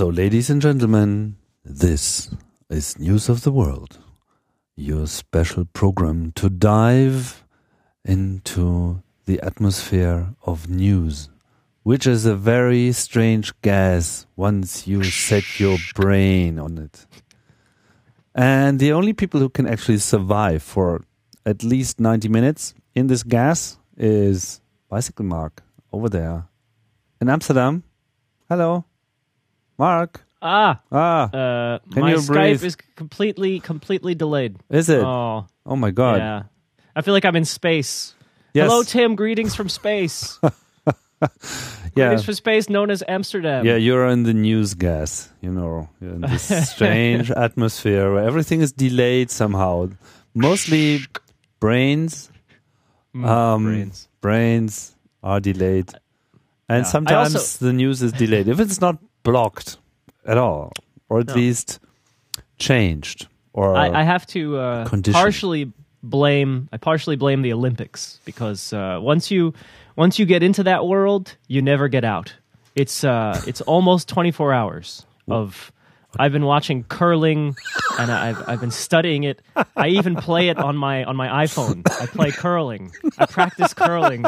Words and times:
So, 0.00 0.08
ladies 0.08 0.48
and 0.48 0.62
gentlemen, 0.62 1.36
this 1.62 2.34
is 2.70 2.98
News 2.98 3.28
of 3.28 3.42
the 3.42 3.52
World, 3.52 3.98
your 4.74 5.06
special 5.06 5.66
program 5.66 6.32
to 6.36 6.48
dive 6.48 7.44
into 8.02 9.02
the 9.26 9.38
atmosphere 9.42 10.34
of 10.40 10.70
news, 10.70 11.28
which 11.82 12.06
is 12.06 12.24
a 12.24 12.34
very 12.34 12.92
strange 12.92 13.52
gas 13.60 14.26
once 14.36 14.86
you 14.86 15.04
set 15.04 15.60
your 15.60 15.76
brain 15.94 16.58
on 16.58 16.78
it. 16.78 17.04
And 18.34 18.80
the 18.80 18.92
only 18.92 19.12
people 19.12 19.38
who 19.38 19.50
can 19.50 19.66
actually 19.66 19.98
survive 19.98 20.62
for 20.62 21.04
at 21.44 21.62
least 21.62 22.00
90 22.00 22.26
minutes 22.30 22.72
in 22.94 23.08
this 23.08 23.22
gas 23.22 23.76
is 23.98 24.62
Bicycle 24.88 25.26
Mark 25.26 25.62
over 25.92 26.08
there 26.08 26.48
in 27.20 27.28
Amsterdam. 27.28 27.84
Hello, 28.48 28.86
Mark. 29.80 30.20
Ah, 30.42 30.80
Ah, 30.92 31.24
uh, 31.32 31.78
Can 31.92 32.02
my 32.04 32.10
you 32.12 32.16
Skype 32.20 32.32
breathe? 32.36 32.64
is 32.64 32.76
completely, 32.96 33.60
completely 33.60 34.14
delayed. 34.14 34.56
is 34.68 34.88
it? 34.92 35.00
Oh, 35.02 35.46
Oh 35.64 35.76
my 35.76 35.90
god. 35.90 36.18
yeah. 36.20 36.42
I 36.96 37.00
feel 37.00 37.14
like 37.16 37.24
I'm 37.24 37.36
in 37.36 37.44
space. 37.48 38.14
Yes. 38.52 38.68
Hello, 38.68 38.82
Tim. 38.84 39.16
Greetings 39.16 39.54
from 39.56 39.68
space. 39.68 40.38
Yeah. 41.96 42.06
Greetings 42.14 42.24
from 42.24 42.34
space, 42.34 42.70
known 42.70 42.88
as 42.90 43.02
Amsterdam. 43.08 43.66
Yeah, 43.66 43.74
you're 43.76 44.06
in 44.08 44.22
the 44.22 44.32
news 44.32 44.72
gas, 44.74 45.28
you 45.42 45.50
know, 45.52 45.88
you're 46.00 46.14
in 46.14 46.20
this 46.22 46.46
strange 46.74 47.30
atmosphere 47.34 48.14
where 48.14 48.22
everything 48.24 48.62
is 48.62 48.70
delayed 48.72 49.28
somehow. 49.30 49.90
Mostly 50.32 51.00
brains, 51.58 52.30
Mm, 53.12 53.26
um, 53.26 53.64
brains. 53.64 54.08
brains 54.22 54.94
are 55.22 55.40
delayed. 55.40 55.90
And 56.70 56.84
Yeah. 56.86 56.90
Sometimes 56.94 57.34
also- 57.34 57.66
the 57.66 57.72
news 57.74 58.00
is 58.06 58.12
delayed. 58.14 58.46
If 58.46 58.60
it's 58.62 58.80
not 58.80 58.96
blocked 59.26 59.76
at 60.24 60.38
all, 60.38 60.72
or 61.08 61.20
at 61.20 61.28
No. 61.28 61.34
least 61.34 61.78
changed, 62.58 63.28
or 63.52 63.76
I, 63.76 64.00
I 64.00 64.02
have 64.02 64.26
to 64.28 64.56
uh, 64.58 64.88
partially 65.12 65.72
blame. 66.02 66.68
I 66.72 66.76
partially 66.76 67.16
blame 67.16 67.42
the 67.42 67.52
Olympics 67.52 68.20
because 68.24 68.72
uh, 68.72 68.98
once 69.00 69.30
you 69.30 69.54
once 69.96 70.18
you 70.18 70.26
get 70.26 70.42
into 70.42 70.62
that 70.64 70.86
world, 70.86 71.36
you 71.48 71.62
never 71.62 71.88
get 71.88 72.04
out. 72.04 72.34
It's 72.76 73.02
uh, 73.04 73.40
it's 73.46 73.60
almost 73.62 74.08
24 74.08 74.52
hours 74.52 75.06
of. 75.28 75.72
I've 76.18 76.32
been 76.32 76.44
watching 76.44 76.82
curling, 76.82 77.54
and 77.96 78.10
I've 78.10 78.48
I've 78.48 78.60
been 78.60 78.72
studying 78.72 79.22
it. 79.22 79.40
I 79.76 79.88
even 79.90 80.16
play 80.16 80.48
it 80.48 80.58
on 80.58 80.76
my 80.76 81.04
on 81.04 81.14
my 81.14 81.46
iPhone. 81.46 81.88
I 82.00 82.06
play 82.06 82.32
curling. 82.32 82.90
I 83.16 83.26
practice 83.26 83.72
curling. 83.74 84.26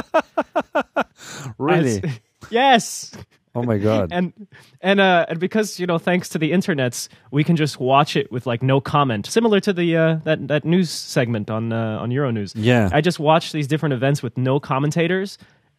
really, 1.58 2.02
yes. 2.50 3.12
Oh 3.54 3.62
my 3.62 3.78
god, 3.78 4.10
and 4.12 4.32
and 4.80 5.00
uh 5.00 5.26
and 5.28 5.38
because 5.38 5.78
you 5.80 5.86
know 5.86 5.98
thanks 5.98 6.28
to 6.30 6.38
the 6.38 6.52
internets 6.52 7.08
we 7.30 7.44
can 7.44 7.56
just 7.56 7.80
watch 7.80 8.16
it 8.16 8.30
with 8.32 8.46
like 8.46 8.62
no 8.62 8.80
comment. 8.80 9.26
Similar 9.26 9.60
to 9.60 9.72
the 9.72 9.96
uh 9.96 10.14
that 10.24 10.48
that 10.48 10.64
news 10.64 10.90
segment 10.90 11.50
on 11.50 11.72
uh, 11.72 11.98
on 11.98 12.10
euronews. 12.10 12.52
Yeah. 12.54 12.88
i 12.92 13.00
just 13.00 13.18
watch 13.18 13.52
these 13.52 13.66
different 13.66 13.92
events 13.92 14.22
with 14.22 14.36
no 14.36 14.60
commentators. 14.60 15.38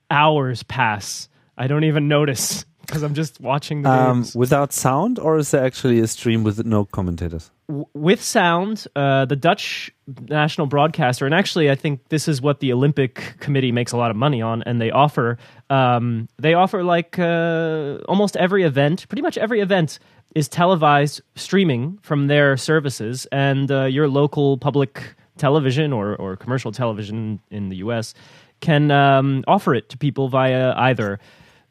Hours 0.10 0.64
pass. 0.64 1.30
I 1.58 1.68
don't 1.68 1.84
even 1.84 2.08
notice 2.08 2.66
because 2.86 3.04
i'm 3.04 3.14
just 3.14 3.40
watching 3.40 3.84
the 3.84 3.90
um, 3.90 4.18
games 4.18 4.36
without 4.36 4.74
sound, 4.74 5.20
or 5.20 5.38
is 5.38 5.52
there 5.52 5.64
actually 5.64 6.00
a 6.00 6.08
stream 6.08 6.44
with 6.44 6.66
no 6.66 6.86
commentators? 6.86 7.52
With 7.94 8.22
sound 8.22 8.86
uh 8.96 9.26
the 9.26 9.36
dutch 9.36 9.92
national 10.30 10.68
broadcaster 10.68 11.26
and 11.26 11.34
actually 11.34 11.72
i 11.72 11.76
think 11.76 12.10
this 12.10 12.28
is 12.28 12.42
what 12.42 12.60
the 12.60 12.74
olympic 12.74 13.36
committee 13.40 13.72
makes 13.72 13.94
a 13.94 13.98
lot 13.98 14.12
of 14.12 14.18
money 14.18 14.42
on 14.42 14.62
and 14.64 14.82
they 14.82 14.92
offer 14.92 15.38
um 15.70 16.28
they 16.38 16.54
offer 16.54 16.84
like 16.84 17.18
uh 17.18 18.00
almost 18.10 18.36
every 18.36 18.64
event 18.64 19.08
pretty 19.08 19.22
much 19.22 19.38
every 19.38 19.62
event 19.62 20.00
is 20.36 20.50
televised 20.50 21.22
streaming 21.36 21.98
from 22.02 22.28
their 22.28 22.58
services 22.58 23.28
and 23.32 23.72
uh, 23.72 23.86
your 23.86 24.10
local 24.10 24.58
public 24.58 25.16
television 25.38 25.94
or, 25.94 26.16
or 26.16 26.36
commercial 26.36 26.72
television 26.72 27.40
in 27.50 27.70
the 27.70 27.78
us 27.78 28.14
can 28.60 28.92
um, 28.92 29.44
offer 29.48 29.76
it 29.76 29.90
to 29.90 29.98
people 29.98 30.30
via 30.30 30.74
either 30.78 31.20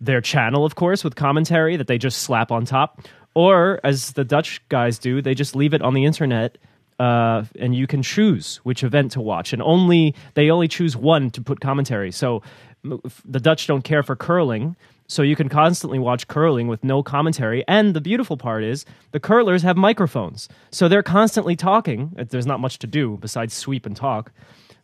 their 0.01 0.21
channel, 0.21 0.65
of 0.65 0.75
course, 0.75 1.05
with 1.05 1.15
commentary 1.15 1.77
that 1.77 1.87
they 1.87 1.97
just 1.97 2.23
slap 2.23 2.51
on 2.51 2.65
top, 2.65 3.03
or 3.35 3.81
as 3.85 4.13
the 4.13 4.25
Dutch 4.25 4.61
guys 4.69 4.99
do, 4.99 5.23
they 5.23 5.35
just 5.35 5.55
leave 5.57 5.75
it 5.75 5.83
on 5.83 5.95
the 5.95 6.05
internet. 6.05 6.59
Uh, 7.01 7.45
and 7.59 7.75
you 7.75 7.87
can 7.87 8.03
choose 8.03 8.57
which 8.63 8.85
event 8.85 9.11
to 9.13 9.21
watch, 9.21 9.53
and 9.53 9.61
only 9.63 10.15
they 10.35 10.51
only 10.51 10.69
choose 10.69 10.97
one 10.97 11.31
to 11.31 11.41
put 11.41 11.61
commentary. 11.61 12.13
So 12.13 12.43
m- 12.85 13.01
f- 13.05 13.23
the 13.25 13.41
Dutch 13.41 13.67
don't 13.67 13.83
care 13.83 14.05
for 14.05 14.15
curling, 14.15 14.77
so 15.09 15.23
you 15.23 15.35
can 15.35 15.49
constantly 15.49 15.99
watch 15.99 16.29
curling 16.29 16.69
with 16.69 16.85
no 16.85 17.03
commentary. 17.03 17.65
And 17.67 17.95
the 17.95 18.01
beautiful 18.01 18.37
part 18.37 18.63
is 18.63 18.85
the 19.11 19.19
curlers 19.19 19.63
have 19.63 19.77
microphones, 19.77 20.49
so 20.71 20.87
they're 20.87 21.03
constantly 21.03 21.57
talking. 21.57 22.13
There's 22.29 22.47
not 22.47 22.61
much 22.61 22.79
to 22.81 22.87
do 22.87 23.17
besides 23.21 23.53
sweep 23.55 23.85
and 23.85 23.97
talk, 23.97 24.31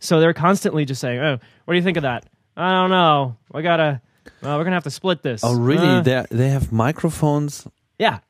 so 0.01 0.19
they're 0.19 0.35
constantly 0.35 0.85
just 0.87 1.01
saying, 1.01 1.21
"Oh, 1.21 1.39
what 1.67 1.75
do 1.75 1.77
you 1.77 1.85
think 1.85 1.99
of 1.99 2.03
that? 2.03 2.25
I 2.57 2.73
don't 2.73 2.91
know. 2.91 3.37
I 3.55 3.63
gotta. 3.63 4.01
Uh, 4.43 4.57
we're 4.57 4.65
gonna 4.65 4.75
have 4.77 4.85
to 4.85 4.91
split 4.91 5.23
this." 5.23 5.43
Oh, 5.45 5.55
really? 5.55 5.87
Uh, 5.87 6.01
they 6.01 6.25
they 6.33 6.49
have 6.49 6.73
microphones. 6.73 7.65
yeah. 7.99 8.21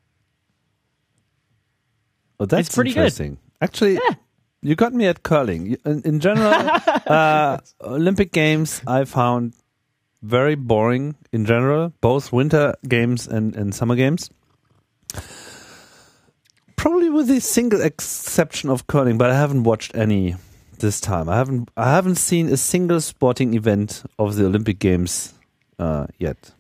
Oh, 2.41 2.47
that's 2.47 2.69
It's 2.69 2.75
pretty 2.75 2.91
good. 2.91 2.99
interesting. 2.99 3.39
Actually, 3.61 3.99
you 4.63 4.75
got 4.77 4.93
me 4.95 5.07
at 5.07 5.23
curling. 5.23 5.77
In, 5.85 6.03
in 6.05 6.21
general, 6.21 6.53
uh, 7.07 7.59
Olympic 7.81 8.33
Games 8.33 8.81
I 8.87 9.05
found 9.05 9.55
very 10.23 10.55
boring 10.55 11.15
in 11.33 11.45
general, 11.45 11.93
both 12.01 12.33
winter 12.33 12.75
games 12.87 13.27
and, 13.27 13.55
and 13.57 13.75
summer 13.75 13.97
games. 13.97 14.31
Probably 16.77 17.11
with 17.11 17.27
the 17.27 17.41
single 17.41 17.81
exception 17.81 18.71
of 18.71 18.87
curling, 18.87 19.19
but 19.19 19.31
I 19.31 19.35
haven't 19.35 19.65
watched 19.65 19.97
any 19.97 20.37
this 20.79 21.01
time. 21.01 21.29
I 21.29 21.35
haven't 21.37 21.71
I 21.77 21.91
haven't 21.91 22.17
seen 22.17 22.49
a 22.53 22.57
single 22.57 23.01
sporting 23.01 23.55
event 23.55 24.05
of 24.17 24.37
the 24.37 24.47
Olympic 24.47 24.79
Games 24.79 25.35
uh, 25.81 26.07
yet. 26.19 26.53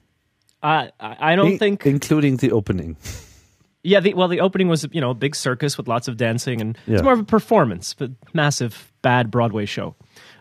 I 0.60 0.90
I 0.98 1.32
I 1.32 1.36
don't 1.36 1.52
In- 1.52 1.58
think. 1.58 1.86
including 1.86 2.36
the 2.38 2.50
opening. 2.50 2.96
Yeah, 3.84 4.00
the, 4.00 4.14
well, 4.14 4.28
the 4.28 4.40
opening 4.40 4.68
was 4.68 4.86
you 4.92 5.00
know 5.00 5.10
a 5.10 5.14
big 5.14 5.36
circus 5.36 5.78
with 5.78 5.88
lots 5.88 6.08
of 6.08 6.16
dancing, 6.16 6.60
and 6.60 6.76
Yeah. 6.86 6.94
it's 6.94 7.02
more 7.02 7.12
of 7.12 7.20
a 7.20 7.24
performance, 7.24 7.94
but 7.94 8.10
massive 8.32 8.92
bad 9.02 9.30
Broadway 9.30 9.66
show. 9.66 9.94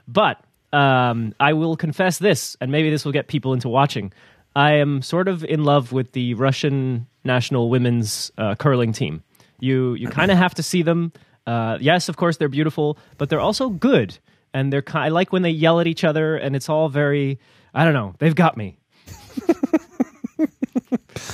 But 0.08 0.40
um, 0.74 1.34
I 1.40 1.54
will 1.54 1.78
confess 1.78 2.18
this, 2.18 2.58
and 2.60 2.72
maybe 2.72 2.90
this 2.90 3.06
will 3.06 3.12
get 3.12 3.28
people 3.28 3.54
into 3.54 3.70
watching. 3.70 4.12
I 4.56 4.74
am 4.74 5.02
sort 5.02 5.28
of 5.28 5.44
in 5.44 5.64
love 5.64 5.92
with 5.92 6.14
the 6.14 6.34
Russian 6.34 7.06
national 7.24 7.70
women's 7.70 8.32
uh, 8.38 8.56
curling 8.56 8.92
team. 8.92 9.24
You 9.60 9.94
you 9.94 10.08
kind 10.08 10.32
of 10.32 10.38
have 10.38 10.56
to 10.56 10.64
see 10.64 10.82
them. 10.82 11.12
Uh, 11.46 11.78
yes, 11.80 12.10
of 12.10 12.18
course 12.18 12.38
they're 12.38 12.50
beautiful, 12.50 12.98
but 13.18 13.30
they're 13.30 13.40
also 13.40 13.70
good, 13.70 14.18
and 14.54 14.74
they're. 14.74 14.84
I 14.94 15.10
like 15.10 15.32
when 15.32 15.44
they 15.44 15.52
yell 15.52 15.80
at 15.80 15.88
each 15.88 16.04
other, 16.04 16.36
and 16.36 16.56
it's 16.56 16.70
all 16.70 16.90
very. 16.90 17.40
I 17.74 17.84
don't 17.86 17.94
know. 17.94 18.16
They've 18.18 18.36
got 18.36 18.58
me. 18.58 18.80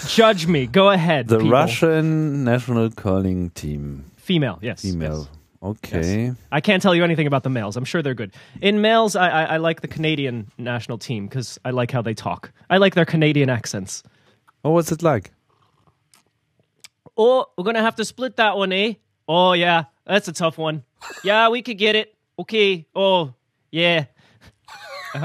Judge 0.08 0.48
me. 0.48 0.68
Go 0.68 0.90
ahead. 0.90 1.28
The 1.28 1.38
people. 1.38 1.52
Russian 1.52 2.44
national 2.44 2.92
curling 2.92 3.50
team. 3.52 4.06
Female, 4.18 4.60
yes. 4.62 4.82
Female. 4.82 5.28
yes. 5.30 5.40
Okay. 5.64 6.34
I 6.52 6.60
can't 6.60 6.84
tell 6.84 6.94
you 6.94 7.06
anything 7.06 7.26
about 7.26 7.44
the 7.44 7.50
males. 7.50 7.78
I'm 7.78 7.86
sure 7.86 8.02
they're 8.02 8.14
good. 8.14 8.34
In 8.62 8.82
males, 8.82 9.16
I, 9.16 9.30
I, 9.30 9.44
I 9.44 9.58
like 9.58 9.80
the 9.80 9.88
Canadian 9.88 10.52
national 10.58 10.98
team 10.98 11.26
because 11.26 11.58
I 11.64 11.72
like 11.72 11.90
how 11.90 12.02
they 12.02 12.14
talk. 12.14 12.52
I 12.70 12.78
like 12.78 12.96
their 12.96 13.06
Canadian 13.06 13.50
accents. 13.50 14.04
Oh, 14.66 14.72
what's 14.72 14.92
it 14.92 15.02
like? 15.02 15.32
Oh, 17.16 17.46
we're 17.58 17.64
gonna 17.64 17.82
have 17.82 17.96
to 17.98 18.06
split 18.06 18.36
that 18.38 18.58
one, 18.58 18.74
eh? 18.74 18.94
Oh 19.28 19.54
yeah, 19.54 19.86
that's 20.06 20.28
a 20.28 20.34
tough 20.34 20.58
one. 20.58 20.84
Yeah, 21.24 21.50
we 21.50 21.62
could 21.62 21.78
get 21.78 21.96
it. 21.96 22.14
Okay. 22.40 22.86
Oh 22.96 23.34
yeah. 23.72 24.06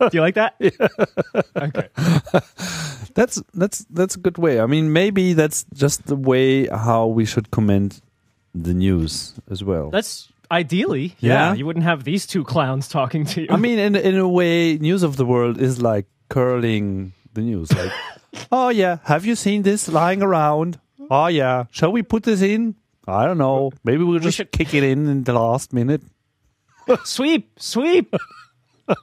Do 0.00 0.08
you 0.12 0.20
like 0.20 0.34
that? 0.34 0.54
Okay. 1.56 1.88
That's 3.14 3.42
that's 3.54 3.84
that's 3.90 4.16
a 4.16 4.18
good 4.18 4.38
way. 4.38 4.60
I 4.60 4.66
mean, 4.66 4.92
maybe 4.92 5.32
that's 5.34 5.64
just 5.74 6.06
the 6.06 6.16
way 6.16 6.66
how 6.66 7.06
we 7.06 7.24
should 7.24 7.50
comment 7.50 8.00
the 8.54 8.74
news 8.74 9.34
as 9.50 9.62
well. 9.62 9.90
That's 9.90 10.28
ideally, 10.50 11.14
Yeah? 11.20 11.50
yeah. 11.50 11.54
You 11.54 11.66
wouldn't 11.66 11.84
have 11.84 12.04
these 12.04 12.26
two 12.26 12.44
clowns 12.44 12.88
talking 12.88 13.24
to 13.26 13.42
you. 13.42 13.46
I 13.50 13.56
mean, 13.56 13.78
in 13.78 13.94
in 13.96 14.16
a 14.16 14.28
way, 14.28 14.78
news 14.78 15.02
of 15.02 15.16
the 15.16 15.24
world 15.24 15.58
is 15.58 15.80
like 15.80 16.06
curling 16.28 17.12
the 17.34 17.42
news. 17.42 17.72
Like, 17.72 17.92
oh 18.52 18.68
yeah, 18.70 18.98
have 19.04 19.24
you 19.24 19.34
seen 19.36 19.62
this 19.62 19.88
lying 19.88 20.22
around? 20.22 20.78
Oh 21.10 21.26
yeah, 21.28 21.64
shall 21.70 21.92
we 21.92 22.02
put 22.02 22.22
this 22.24 22.42
in? 22.42 22.74
I 23.06 23.24
don't 23.26 23.38
know. 23.38 23.72
Maybe 23.84 24.04
we'll 24.04 24.20
just 24.20 24.36
should- 24.36 24.52
kick 24.52 24.74
it 24.74 24.82
in 24.84 25.06
in 25.08 25.24
the 25.24 25.32
last 25.32 25.72
minute. 25.72 26.02
sweep, 27.04 27.50
sweep. 27.58 28.14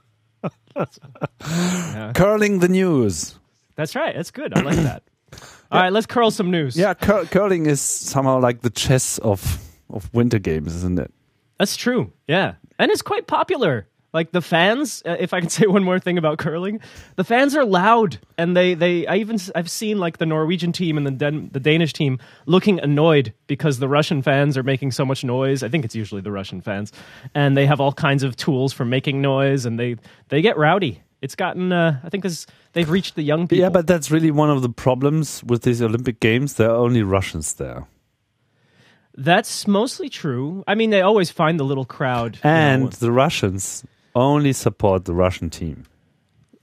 Curling 2.13 2.59
the 2.59 2.67
news. 2.69 3.36
That's 3.77 3.95
right. 3.95 4.13
That's 4.15 4.31
good. 4.31 4.57
I 4.57 4.61
like 4.61 4.75
that. 4.77 5.03
All 5.71 5.81
right, 5.81 5.91
let's 5.91 6.05
curl 6.05 6.31
some 6.31 6.51
news. 6.51 6.75
Yeah, 6.75 6.93
cur- 6.93 7.25
curling 7.25 7.65
is 7.65 7.79
somehow 7.79 8.39
like 8.39 8.61
the 8.61 8.69
chess 8.69 9.17
of 9.19 9.63
of 9.89 10.13
winter 10.13 10.39
games, 10.39 10.75
isn't 10.75 10.99
it? 10.99 11.13
That's 11.59 11.77
true. 11.77 12.11
Yeah. 12.27 12.55
And 12.77 12.91
it's 12.91 13.01
quite 13.01 13.27
popular. 13.27 13.87
Like 14.13 14.31
the 14.31 14.41
fans, 14.41 15.03
uh, 15.05 15.17
if 15.19 15.33
I 15.33 15.41
can 15.41 15.49
say 15.57 15.67
one 15.67 15.83
more 15.83 15.99
thing 15.99 16.17
about 16.17 16.37
curling, 16.39 16.79
the 17.17 17.23
fans 17.23 17.55
are 17.55 17.65
loud, 17.65 18.17
and 18.37 18.55
they 18.55 18.73
they 18.73 19.05
I 19.05 19.17
even 19.17 19.37
I've 19.53 19.69
seen 19.69 19.99
like 19.99 20.17
the 20.17 20.25
Norwegian 20.25 20.71
team 20.71 20.97
and 20.97 21.05
the 21.05 21.11
Dan, 21.11 21.49
the 21.51 21.59
Danish 21.59 21.93
team 21.93 22.17
looking 22.45 22.79
annoyed 22.79 23.33
because 23.47 23.79
the 23.79 23.87
Russian 23.89 24.21
fans 24.21 24.57
are 24.57 24.63
making 24.63 24.91
so 24.91 25.05
much 25.05 25.23
noise. 25.23 25.61
I 25.61 25.69
think 25.69 25.85
it's 25.85 25.95
usually 25.95 26.21
the 26.21 26.31
Russian 26.31 26.61
fans, 26.61 26.91
and 27.35 27.55
they 27.55 27.65
have 27.65 27.81
all 27.81 27.93
kinds 27.93 28.23
of 28.23 28.35
tools 28.37 28.73
for 28.73 28.85
making 28.85 29.21
noise, 29.21 29.65
and 29.65 29.77
they 29.79 29.97
they 30.29 30.41
get 30.41 30.57
rowdy. 30.57 31.01
It's 31.21 31.35
gotten 31.35 31.71
uh, 31.71 31.99
I 32.03 32.09
think 32.09 32.23
this 32.23 32.45
they've 32.73 32.89
reached 32.89 33.15
the 33.15 33.23
young 33.23 33.47
people. 33.47 33.61
Yeah, 33.61 33.69
but 33.69 33.87
that's 33.87 34.11
really 34.11 34.31
one 34.31 34.49
of 34.51 34.61
the 34.61 34.69
problems 34.69 35.43
with 35.43 35.61
these 35.63 35.81
Olympic 35.81 36.19
Games. 36.19 36.53
There 36.53 36.69
are 36.69 36.75
only 36.77 37.01
Russians 37.03 37.53
there. 37.55 37.87
That's 39.19 39.67
mostly 39.67 40.09
true. 40.09 40.63
I 40.67 40.75
mean, 40.75 40.91
they 40.91 41.01
always 41.01 41.31
find 41.31 41.59
the 41.59 41.63
little 41.65 41.85
crowd. 41.85 42.35
you 42.35 42.41
And 42.49 42.83
know. 42.83 42.89
the 42.89 43.11
Russians 43.11 43.83
only 44.13 44.53
support 44.53 45.05
the 45.05 45.13
Russian 45.13 45.49
team, 45.49 45.85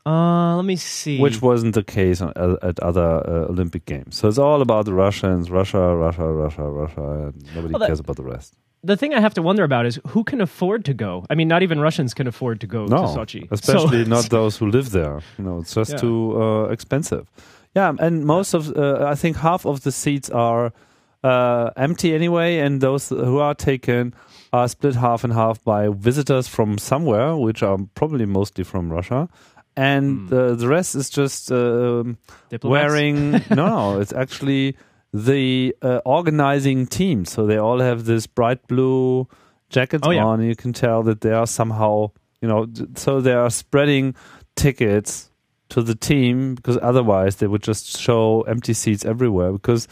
uh, 0.06 0.54
let 0.56 0.64
me 0.64 0.76
see. 0.76 1.20
which 1.20 1.40
wasn't 1.42 1.74
the 1.74 1.82
case 1.84 2.20
on, 2.20 2.32
uh, 2.36 2.56
at 2.62 2.78
other 2.80 3.22
uh, 3.26 3.48
Olympic 3.50 3.86
Games. 3.86 4.16
So 4.16 4.28
it's 4.28 4.38
all 4.38 4.60
about 4.62 4.84
the 4.86 4.92
Russians, 4.94 5.50
Russia, 5.50 5.94
Russia, 5.96 6.26
Russia, 6.32 6.62
Russia, 6.62 7.32
nobody 7.54 7.72
Well, 7.72 7.80
that- 7.80 7.86
cares 7.88 8.00
about 8.00 8.16
the 8.16 8.24
rest. 8.24 8.54
The 8.84 8.96
thing 8.96 9.14
I 9.14 9.20
have 9.20 9.34
to 9.34 9.42
wonder 9.42 9.64
about 9.64 9.86
is 9.86 9.98
who 10.08 10.22
can 10.24 10.40
afford 10.40 10.84
to 10.84 10.94
go. 10.94 11.24
I 11.30 11.34
mean, 11.34 11.48
not 11.48 11.62
even 11.62 11.80
Russians 11.80 12.14
can 12.14 12.26
afford 12.26 12.60
to 12.60 12.66
go 12.66 12.84
No, 12.86 12.96
to 12.98 13.02
Sochi, 13.18 13.48
especially 13.50 14.04
So- 14.04 14.10
not 14.10 14.30
those 14.30 14.56
who 14.58 14.66
live 14.70 14.90
there. 14.90 15.20
You 15.38 15.44
know, 15.44 15.58
it's 15.60 15.74
just 15.74 15.92
Yeah. 15.92 15.96
too 16.04 16.42
uh, 16.42 16.64
expensive. 16.72 17.24
Yeah, 17.74 17.92
and 17.98 18.24
most 18.24 18.54
of, 18.54 18.70
uh, 18.76 19.04
I 19.12 19.14
think 19.16 19.36
half 19.38 19.66
of 19.66 19.82
the 19.82 19.90
seats 19.92 20.30
are 20.30 20.72
uh, 21.24 21.70
empty 21.76 22.14
anyway, 22.14 22.58
and 22.58 22.80
those 22.80 23.08
who 23.08 23.38
are 23.38 23.54
taken 23.54 24.12
are 24.52 24.68
split 24.68 24.94
half 24.94 25.24
and 25.24 25.32
half 25.32 25.64
by 25.64 25.88
visitors 25.88 26.46
from 26.46 26.76
somewhere, 26.78 27.34
which 27.34 27.62
are 27.62 27.78
probably 27.94 28.26
mostly 28.26 28.62
from 28.64 28.92
Russia. 28.92 29.28
And 29.76 30.30
uh, 30.32 30.54
the 30.54 30.68
rest 30.68 30.94
is 30.94 31.08
just 31.10 31.50
um, 31.50 32.18
wearing. 32.62 33.32
no, 33.50 33.66
no, 33.66 34.00
it's 34.00 34.12
actually 34.12 34.76
the 35.16 35.74
uh, 35.80 36.00
organizing 36.04 36.86
team. 36.86 37.24
So 37.24 37.46
they 37.46 37.56
all 37.56 37.78
have 37.78 38.04
this 38.04 38.26
bright 38.26 38.66
blue 38.66 39.28
jackets 39.70 40.02
Oh, 40.06 40.10
yeah. 40.10 40.24
on. 40.24 40.42
You 40.42 40.56
can 40.56 40.72
tell 40.72 41.04
that 41.04 41.20
they 41.20 41.30
are 41.32 41.46
somehow, 41.46 42.10
you 42.42 42.48
know, 42.48 42.66
so 42.96 43.20
they 43.20 43.32
are 43.32 43.48
spreading 43.48 44.16
tickets 44.56 45.30
to 45.68 45.82
the 45.82 45.94
team 45.94 46.56
because 46.56 46.78
otherwise 46.82 47.36
they 47.36 47.46
would 47.46 47.62
just 47.62 47.96
show 47.98 48.42
empty 48.42 48.74
seats 48.74 49.04
everywhere 49.04 49.52
because 49.52 49.86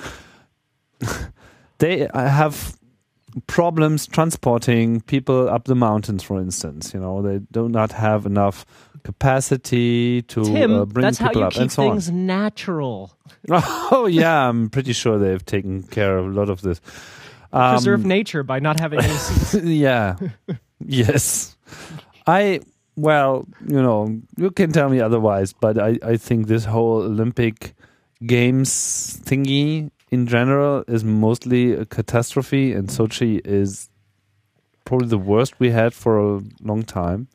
they 1.78 2.08
have 2.14 2.76
problems 3.46 4.06
transporting 4.06 5.00
people 5.02 5.48
up 5.48 5.64
the 5.64 5.74
mountains 5.74 6.22
for 6.22 6.38
instance 6.38 6.92
you 6.92 7.00
know 7.00 7.22
they 7.22 7.38
do 7.50 7.66
not 7.66 7.90
have 7.92 8.26
enough 8.26 8.66
capacity 9.02 10.22
to 10.22 10.44
Tim, 10.44 10.72
uh, 10.72 10.84
bring 10.84 11.02
that's 11.02 11.18
how 11.18 11.28
people 11.28 11.42
you 11.42 11.46
up 11.46 11.52
keep 11.52 11.62
and 11.62 11.72
so 11.72 11.82
on 11.82 11.90
things 11.90 12.10
natural. 12.10 13.12
oh 13.50 14.06
yeah, 14.10 14.48
I'm 14.48 14.70
pretty 14.70 14.92
sure 14.92 15.18
they've 15.18 15.44
taken 15.44 15.82
care 15.82 16.18
of 16.18 16.26
a 16.26 16.30
lot 16.30 16.48
of 16.48 16.62
this. 16.62 16.80
Um, 17.52 17.74
Preserve 17.74 18.04
nature 18.04 18.42
by 18.42 18.60
not 18.60 18.80
having 18.80 19.00
any 19.00 19.74
yeah. 19.76 20.16
yes. 20.84 21.56
I 22.26 22.60
well, 22.96 23.46
you 23.66 23.80
know, 23.80 24.20
you 24.36 24.50
can 24.50 24.72
tell 24.72 24.88
me 24.88 25.00
otherwise, 25.00 25.52
but 25.52 25.78
I 25.78 25.98
I 26.02 26.16
think 26.16 26.46
this 26.46 26.64
whole 26.64 27.02
Olympic 27.02 27.74
games 28.24 29.20
thingy 29.24 29.90
in 30.10 30.26
general 30.26 30.84
is 30.86 31.04
mostly 31.04 31.72
a 31.72 31.84
catastrophe 31.84 32.72
and 32.72 32.88
Sochi 32.88 33.40
is 33.44 33.88
probably 34.84 35.08
the 35.08 35.18
worst 35.18 35.58
we 35.58 35.70
had 35.70 35.94
for 35.94 36.18
a 36.18 36.42
long 36.60 36.82
time. 36.82 37.28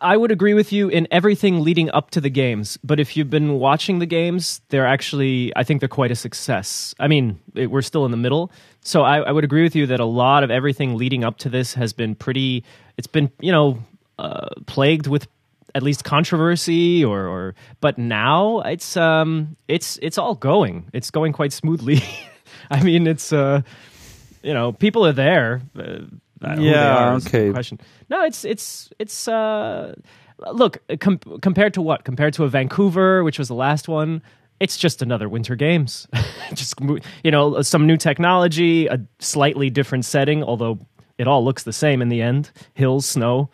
I 0.00 0.16
would 0.16 0.30
agree 0.30 0.54
with 0.54 0.72
you 0.72 0.88
in 0.88 1.06
everything 1.10 1.60
leading 1.60 1.90
up 1.90 2.10
to 2.10 2.20
the 2.20 2.30
games, 2.30 2.78
but 2.82 2.98
if 2.98 3.16
you've 3.16 3.30
been 3.30 3.58
watching 3.58 3.98
the 3.98 4.06
games, 4.06 4.60
they're 4.68 4.86
actually, 4.86 5.52
I 5.54 5.64
think 5.64 5.80
they're 5.80 5.88
quite 5.88 6.10
a 6.10 6.16
success. 6.16 6.94
I 6.98 7.08
mean, 7.08 7.38
it, 7.54 7.70
we're 7.70 7.82
still 7.82 8.04
in 8.04 8.10
the 8.10 8.16
middle, 8.16 8.50
so 8.80 9.02
I, 9.02 9.18
I 9.18 9.30
would 9.30 9.44
agree 9.44 9.62
with 9.62 9.76
you 9.76 9.86
that 9.88 10.00
a 10.00 10.04
lot 10.04 10.42
of 10.42 10.50
everything 10.50 10.96
leading 10.96 11.22
up 11.22 11.38
to 11.38 11.48
this 11.48 11.74
has 11.74 11.92
been 11.92 12.14
pretty. 12.14 12.64
It's 12.96 13.06
been, 13.06 13.30
you 13.40 13.52
know, 13.52 13.78
uh, 14.18 14.48
plagued 14.66 15.06
with 15.06 15.28
at 15.74 15.82
least 15.82 16.04
controversy, 16.04 17.04
or, 17.04 17.26
or 17.26 17.54
but 17.80 17.98
now 17.98 18.60
it's 18.60 18.96
um 18.96 19.56
it's 19.68 19.98
it's 20.02 20.18
all 20.18 20.34
going. 20.34 20.88
It's 20.92 21.10
going 21.10 21.32
quite 21.32 21.52
smoothly. 21.52 22.02
I 22.70 22.82
mean, 22.82 23.06
it's 23.06 23.32
uh, 23.32 23.62
you 24.42 24.54
know, 24.54 24.72
people 24.72 25.06
are 25.06 25.12
there. 25.12 25.62
Uh, 25.78 25.98
uh, 26.42 26.56
Yeah, 26.58 27.12
are 27.12 27.16
is 27.16 27.24
the 27.24 27.28
okay. 27.30 27.52
Question. 27.52 27.80
No, 28.08 28.24
it's 28.24 28.44
it's 28.44 28.90
it's 28.98 29.28
uh 29.28 29.94
look 30.52 30.78
com- 31.00 31.18
compared 31.42 31.74
to 31.74 31.82
what? 31.82 32.04
Compared 32.04 32.34
to 32.34 32.44
a 32.44 32.48
Vancouver, 32.48 33.22
which 33.24 33.38
was 33.38 33.48
the 33.48 33.54
last 33.54 33.88
one, 33.88 34.22
it's 34.58 34.76
just 34.76 35.02
another 35.02 35.28
Winter 35.28 35.56
Games. 35.56 36.06
just 36.54 36.74
you 37.24 37.30
know, 37.30 37.62
some 37.62 37.86
new 37.86 37.96
technology, 37.96 38.86
a 38.86 39.00
slightly 39.18 39.70
different 39.70 40.04
setting, 40.04 40.42
although 40.42 40.78
it 41.18 41.26
all 41.26 41.44
looks 41.44 41.62
the 41.64 41.72
same 41.72 42.00
in 42.02 42.08
the 42.08 42.22
end. 42.22 42.50
Hills, 42.74 43.06
snow. 43.06 43.50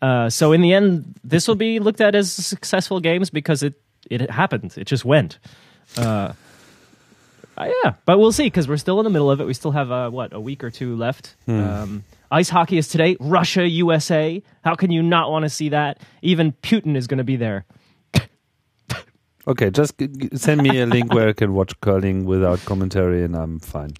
Uh, 0.00 0.30
so 0.30 0.52
in 0.52 0.60
the 0.60 0.72
end, 0.72 1.14
this 1.24 1.48
will 1.48 1.54
be 1.56 1.80
looked 1.80 2.00
at 2.00 2.14
as 2.14 2.32
successful 2.32 3.00
games 3.00 3.30
because 3.30 3.62
it 3.62 3.74
it 4.10 4.30
happened. 4.30 4.74
It 4.76 4.84
just 4.86 5.04
went. 5.04 5.38
Uh, 5.96 6.32
uh, 7.56 7.70
yeah, 7.82 7.94
but 8.04 8.18
we'll 8.18 8.30
see 8.32 8.44
because 8.44 8.68
we're 8.68 8.76
still 8.76 9.00
in 9.00 9.04
the 9.04 9.10
middle 9.10 9.30
of 9.30 9.40
it. 9.40 9.46
We 9.46 9.54
still 9.54 9.72
have 9.72 9.90
uh, 9.90 10.10
what 10.10 10.32
a 10.32 10.40
week 10.40 10.62
or 10.62 10.70
two 10.70 10.94
left. 10.96 11.34
Um, 11.48 12.04
ice 12.30 12.48
hockey 12.48 12.78
is 12.78 12.88
today. 12.88 13.16
Russia, 13.20 13.66
USA. 13.66 14.42
How 14.64 14.74
can 14.74 14.90
you 14.90 15.02
not 15.02 15.30
want 15.30 15.44
to 15.44 15.48
see 15.48 15.70
that? 15.70 16.00
Even 16.22 16.52
Putin 16.62 16.96
is 16.96 17.06
going 17.06 17.18
to 17.18 17.24
be 17.24 17.36
there. 17.36 17.64
Okay, 19.46 19.70
just 19.70 19.94
send 20.34 20.62
me 20.62 20.78
a 20.78 20.84
link 20.84 21.14
where 21.14 21.28
I 21.28 21.32
can 21.32 21.54
watch 21.54 21.72
curling 21.80 22.26
without 22.26 22.62
commentary 22.66 23.24
and 23.24 23.34
I'm 23.34 23.58
fine. 23.60 23.92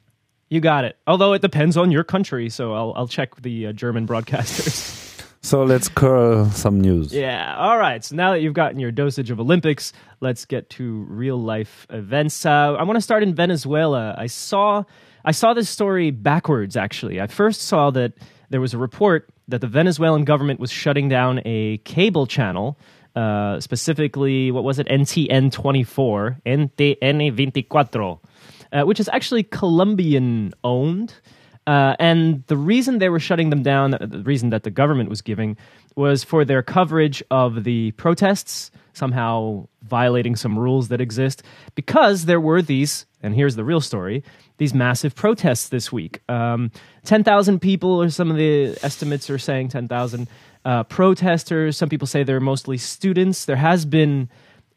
You 0.50 0.60
got 0.60 0.84
it. 0.84 0.98
Although 1.06 1.32
it 1.32 1.40
depends 1.40 1.78
on 1.78 1.90
your 1.90 2.04
country, 2.04 2.50
so 2.50 2.74
I'll 2.74 2.92
I'll 2.94 3.08
check 3.08 3.34
the 3.36 3.68
uh, 3.68 3.72
German 3.72 4.06
broadcasters. 4.06 5.06
So 5.40 5.62
let's 5.62 5.88
curl 5.88 6.50
some 6.50 6.80
news. 6.80 7.14
Yeah. 7.14 7.56
All 7.56 7.78
right. 7.78 8.04
So 8.04 8.16
now 8.16 8.32
that 8.32 8.40
you've 8.40 8.54
gotten 8.54 8.80
your 8.80 8.90
dosage 8.90 9.30
of 9.30 9.38
Olympics, 9.38 9.92
let's 10.20 10.44
get 10.44 10.68
to 10.70 11.04
real 11.08 11.40
life 11.40 11.86
events. 11.90 12.44
Uh, 12.44 12.74
I 12.74 12.82
want 12.82 12.96
to 12.96 13.00
start 13.00 13.22
in 13.22 13.34
Venezuela. 13.34 14.14
I 14.18 14.26
saw 14.26 14.82
I 15.28 15.32
saw 15.32 15.52
this 15.52 15.68
story 15.68 16.10
backwards. 16.10 16.74
Actually, 16.74 17.20
I 17.20 17.26
first 17.26 17.60
saw 17.60 17.90
that 17.90 18.14
there 18.48 18.62
was 18.62 18.72
a 18.72 18.78
report 18.78 19.28
that 19.48 19.60
the 19.60 19.66
Venezuelan 19.66 20.24
government 20.24 20.58
was 20.58 20.70
shutting 20.70 21.10
down 21.10 21.42
a 21.44 21.76
cable 21.84 22.26
channel. 22.26 22.78
Uh, 23.14 23.60
specifically, 23.60 24.50
what 24.50 24.64
was 24.64 24.78
it? 24.78 24.86
NTN 24.86 25.52
24, 25.52 26.38
NTN 26.46 27.68
24, 27.68 28.20
uh, 28.72 28.82
which 28.84 28.98
is 28.98 29.10
actually 29.12 29.42
Colombian 29.42 30.54
owned. 30.64 31.12
Uh, 31.66 31.94
and 31.98 32.42
the 32.46 32.56
reason 32.56 32.96
they 32.96 33.10
were 33.10 33.20
shutting 33.20 33.50
them 33.50 33.62
down, 33.62 33.90
the 33.90 34.22
reason 34.24 34.48
that 34.48 34.62
the 34.62 34.70
government 34.70 35.10
was 35.10 35.20
giving, 35.20 35.58
was 35.94 36.24
for 36.24 36.46
their 36.46 36.62
coverage 36.62 37.22
of 37.30 37.64
the 37.64 37.90
protests, 37.92 38.70
somehow 38.98 39.66
violating 39.82 40.36
some 40.36 40.58
rules 40.58 40.88
that 40.88 41.00
exist, 41.00 41.42
because 41.74 42.26
there 42.26 42.40
were 42.40 42.60
these, 42.60 43.06
and 43.22 43.34
here's 43.34 43.56
the 43.56 43.64
real 43.64 43.80
story, 43.80 44.22
these 44.58 44.74
massive 44.74 45.14
protests 45.14 45.68
this 45.68 45.90
week. 45.90 46.20
Um, 46.28 46.70
10,000 47.04 47.60
people, 47.60 48.02
or 48.02 48.10
some 48.10 48.30
of 48.30 48.36
the 48.36 48.76
estimates 48.82 49.30
are 49.30 49.38
saying 49.38 49.68
10,000 49.68 50.28
uh, 50.64 50.82
protesters. 50.84 51.76
Some 51.76 51.88
people 51.88 52.06
say 52.06 52.24
they're 52.24 52.40
mostly 52.40 52.76
students. 52.76 53.44
There 53.46 53.56
has 53.56 53.86
been 53.86 54.28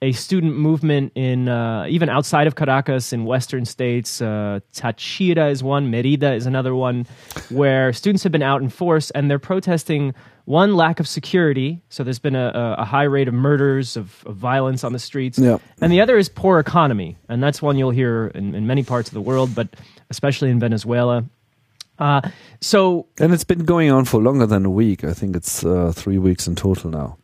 a 0.03 0.11
student 0.13 0.55
movement 0.57 1.11
in 1.13 1.47
uh, 1.47 1.85
even 1.87 2.09
outside 2.09 2.47
of 2.47 2.55
Caracas 2.55 3.13
in 3.13 3.23
western 3.25 3.65
states. 3.65 4.19
Uh, 4.21 4.59
Táchira 4.73 5.51
is 5.51 5.63
one, 5.63 5.91
Merida 5.91 6.33
is 6.33 6.45
another 6.47 6.73
one, 6.73 7.05
where 7.49 7.93
students 7.93 8.23
have 8.23 8.31
been 8.31 8.41
out 8.41 8.61
in 8.63 8.69
force 8.69 9.11
and 9.11 9.29
they're 9.29 9.37
protesting 9.39 10.13
one 10.45 10.75
lack 10.75 10.99
of 10.99 11.07
security. 11.07 11.83
So 11.89 12.03
there's 12.03 12.17
been 12.19 12.35
a, 12.35 12.47
a 12.77 12.81
a 12.81 12.85
high 12.85 13.03
rate 13.03 13.27
of 13.27 13.33
murders, 13.35 13.95
of, 13.95 14.23
of 14.25 14.35
violence 14.37 14.83
on 14.83 14.91
the 14.91 14.99
streets, 14.99 15.37
Yeah. 15.37 15.59
and 15.81 15.91
the 15.91 16.01
other 16.01 16.17
is 16.17 16.29
poor 16.29 16.57
economy, 16.59 17.15
and 17.29 17.43
that's 17.43 17.61
one 17.61 17.77
you'll 17.77 17.91
hear 17.91 18.31
in, 18.33 18.55
in 18.55 18.65
many 18.65 18.83
parts 18.83 19.07
of 19.09 19.13
the 19.13 19.21
world, 19.21 19.53
but 19.53 19.67
especially 20.09 20.49
in 20.49 20.59
Venezuela. 20.59 21.25
Uh, 21.99 22.21
so 22.59 23.05
And 23.19 23.31
it's 23.33 23.43
been 23.43 23.65
going 23.65 23.91
on 23.91 24.05
for 24.05 24.19
longer 24.19 24.47
than 24.47 24.65
a 24.65 24.69
week. 24.71 25.03
I 25.03 25.13
think 25.13 25.35
it's 25.35 25.63
uh, 25.63 25.91
three 25.95 26.17
weeks 26.17 26.47
in 26.47 26.55
total 26.55 26.89
now. 26.89 27.17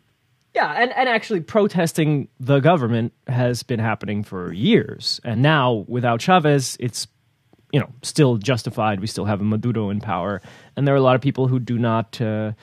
Yeah, 0.58 0.72
and, 0.72 0.92
and 0.94 1.08
actually 1.08 1.42
protesting 1.42 2.30
the 2.40 2.60
government 2.60 3.14
has 3.28 3.62
been 3.62 3.80
happening 3.80 4.24
for 4.24 4.52
years. 4.52 5.22
And 5.24 5.44
now 5.44 5.86
without 5.88 6.20
Chavez, 6.20 6.78
it's 6.80 7.08
you 7.72 7.80
know 7.80 7.90
still 8.02 8.38
justified. 8.38 9.00
We 9.00 9.06
still 9.08 9.26
have 9.26 9.40
a 9.40 9.44
Maduro 9.44 9.92
in 9.92 10.02
power, 10.02 10.42
and 10.76 10.88
there 10.88 10.96
are 10.96 10.98
a 10.98 11.02
lot 11.10 11.16
of 11.16 11.22
people 11.22 11.48
who 11.48 11.60
do 11.60 11.78
not 11.78 12.20
uh, 12.20 12.54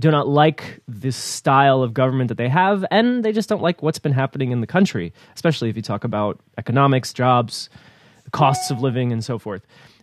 do 0.00 0.10
not 0.10 0.26
like 0.26 0.80
this 0.88 1.16
style 1.16 1.84
of 1.84 1.94
government 1.94 2.28
that 2.28 2.38
they 2.38 2.48
have, 2.48 2.84
and 2.90 3.24
they 3.24 3.30
just 3.30 3.48
don't 3.48 3.62
like 3.62 3.82
what's 3.84 4.00
been 4.00 4.12
happening 4.12 4.50
in 4.50 4.60
the 4.60 4.66
country, 4.66 5.12
especially 5.36 5.70
if 5.70 5.76
you 5.76 5.82
talk 5.82 6.02
about 6.02 6.40
economics, 6.58 7.12
jobs, 7.12 7.70
costs 8.32 8.72
of 8.72 8.80
living, 8.82 9.12
and 9.12 9.22
so 9.24 9.38
forth. 9.38 9.62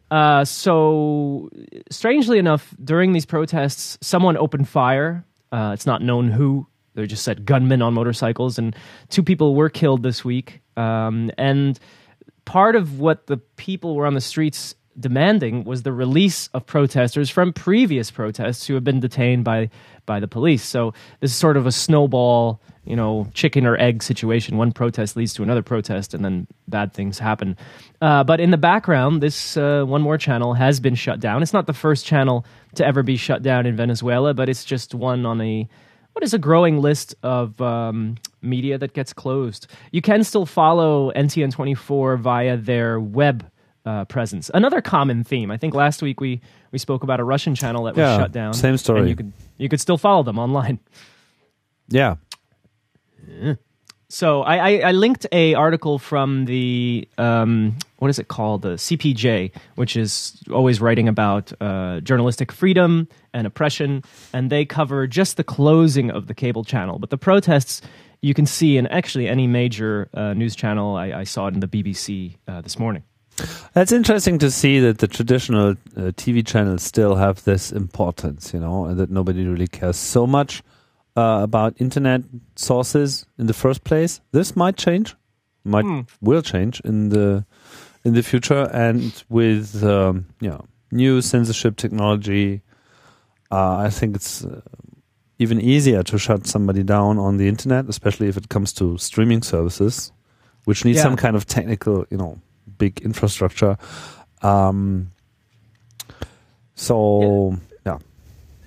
Uh, 0.10 0.46
so, 0.46 1.50
strangely 1.90 2.40
enough, 2.40 2.74
during 2.82 3.12
these 3.14 3.26
protests, 3.26 3.98
someone 4.02 4.38
opened 4.38 4.70
fire 4.70 5.26
Uh, 5.52 5.72
it's 5.74 5.86
not 5.86 6.02
known 6.02 6.32
who. 6.32 6.66
They 6.94 7.06
just 7.08 7.24
said 7.24 7.46
gunmen 7.46 7.82
on 7.82 7.94
motorcycles, 7.94 8.58
and 8.58 8.76
two 9.10 9.24
people 9.24 9.56
were 9.56 9.70
killed 9.70 10.04
this 10.04 10.26
week. 10.26 10.62
Um, 10.78 11.32
and 11.38 11.80
part 12.46 12.76
of 12.76 13.00
what 13.00 13.28
the 13.28 13.38
people 13.38 13.96
were 13.96 14.06
on 14.06 14.14
the 14.14 14.22
streets 14.22 14.76
demanding 15.00 15.64
was 15.64 15.84
the 15.84 15.94
release 15.94 16.48
of 16.54 16.66
protesters 16.66 17.30
from 17.30 17.54
previous 17.54 18.12
protests 18.12 18.68
who 18.68 18.74
have 18.74 18.84
been 18.84 19.00
detained 19.00 19.44
by 19.44 19.70
by 20.06 20.20
the 20.20 20.28
police. 20.28 20.64
So 20.64 20.94
this 21.20 21.32
is 21.32 21.38
sort 21.38 21.58
of 21.58 21.66
a 21.66 21.72
snowball, 21.72 22.60
you 22.84 22.96
know, 22.96 23.28
chicken 23.34 23.66
or 23.66 23.78
egg 23.78 24.04
situation. 24.04 24.58
One 24.58 24.72
protest 24.72 25.16
leads 25.16 25.34
to 25.36 25.44
another 25.44 25.62
protest, 25.62 26.14
and 26.14 26.26
then 26.26 26.48
bad 26.68 26.94
things 26.94 27.20
happen. 27.20 27.56
Uh, 28.02 28.24
but 28.24 28.40
in 28.40 28.52
the 28.52 28.58
background, 28.58 29.22
this 29.22 29.56
uh, 29.56 29.84
one 29.86 30.02
more 30.02 30.18
channel 30.18 30.54
has 30.56 30.80
been 30.80 30.96
shut 30.96 31.20
down. 31.20 31.42
It's 31.42 31.54
not 31.54 31.68
the 31.68 31.74
first 31.74 32.06
channel 32.06 32.46
to 32.76 32.86
ever 32.86 33.04
be 33.04 33.16
shut 33.16 33.44
down 33.44 33.66
in 33.66 33.76
Venezuela, 33.76 34.34
but 34.34 34.50
it's 34.50 34.66
just 34.66 34.94
one 34.94 35.26
on 35.26 35.40
a 35.40 35.70
what 36.14 36.24
is 36.24 36.34
a 36.34 36.38
growing 36.40 36.80
list 36.82 37.16
of 37.24 37.60
um, 37.62 38.18
media 38.42 38.78
that 38.78 38.94
gets 38.94 39.14
closed. 39.14 39.68
You 39.92 40.02
can 40.02 40.24
still 40.24 40.46
follow 40.46 41.12
NTN24 41.14 42.20
via 42.20 42.58
their 42.58 43.00
web 43.00 43.46
uh, 43.86 44.06
presence. 44.06 44.52
Another 44.54 44.82
common 44.82 45.24
theme. 45.24 45.50
I 45.52 45.58
think 45.58 45.74
last 45.74 46.02
week 46.02 46.20
we 46.20 46.42
we 46.72 46.78
spoke 46.80 47.04
about 47.04 47.20
a 47.20 47.24
Russian 47.24 47.56
channel 47.56 47.84
that 47.86 47.96
was 47.96 48.02
Yeah, 48.02 48.18
shut 48.18 48.32
down. 48.32 48.54
same 48.54 48.78
story. 48.78 49.00
And 49.02 49.10
you 49.10 49.16
could 49.16 49.34
you 49.58 49.70
could 49.70 49.82
still 49.82 49.98
follow 49.98 50.24
them 50.24 50.38
online. 50.38 50.80
Yeah. 51.90 52.16
So 54.12 54.42
I, 54.42 54.58
I, 54.58 54.78
I 54.90 54.92
linked 54.92 55.26
a 55.32 55.54
article 55.54 55.98
from 55.98 56.44
the 56.44 57.08
um, 57.18 57.78
what 58.00 58.10
is 58.10 58.20
it 58.20 58.28
called 58.28 58.62
the 58.62 58.74
CPJ, 58.74 59.54
which 59.76 59.96
is 59.96 60.38
always 60.52 60.82
writing 60.82 61.08
about 61.08 61.54
uh, 61.62 62.02
journalistic 62.02 62.52
freedom 62.52 63.08
and 63.34 63.48
oppression, 63.48 64.04
and 64.34 64.50
they 64.50 64.66
cover 64.66 65.08
just 65.08 65.38
the 65.38 65.46
closing 65.46 66.12
of 66.12 66.28
the 66.28 66.34
cable 66.34 66.66
channel, 66.66 67.00
but 67.00 67.10
the 67.10 67.18
protests 67.18 67.82
you 68.22 68.34
can 68.34 68.46
see 68.46 68.76
in 68.76 68.86
actually 68.88 69.30
any 69.30 69.48
major 69.48 70.10
uh, 70.14 70.34
news 70.34 70.58
channel. 70.58 70.98
I, 70.98 71.22
I 71.22 71.24
saw 71.24 71.48
it 71.48 71.54
in 71.54 71.62
the 71.62 71.68
BBC 71.70 72.36
uh, 72.50 72.60
this 72.60 72.78
morning. 72.78 73.04
That's 73.72 73.94
interesting 73.94 74.40
to 74.40 74.52
see 74.52 74.82
that 74.82 74.98
the 74.98 75.08
traditional 75.08 75.70
uh, 75.70 76.12
TV 76.20 76.46
channels 76.46 76.84
still 76.84 77.16
have 77.16 77.46
this 77.46 77.72
importance, 77.72 78.54
you 78.54 78.60
know, 78.60 78.86
and 78.86 79.00
that 79.00 79.10
nobody 79.10 79.48
really 79.48 79.68
cares 79.68 79.96
so 79.96 80.28
much 80.28 80.62
uh, 81.16 81.40
about 81.44 81.74
internet 81.82 82.22
sources 82.56 83.26
in 83.38 83.48
the 83.48 83.54
first 83.54 83.84
place. 83.84 84.22
This 84.32 84.56
might 84.56 84.78
change, 84.78 85.16
might 85.64 85.86
Hmm. 85.86 86.02
will 86.22 86.42
change 86.42 86.82
in 86.86 87.10
the 87.10 87.46
in 88.04 88.14
the 88.14 88.24
future, 88.24 88.68
and 88.74 89.24
with 89.30 89.84
um, 89.84 90.26
you 90.42 90.50
know, 90.50 90.66
new 90.92 91.22
censorship 91.22 91.76
technology, 91.76 92.62
uh, 93.52 93.78
I 93.88 93.90
think 93.92 94.16
it's 94.16 94.44
uh, 94.44 94.62
even 95.38 95.60
easier 95.62 96.04
to 96.04 96.18
shut 96.18 96.48
somebody 96.48 96.84
down 96.84 97.20
on 97.20 97.38
the 97.38 97.48
internet, 97.48 97.86
especially 97.90 98.28
if 98.28 98.38
it 98.38 98.50
comes 98.50 98.74
to 98.74 98.98
streaming 98.98 99.44
services, 99.44 100.12
which 100.66 100.84
need 100.86 100.96
Yeah. 100.96 101.04
some 101.04 101.16
kind 101.16 101.36
of 101.36 101.46
technical, 101.46 102.06
you 102.10 102.18
know, 102.18 102.40
big 102.78 103.02
infrastructure. 103.02 103.78
Um, 104.42 105.12
so 106.76 107.52
yeah. 107.52 107.71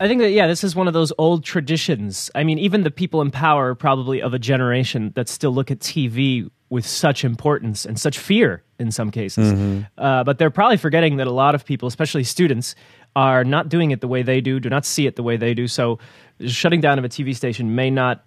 I 0.04 0.08
think 0.08 0.20
that 0.20 0.32
yeah, 0.32 0.46
this 0.46 0.62
is 0.62 0.76
one 0.76 0.86
of 0.86 0.92
those 0.92 1.14
old 1.16 1.44
traditions. 1.44 2.30
I 2.34 2.44
mean, 2.44 2.58
even 2.58 2.82
the 2.82 2.90
people 2.90 3.22
in 3.22 3.30
power 3.30 3.70
are 3.70 3.74
probably 3.74 4.20
of 4.20 4.34
a 4.34 4.38
generation 4.38 5.12
that 5.14 5.30
still 5.30 5.50
look 5.50 5.70
at 5.70 5.78
TV 5.78 6.50
with 6.68 6.86
such 6.86 7.24
importance 7.24 7.86
and 7.86 7.98
such 7.98 8.18
fear 8.18 8.62
in 8.78 8.90
some 8.90 9.10
cases. 9.10 9.50
Uh, 9.96 10.22
but 10.22 10.36
they're 10.36 10.50
probably 10.50 10.76
forgetting 10.76 11.16
that 11.16 11.26
a 11.26 11.30
lot 11.32 11.54
of 11.54 11.64
people, 11.64 11.88
especially 11.88 12.22
students, 12.22 12.74
are 13.16 13.44
not 13.44 13.70
doing 13.70 13.92
it 13.92 14.02
the 14.02 14.08
way 14.08 14.22
they 14.22 14.42
do, 14.42 14.60
do 14.60 14.68
not 14.68 14.84
see 14.84 15.06
it 15.06 15.16
the 15.16 15.22
way 15.22 15.38
they 15.38 15.54
do. 15.54 15.66
So, 15.66 15.98
shutting 16.46 16.82
down 16.82 16.98
of 16.98 17.04
a 17.06 17.08
TV 17.08 17.34
station 17.34 17.74
may 17.74 17.88
not 17.88 18.26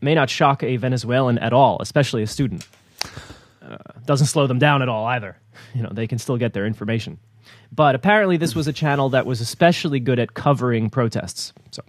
may 0.00 0.14
not 0.14 0.30
shock 0.30 0.62
a 0.62 0.76
Venezuelan 0.76 1.38
at 1.38 1.52
all, 1.52 1.78
especially 1.80 2.22
a 2.22 2.28
student. 2.28 2.64
Uh, 3.60 3.78
doesn't 4.04 4.28
slow 4.28 4.46
them 4.46 4.60
down 4.60 4.80
at 4.80 4.88
all 4.88 5.06
either. 5.06 5.36
You 5.74 5.82
know, 5.82 5.90
they 5.92 6.06
can 6.06 6.18
still 6.18 6.36
get 6.36 6.52
their 6.52 6.66
information. 6.66 7.18
But 7.76 7.94
apparently, 7.94 8.38
this 8.38 8.54
was 8.54 8.66
a 8.66 8.72
channel 8.72 9.10
that 9.10 9.26
was 9.26 9.40
especially 9.42 10.00
good 10.00 10.18
at 10.18 10.32
covering 10.32 10.88
protests. 10.88 11.52
So, 11.70 11.82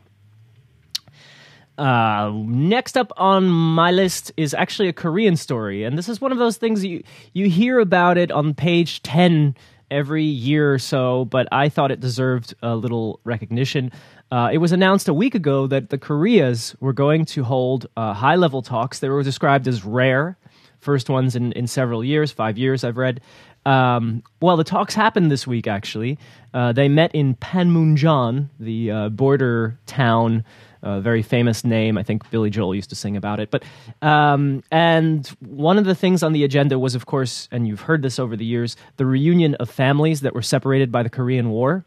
uh, 1.78 2.32
next 2.36 2.98
up 2.98 3.14
on 3.16 3.48
my 3.48 3.92
list 3.92 4.34
is 4.36 4.54
actually 4.54 4.90
a 4.90 4.94
Korean 4.94 5.38
story, 5.38 5.86
and 5.86 5.98
this 5.98 6.10
is 6.10 6.20
one 6.20 6.34
of 6.34 6.38
those 6.38 6.58
things 6.58 6.84
you 6.84 7.04
you 7.34 7.50
hear 7.50 7.80
about 7.80 8.18
it 8.18 8.32
on 8.32 8.54
page 8.54 9.02
ten 9.02 9.56
every 9.90 10.24
year 10.24 10.74
or 10.74 10.80
so. 10.80 11.24
But 11.24 11.48
I 11.52 11.70
thought 11.70 11.92
it 11.92 12.02
deserved 12.02 12.54
a 12.62 12.76
little 12.76 13.22
recognition. 13.24 13.92
Uh, 14.30 14.50
it 14.52 14.58
was 14.58 14.74
announced 14.74 15.08
a 15.08 15.14
week 15.14 15.36
ago 15.36 15.68
that 15.68 15.90
the 15.90 15.98
Koreas 15.98 16.76
were 16.82 16.94
going 16.94 17.24
to 17.26 17.44
hold 17.44 17.88
uh, 17.96 18.14
high 18.14 18.36
level 18.36 18.62
talks. 18.62 19.00
They 19.00 19.08
were 19.08 19.24
described 19.24 19.68
as 19.70 19.86
rare, 19.86 20.38
first 20.80 21.10
ones 21.10 21.36
in, 21.36 21.54
in 21.54 21.68
several 21.68 22.04
years, 22.04 22.32
five 22.32 22.58
years, 22.58 22.84
I've 22.84 22.98
read. 22.98 23.22
Um, 23.68 24.24
well, 24.40 24.56
the 24.56 24.64
talks 24.64 24.96
happened 24.96 25.30
this 25.30 25.46
week, 25.46 25.68
actually. 25.68 26.18
Uh, 26.54 26.72
they 26.72 26.88
met 26.88 27.14
in 27.14 27.36
Panmunjom, 27.36 28.48
the 28.60 28.92
uh, 28.92 29.10
border 29.10 29.78
town, 29.86 30.46
a 30.82 31.02
very 31.02 31.22
famous 31.22 31.66
name. 31.66 31.98
I 31.98 32.04
think 32.04 32.30
Billy 32.30 32.50
Joel 32.50 32.76
used 32.76 32.90
to 32.92 32.96
sing 32.96 33.18
about 33.18 33.42
it. 33.42 33.52
But 33.52 33.64
um, 34.02 34.64
and 34.72 35.28
one 35.40 35.78
of 35.78 35.84
the 35.84 35.96
things 35.96 36.24
on 36.24 36.32
the 36.32 36.46
agenda 36.46 36.80
was, 36.80 36.96
of 36.96 37.06
course, 37.06 37.50
and 37.52 37.68
you've 37.68 37.82
heard 37.82 38.02
this 38.04 38.20
over 38.20 38.38
the 38.38 38.46
years, 38.46 38.78
the 38.96 39.06
reunion 39.06 39.56
of 39.56 39.70
families 39.70 40.22
that 40.22 40.34
were 40.34 40.42
separated 40.42 40.90
by 40.92 41.04
the 41.04 41.10
Korean 41.10 41.50
War 41.50 41.84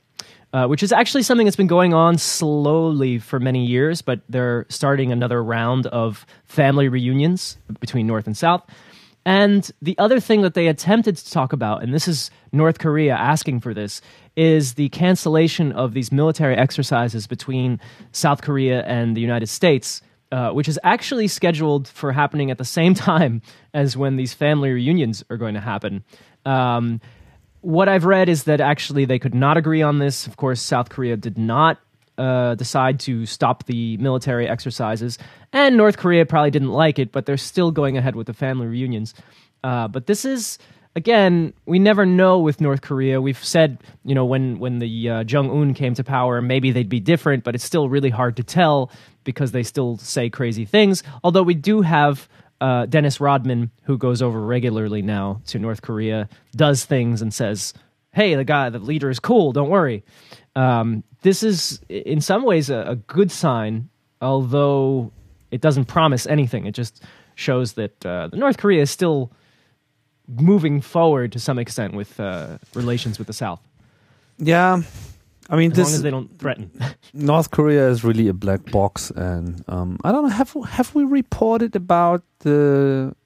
uh, 0.52 0.66
which 0.66 0.82
is 0.82 0.92
actually 0.92 1.22
something 1.22 1.46
that's 1.46 1.56
been 1.56 1.66
going 1.66 1.94
on 1.94 2.18
slowly 2.18 3.18
for 3.18 3.38
many 3.38 3.64
years, 3.64 4.02
but 4.02 4.20
they're 4.28 4.66
starting 4.68 5.12
another 5.12 5.42
round 5.42 5.86
of 5.86 6.26
family 6.44 6.88
reunions 6.88 7.56
between 7.78 8.06
North 8.06 8.26
and 8.26 8.36
South. 8.36 8.62
And 9.30 9.70
the 9.80 9.96
other 9.96 10.18
thing 10.18 10.42
that 10.42 10.54
they 10.54 10.66
attempted 10.66 11.16
to 11.16 11.30
talk 11.30 11.52
about, 11.52 11.84
and 11.84 11.94
this 11.94 12.08
is 12.08 12.32
North 12.50 12.80
Korea 12.80 13.14
asking 13.14 13.60
for 13.60 13.72
this, 13.72 14.00
is 14.34 14.74
the 14.74 14.88
cancellation 14.88 15.70
of 15.70 15.94
these 15.94 16.10
military 16.10 16.56
exercises 16.56 17.28
between 17.28 17.78
South 18.10 18.42
Korea 18.42 18.82
and 18.86 19.16
the 19.16 19.20
United 19.20 19.48
States, 19.48 20.02
uh, 20.32 20.50
which 20.50 20.66
is 20.66 20.80
actually 20.82 21.28
scheduled 21.28 21.86
for 21.86 22.10
happening 22.10 22.50
at 22.50 22.58
the 22.58 22.64
same 22.64 22.92
time 23.12 23.40
as 23.72 23.96
when 23.96 24.16
these 24.16 24.34
family 24.34 24.72
reunions 24.72 25.22
are 25.30 25.36
going 25.36 25.54
to 25.54 25.60
happen. 25.60 26.02
Um, 26.44 27.00
what 27.60 27.88
I've 27.88 28.06
read 28.06 28.28
is 28.28 28.44
that 28.44 28.60
actually 28.60 29.04
they 29.04 29.20
could 29.20 29.34
not 29.34 29.56
agree 29.56 29.82
on 29.82 30.00
this. 30.00 30.26
Of 30.26 30.38
course, 30.38 30.60
South 30.60 30.88
Korea 30.88 31.16
did 31.16 31.38
not 31.38 31.78
uh, 32.20 32.54
decide 32.54 33.00
to 33.00 33.26
stop 33.26 33.64
the 33.64 33.96
military 33.96 34.46
exercises, 34.48 35.18
and 35.52 35.76
North 35.76 35.96
Korea 35.96 36.26
probably 36.26 36.50
didn't 36.50 36.72
like 36.72 36.98
it, 36.98 37.12
but 37.12 37.26
they're 37.26 37.36
still 37.36 37.70
going 37.70 37.96
ahead 37.96 38.14
with 38.14 38.26
the 38.26 38.34
family 38.34 38.66
reunions. 38.66 39.14
Uh, 39.64 39.88
but 39.88 40.06
this 40.06 40.24
is 40.24 40.58
again, 40.96 41.52
we 41.66 41.78
never 41.78 42.04
know 42.04 42.38
with 42.38 42.60
North 42.60 42.82
Korea. 42.82 43.20
We've 43.20 43.42
said, 43.42 43.78
you 44.04 44.14
know, 44.14 44.24
when 44.24 44.58
when 44.58 44.78
the 44.78 45.10
uh, 45.10 45.24
Jong 45.24 45.50
Un 45.50 45.74
came 45.74 45.94
to 45.94 46.04
power, 46.04 46.40
maybe 46.42 46.70
they'd 46.72 46.88
be 46.88 47.00
different, 47.00 47.44
but 47.44 47.54
it's 47.54 47.64
still 47.64 47.88
really 47.88 48.10
hard 48.10 48.36
to 48.36 48.42
tell 48.42 48.90
because 49.24 49.52
they 49.52 49.62
still 49.62 49.96
say 49.98 50.30
crazy 50.30 50.64
things. 50.64 51.02
Although 51.22 51.42
we 51.42 51.54
do 51.54 51.82
have 51.82 52.28
uh, 52.60 52.86
Dennis 52.86 53.20
Rodman, 53.20 53.70
who 53.84 53.96
goes 53.96 54.22
over 54.22 54.40
regularly 54.40 55.02
now 55.02 55.40
to 55.48 55.58
North 55.58 55.82
Korea, 55.82 56.28
does 56.54 56.84
things 56.84 57.22
and 57.22 57.32
says, 57.32 57.72
"Hey, 58.12 58.34
the 58.34 58.44
guy, 58.44 58.70
the 58.70 58.78
leader 58.78 59.10
is 59.10 59.20
cool. 59.20 59.52
Don't 59.52 59.70
worry." 59.70 60.04
Um, 60.56 61.04
this 61.22 61.42
is, 61.42 61.80
in 61.88 62.20
some 62.20 62.44
ways, 62.44 62.70
a, 62.70 62.84
a 62.88 62.96
good 62.96 63.30
sign, 63.30 63.88
although 64.20 65.12
it 65.50 65.60
doesn't 65.60 65.86
promise 65.86 66.26
anything. 66.26 66.66
It 66.66 66.74
just 66.74 67.02
shows 67.34 67.74
that 67.74 68.04
uh, 68.04 68.28
the 68.28 68.36
North 68.36 68.58
Korea 68.58 68.82
is 68.82 68.90
still 68.90 69.30
moving 70.28 70.80
forward 70.80 71.32
to 71.32 71.38
some 71.38 71.58
extent 71.58 71.94
with 71.94 72.18
uh, 72.20 72.58
relations 72.74 73.18
with 73.18 73.26
the 73.26 73.32
South, 73.32 73.60
Yeah. 74.38 74.82
I 75.52 75.56
mean, 75.56 75.72
as 75.72 75.78
long 75.78 75.86
as 75.94 76.02
they 76.02 76.10
don't 76.10 76.38
threaten. 76.38 76.70
North 77.12 77.50
Korea 77.50 77.88
is 77.88 78.04
really 78.04 78.28
a 78.28 78.32
black 78.32 78.70
box, 78.70 79.10
and 79.10 79.64
um, 79.66 79.98
I 80.04 80.12
don't 80.12 80.22
know. 80.22 80.28
Have 80.28 80.54
have 80.68 80.94
we 80.94 81.02
reported 81.02 81.74
about 81.74 82.22
the 82.40 83.16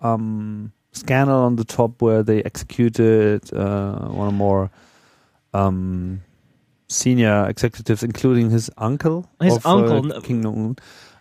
um, 0.00 0.72
scandal 0.92 1.38
on 1.38 1.56
the 1.56 1.64
top 1.64 2.02
where 2.02 2.22
they 2.22 2.42
executed 2.42 3.50
uh, 3.54 4.08
one 4.08 4.28
or 4.28 4.32
more 4.32 4.70
um, 5.54 6.20
senior 6.90 7.48
executives, 7.48 8.02
including 8.02 8.50
his 8.50 8.70
uncle? 8.76 9.28
His 9.40 9.56
of, 9.56 9.66
uh, 9.66 9.76
uncle, 9.76 10.02
no. 10.02 10.20
Kim 10.20 10.42
Jong 10.42 10.76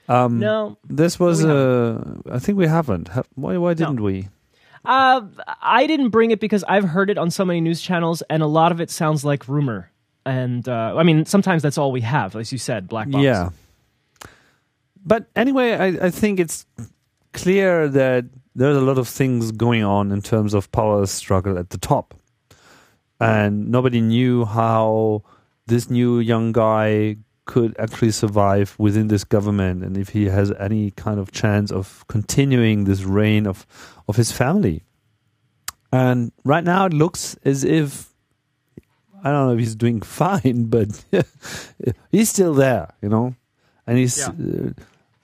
Un. 0.09 0.15
Um, 0.15 0.39
no, 0.39 0.77
this 0.89 1.19
was. 1.19 1.45
Uh, 1.45 2.03
I 2.31 2.39
think 2.39 2.57
we 2.57 2.67
haven't. 2.67 3.09
Why? 3.35 3.57
Why 3.57 3.75
didn't 3.75 4.01
we? 4.01 4.27
Uh, 4.83 5.21
I 5.61 5.85
didn't 5.87 6.09
bring 6.09 6.31
it 6.31 6.39
because 6.39 6.63
I've 6.63 6.85
heard 6.85 7.09
it 7.09 7.17
on 7.17 7.29
so 7.29 7.45
many 7.45 7.61
news 7.61 7.81
channels, 7.81 8.23
and 8.29 8.41
a 8.41 8.47
lot 8.47 8.71
of 8.71 8.81
it 8.81 8.89
sounds 8.89 9.23
like 9.23 9.47
rumor. 9.47 9.91
And 10.25 10.67
uh, 10.67 10.95
I 10.97 11.03
mean, 11.03 11.25
sometimes 11.25 11.61
that's 11.61 11.77
all 11.77 11.91
we 11.91 12.01
have, 12.01 12.35
as 12.35 12.51
you 12.51 12.57
said, 12.57 12.87
black 12.87 13.09
box. 13.09 13.23
Yeah. 13.23 13.49
But 15.05 15.27
anyway, 15.35 15.73
I, 15.73 16.07
I 16.07 16.09
think 16.09 16.39
it's 16.39 16.65
clear 17.33 17.87
that 17.87 18.25
there's 18.55 18.77
a 18.77 18.81
lot 18.81 18.97
of 18.97 19.07
things 19.07 19.51
going 19.51 19.83
on 19.83 20.11
in 20.11 20.21
terms 20.21 20.53
of 20.53 20.71
power 20.71 21.05
struggle 21.05 21.57
at 21.57 21.69
the 21.69 21.77
top. 21.77 22.15
And 23.21 23.69
nobody 23.69 23.99
knew 23.99 24.45
how 24.45 25.23
this 25.69 25.89
new 25.89 26.19
young 26.19 26.51
guy 26.51 27.17
could 27.45 27.75
actually 27.79 28.11
survive 28.11 28.75
within 28.77 29.07
this 29.07 29.23
government 29.23 29.83
and 29.83 29.97
if 29.97 30.09
he 30.09 30.25
has 30.25 30.51
any 30.59 30.91
kind 30.91 31.19
of 31.19 31.31
chance 31.31 31.71
of 31.71 32.05
continuing 32.07 32.83
this 32.83 33.01
reign 33.03 33.47
of 33.47 33.65
of 34.07 34.15
his 34.17 34.31
family. 34.31 34.83
And 35.91 36.31
right 36.45 36.63
now 36.63 36.85
it 36.85 36.93
looks 36.93 37.35
as 37.43 37.63
if 37.63 38.13
I 39.23 39.31
don't 39.31 39.47
know 39.47 39.53
if 39.53 39.59
he's 39.59 39.75
doing 39.75 40.01
fine, 40.21 40.65
but 40.65 41.03
he's 42.11 42.29
still 42.29 42.53
there, 42.53 42.93
you 43.01 43.09
know. 43.09 43.35
And 43.87 43.97
he's 43.97 44.17
Yeah. 44.19 44.27
uh, 44.29 44.71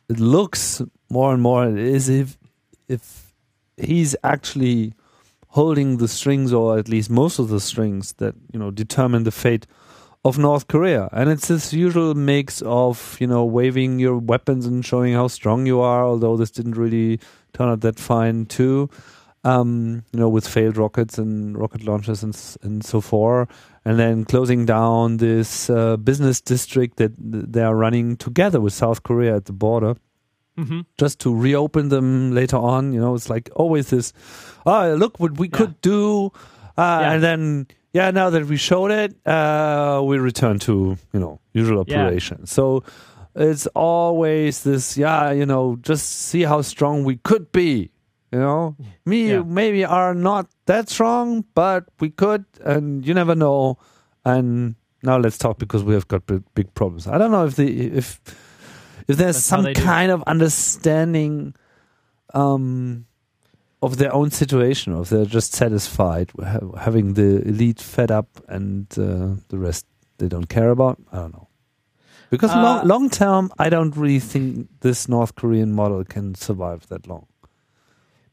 it 0.10 0.20
looks 0.20 0.82
more 1.10 1.34
and 1.34 1.42
more 1.42 1.66
as 1.66 2.10
if 2.10 2.38
if 2.88 3.34
he's 3.78 4.16
actually 4.24 4.94
holding 5.50 5.98
the 5.98 6.08
strings 6.08 6.52
or 6.54 6.78
at 6.80 6.90
least 6.90 7.10
most 7.10 7.40
of 7.40 7.48
the 7.50 7.60
strings 7.60 8.14
that 8.18 8.34
you 8.52 8.60
know 8.60 8.72
determine 8.72 9.24
the 9.24 9.32
fate 9.32 9.68
of 10.26 10.38
North 10.38 10.66
Korea. 10.68 11.08
And 11.12 11.30
it's 11.30 11.48
this 11.48 11.72
usual 11.72 12.16
mix 12.16 12.62
of, 12.66 13.16
you 13.20 13.28
know, 13.28 13.46
waving 13.46 14.00
your 14.00 14.18
weapons 14.18 14.66
and 14.66 14.84
showing 14.84 15.14
how 15.14 15.28
strong 15.30 15.68
you 15.68 15.80
are, 15.82 16.04
although 16.04 16.36
this 16.36 16.52
didn't 16.52 16.76
really 16.78 17.20
turn 17.54 17.70
out 17.70 17.82
that 17.82 18.00
fine 18.00 18.46
too. 18.48 18.90
Um, 19.44 20.04
you 20.12 20.20
know, 20.20 20.28
with 20.28 20.48
failed 20.48 20.76
rockets 20.76 21.20
and 21.20 21.56
rocket 21.56 21.84
launches 21.86 22.24
and 22.24 22.36
and 22.64 22.84
so 22.84 23.00
forth, 23.00 23.48
and 23.86 24.00
then 24.00 24.26
closing 24.26 24.66
down 24.66 25.18
this 25.18 25.70
uh, 25.70 25.98
business 25.98 26.42
district 26.42 26.98
that 26.98 27.12
they 27.20 27.62
are 27.62 27.76
running 27.76 28.18
together 28.18 28.60
with 28.60 28.74
South 28.74 29.04
Korea 29.04 29.36
at 29.36 29.46
the 29.46 29.54
border 29.54 29.96
hmm 30.58 30.82
just 30.98 31.20
to 31.20 31.30
reopen 31.36 31.90
them 31.90 32.34
later 32.34 32.58
on. 32.58 32.94
You 32.94 33.02
know, 33.02 33.14
it's 33.14 33.30
like 33.30 33.52
always 33.56 33.90
this, 33.90 34.14
oh, 34.66 34.96
look 34.98 35.20
what 35.20 35.38
we 35.38 35.48
Yeah. 35.48 35.58
could 35.58 35.80
do. 35.82 36.32
Uh, 36.78 37.00
Yeah. 37.02 37.12
And 37.14 37.22
then, 37.24 37.68
yeah, 37.96 38.12
now 38.12 38.30
that 38.30 38.44
we 38.52 38.58
showed 38.58 38.92
it, 38.92 39.16
uh, 39.26 40.02
we 40.04 40.18
return 40.20 40.60
to, 40.68 40.98
you 41.14 41.20
know, 41.20 41.40
usual 41.54 41.84
Yeah. 41.88 42.04
operation. 42.04 42.46
So 42.46 42.84
it's 43.36 43.68
always 43.74 44.64
this, 44.64 44.98
yeah, 44.98 45.32
you 45.32 45.46
know, 45.46 45.78
just 45.90 46.06
see 46.28 46.44
how 46.44 46.62
strong 46.62 47.06
we 47.06 47.16
could 47.24 47.52
be. 47.52 47.92
You 48.32 48.40
know, 48.40 48.76
me 49.06 49.20
Yeah. 49.32 49.44
maybe 49.48 49.86
are 49.88 50.14
not 50.14 50.46
that 50.66 50.90
strong, 50.90 51.46
but 51.54 51.84
we 52.02 52.10
could, 52.12 52.44
and 52.66 53.06
you 53.08 53.14
never 53.14 53.36
know. 53.36 53.78
And 54.26 54.76
now 55.04 55.18
let's 55.24 55.38
talk 55.38 55.58
because 55.58 55.84
we 55.88 55.94
have 55.94 56.08
got 56.08 56.26
big, 56.28 56.44
big 56.54 56.68
problems. 56.74 57.08
I 57.08 57.18
don't 57.18 57.32
know 57.32 57.46
if 57.48 57.56
the 57.56 57.68
if 58.02 58.20
if 59.08 59.16
there's 59.18 59.36
That's 59.38 59.46
some 59.46 59.74
kind 59.74 60.12
of 60.12 60.22
understanding 60.28 61.54
um, 62.34 63.06
of 63.86 63.98
their 63.98 64.14
own 64.14 64.32
situation, 64.32 64.94
or 64.94 65.02
if 65.04 65.10
they're 65.10 65.26
just 65.26 65.54
satisfied 65.54 66.32
having 66.80 67.14
the 67.14 67.42
elite 67.48 67.80
fed 67.80 68.12
up 68.12 68.28
and 68.48 68.88
uh, 68.98 69.36
the 69.50 69.58
rest 69.58 69.86
they 70.18 70.28
don't 70.28 70.50
care 70.50 70.70
about. 70.70 70.98
I 71.12 71.18
don't 71.18 71.34
know. 71.34 71.48
Because 72.30 72.52
Uh, 72.52 72.62
long, 72.64 72.88
long 72.88 73.10
term, 73.10 73.52
I 73.60 73.70
don't 73.70 73.96
really 73.96 74.20
think 74.20 74.68
this 74.82 75.08
North 75.08 75.36
Korean 75.36 75.72
model 75.72 76.04
can 76.04 76.36
survive 76.36 76.88
that 76.88 77.08
long. 77.08 77.28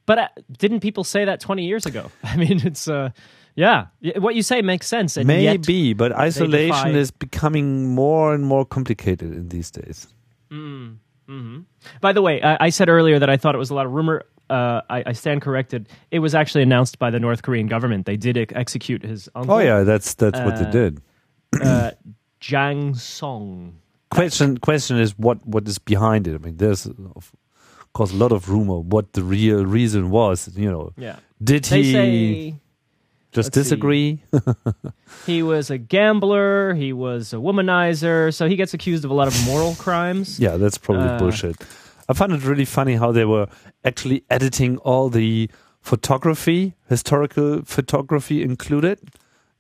But 0.07 0.19
uh, 0.19 0.29
didn't 0.59 0.81
people 0.81 1.05
say 1.05 1.25
that 1.25 1.41
20 1.41 1.65
years 1.65 1.87
ago? 1.87 2.11
I 2.25 2.37
mean, 2.37 2.61
it's 2.67 2.89
uh, 2.89 3.11
yeah. 3.55 3.87
What 4.19 4.35
you 4.35 4.43
say 4.43 4.63
makes 4.63 4.87
sense. 4.89 5.17
Maybe, 5.17 5.93
but 5.95 6.13
isolation 6.13 6.97
is 6.97 7.11
becoming 7.11 7.95
more 7.95 8.35
and 8.35 8.45
more 8.45 8.65
complicated 8.65 9.33
in 9.33 9.49
these 9.49 9.71
days. 9.71 10.09
Mm, 10.51 10.97
mhm. 11.29 11.65
By 12.01 12.13
the 12.13 12.23
way, 12.23 12.41
I, 12.43 12.67
I 12.67 12.71
said 12.71 12.89
earlier 12.89 13.19
that 13.19 13.31
I 13.31 13.37
thought 13.37 13.55
it 13.55 13.59
was 13.59 13.71
a 13.71 13.75
lot 13.75 13.87
of 13.87 13.93
rumor. 13.93 14.23
Uh, 14.53 14.83
I, 14.97 15.03
I 15.07 15.13
stand 15.13 15.41
corrected. 15.43 15.89
It 16.11 16.19
was 16.21 16.35
actually 16.35 16.63
announced 16.63 16.99
by 16.99 17.11
the 17.11 17.19
North 17.21 17.41
Korean 17.43 17.67
government. 17.69 18.05
They 18.07 18.17
did 18.19 18.37
ex- 18.37 18.55
execute 18.55 19.03
his 19.03 19.29
uncle, 19.35 19.55
Oh 19.55 19.59
yeah, 19.61 19.83
that's 19.85 20.15
that's 20.15 20.39
what 20.47 20.57
they 20.61 20.67
Uh, 20.69 20.71
did. 20.81 21.01
uh, 21.63 21.91
Jang 22.41 22.95
Song. 22.95 23.75
question 24.11 24.59
question 24.59 24.99
is 24.99 25.17
what 25.19 25.39
what 25.47 25.67
is 25.69 25.79
behind 25.79 26.27
it. 26.29 26.35
I 26.35 26.39
mean, 26.45 26.57
there's 26.59 26.87
of 26.87 27.33
course 27.95 28.13
a 28.13 28.17
lot 28.17 28.33
of 28.33 28.49
rumor 28.51 28.79
what 28.95 29.13
the 29.13 29.23
real 29.23 29.65
reason 29.65 30.11
was. 30.11 30.49
You 30.57 30.71
know, 30.71 30.93
Yeah, 30.99 31.17
did 31.43 31.65
they 31.65 31.83
he 31.83 31.93
say 31.93 32.55
just 33.33 33.53
disagree? 33.53 34.21
he 35.27 35.43
was 35.43 35.71
a 35.71 35.79
gambler. 35.79 36.75
He 36.75 36.93
was 36.93 37.33
a 37.33 37.37
womanizer. 37.37 38.33
So 38.35 38.49
he 38.49 38.57
gets 38.57 38.75
accused 38.75 39.05
of 39.05 39.11
a 39.11 39.15
lot 39.15 39.29
of 39.29 39.35
moral 39.47 39.75
crimes. 39.77 40.39
yeah, 40.45 40.59
that's 40.59 40.79
probably 40.79 41.09
Uh, 41.09 41.19
bullshit. 41.19 41.57
I 42.09 42.15
found 42.15 42.33
it 42.33 42.45
really 42.45 42.65
funny 42.65 42.97
how 42.97 43.13
they 43.13 43.25
were 43.25 43.49
actually 43.85 44.25
editing 44.31 44.79
all 44.79 45.09
the 45.09 45.51
photography, 45.81 46.75
historical 46.89 47.63
photography 47.65 48.43
included. 48.43 48.99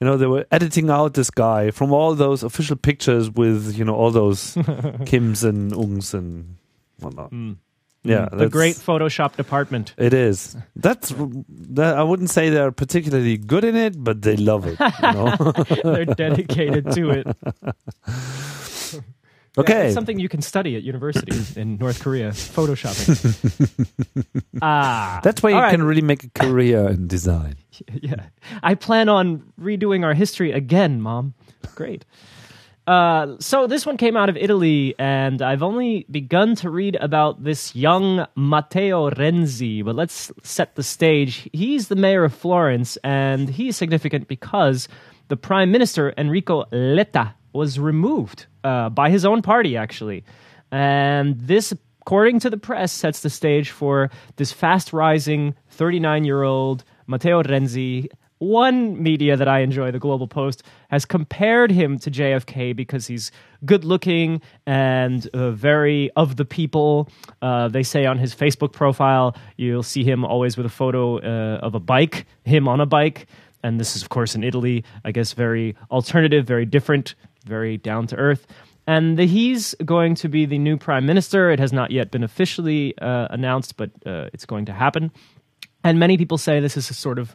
You 0.00 0.06
know, 0.06 0.16
they 0.16 0.26
were 0.26 0.46
editing 0.50 0.90
out 0.90 1.14
this 1.14 1.30
guy 1.30 1.70
from 1.70 1.92
all 1.92 2.14
those 2.14 2.42
official 2.42 2.76
pictures 2.76 3.30
with, 3.30 3.76
you 3.76 3.84
know, 3.84 3.94
all 3.94 4.10
those 4.10 4.54
Kims 4.56 5.44
and 5.44 5.72
Ungs 5.72 6.12
and 6.14 6.56
whatnot. 6.98 7.30
Mm. 7.30 7.56
Yeah, 8.04 8.28
the 8.32 8.48
great 8.48 8.74
Photoshop 8.74 9.36
department. 9.36 9.94
It 9.96 10.12
is. 10.12 10.56
That's 10.76 11.14
that. 11.48 11.96
I 11.96 12.02
wouldn't 12.02 12.30
say 12.30 12.50
they're 12.50 12.72
particularly 12.72 13.36
good 13.36 13.62
in 13.62 13.76
it, 13.76 14.02
but 14.02 14.22
they 14.22 14.36
love 14.36 14.66
it. 14.66 14.80
You 14.80 15.12
know? 15.12 15.36
They're 15.84 16.04
dedicated 16.06 16.90
to 16.92 17.10
it. 17.10 17.26
Okay. 19.58 19.86
it's 19.86 19.94
something 19.94 20.18
you 20.18 20.30
can 20.30 20.40
study 20.40 20.76
at 20.76 20.82
university 20.82 21.36
in 21.60 21.76
North 21.76 22.00
Korea. 22.00 22.30
Photoshopping. 22.30 23.86
ah, 24.62 25.20
That's 25.22 25.42
why 25.42 25.50
you 25.50 25.56
right. 25.56 25.70
can 25.70 25.82
really 25.82 26.00
make 26.00 26.24
a 26.24 26.30
career 26.30 26.88
in 26.88 27.06
design. 27.06 27.56
yeah. 28.00 28.26
I 28.62 28.74
plan 28.74 29.08
on 29.08 29.52
redoing 29.60 30.04
our 30.04 30.14
history 30.14 30.52
again, 30.52 31.02
Mom. 31.02 31.34
Great. 31.74 32.06
Uh, 32.86 33.36
so 33.38 33.66
this 33.66 33.86
one 33.86 33.96
came 33.96 34.16
out 34.16 34.28
of 34.28 34.36
Italy, 34.36 34.94
and 34.98 35.40
I've 35.40 35.62
only 35.62 36.04
begun 36.10 36.56
to 36.56 36.70
read 36.70 36.96
about 36.96 37.44
this 37.44 37.76
young 37.76 38.26
Matteo 38.34 39.10
Renzi. 39.10 39.84
But 39.84 39.94
let's 39.94 40.32
set 40.42 40.74
the 40.74 40.82
stage. 40.82 41.48
He's 41.52 41.88
the 41.88 41.94
mayor 41.94 42.24
of 42.24 42.34
Florence, 42.34 42.96
and 43.04 43.48
he's 43.48 43.76
significant 43.76 44.26
because 44.26 44.88
the 45.28 45.36
prime 45.36 45.70
minister 45.70 46.12
Enrico 46.16 46.64
Letta 46.72 47.34
was 47.52 47.78
removed 47.78 48.46
uh, 48.64 48.88
by 48.90 49.10
his 49.10 49.24
own 49.24 49.42
party, 49.42 49.76
actually. 49.76 50.24
And 50.70 51.38
this, 51.38 51.72
according 52.00 52.40
to 52.40 52.50
the 52.50 52.56
press, 52.56 52.92
sets 52.92 53.20
the 53.20 53.30
stage 53.30 53.70
for 53.70 54.10
this 54.36 54.52
fast 54.52 54.92
rising 54.92 55.54
39 55.70 56.24
year 56.24 56.42
old 56.42 56.84
Matteo 57.06 57.42
Renzi. 57.42 58.08
One 58.38 59.00
media 59.00 59.36
that 59.36 59.46
I 59.46 59.60
enjoy, 59.60 59.92
the 59.92 60.00
Global 60.00 60.26
Post, 60.26 60.64
has 60.90 61.04
compared 61.04 61.70
him 61.70 62.00
to 62.00 62.10
JFK 62.10 62.74
because 62.74 63.06
he's 63.06 63.30
good 63.64 63.84
looking 63.84 64.40
and 64.66 65.28
uh, 65.32 65.52
very 65.52 66.10
of 66.16 66.34
the 66.34 66.44
people. 66.44 67.08
Uh, 67.40 67.68
they 67.68 67.84
say 67.84 68.04
on 68.04 68.18
his 68.18 68.34
Facebook 68.34 68.72
profile, 68.72 69.36
you'll 69.56 69.84
see 69.84 70.02
him 70.02 70.24
always 70.24 70.56
with 70.56 70.66
a 70.66 70.70
photo 70.70 71.18
uh, 71.18 71.58
of 71.58 71.76
a 71.76 71.80
bike, 71.80 72.26
him 72.42 72.66
on 72.66 72.80
a 72.80 72.86
bike. 72.86 73.28
And 73.62 73.78
this 73.78 73.94
is, 73.94 74.02
of 74.02 74.08
course, 74.08 74.34
in 74.34 74.42
Italy, 74.42 74.82
I 75.04 75.12
guess, 75.12 75.34
very 75.34 75.76
alternative, 75.92 76.44
very 76.44 76.66
different, 76.66 77.14
very 77.42 77.76
down 77.76 78.06
to 78.08 78.16
earth. 78.16 78.46
And 78.86 79.16
the, 79.16 79.26
he's 79.26 79.74
going 79.84 80.16
to 80.16 80.28
be 80.28 80.46
the 80.46 80.58
new 80.58 80.76
prime 80.76 81.06
minister. 81.06 81.50
It 81.50 81.60
has 81.60 81.72
not 81.72 81.90
yet 81.90 82.10
been 82.10 82.24
officially 82.24 82.96
uh, 82.98 83.28
announced, 83.30 83.76
but 83.76 83.90
uh, 84.04 84.28
it's 84.32 84.44
going 84.44 84.66
to 84.66 84.72
happen. 84.72 85.12
And 85.84 85.98
many 85.98 86.16
people 86.16 86.38
say 86.38 86.60
this 86.60 86.76
is 86.76 86.90
a 86.90 86.94
sort 86.94 87.18
of 87.18 87.34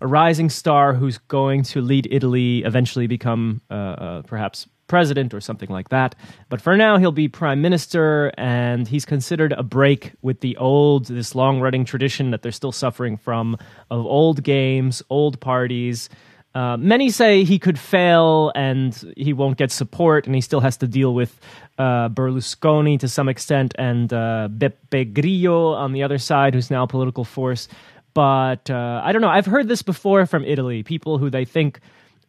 a 0.00 0.06
rising 0.06 0.50
star 0.50 0.92
who's 0.94 1.18
going 1.18 1.62
to 1.62 1.80
lead 1.80 2.08
Italy, 2.10 2.62
eventually 2.64 3.06
become 3.06 3.62
uh, 3.70 3.74
uh, 3.74 4.22
perhaps 4.22 4.68
president 4.86 5.34
or 5.34 5.40
something 5.40 5.68
like 5.70 5.88
that. 5.88 6.14
But 6.48 6.60
for 6.60 6.76
now, 6.76 6.98
he'll 6.98 7.12
be 7.12 7.28
prime 7.28 7.60
minister, 7.60 8.32
and 8.36 8.86
he's 8.86 9.04
considered 9.04 9.52
a 9.52 9.62
break 9.62 10.12
with 10.22 10.40
the 10.40 10.56
old, 10.58 11.06
this 11.06 11.34
long 11.34 11.60
running 11.60 11.84
tradition 11.84 12.30
that 12.30 12.42
they're 12.42 12.52
still 12.52 12.72
suffering 12.72 13.16
from 13.16 13.56
of 13.90 14.06
old 14.06 14.42
games, 14.42 15.02
old 15.10 15.40
parties. 15.40 16.08
Uh, 16.56 16.74
many 16.78 17.10
say 17.10 17.44
he 17.44 17.58
could 17.58 17.78
fail 17.78 18.50
and 18.54 19.12
he 19.14 19.34
won't 19.34 19.58
get 19.58 19.70
support, 19.70 20.24
and 20.24 20.34
he 20.34 20.40
still 20.40 20.60
has 20.60 20.78
to 20.78 20.86
deal 20.86 21.12
with 21.12 21.38
uh, 21.76 22.08
Berlusconi 22.08 22.98
to 23.00 23.08
some 23.08 23.28
extent 23.28 23.74
and 23.78 24.10
uh, 24.10 24.48
Beppe 24.50 25.12
Grillo 25.12 25.74
on 25.74 25.92
the 25.92 26.02
other 26.02 26.16
side, 26.16 26.54
who's 26.54 26.70
now 26.70 26.84
a 26.84 26.86
political 26.86 27.24
force. 27.24 27.68
But 28.14 28.70
uh, 28.70 29.02
I 29.04 29.12
don't 29.12 29.20
know. 29.20 29.28
I've 29.28 29.44
heard 29.44 29.68
this 29.68 29.82
before 29.82 30.24
from 30.24 30.46
Italy. 30.46 30.82
People 30.82 31.18
who 31.18 31.28
they 31.28 31.44
think 31.44 31.80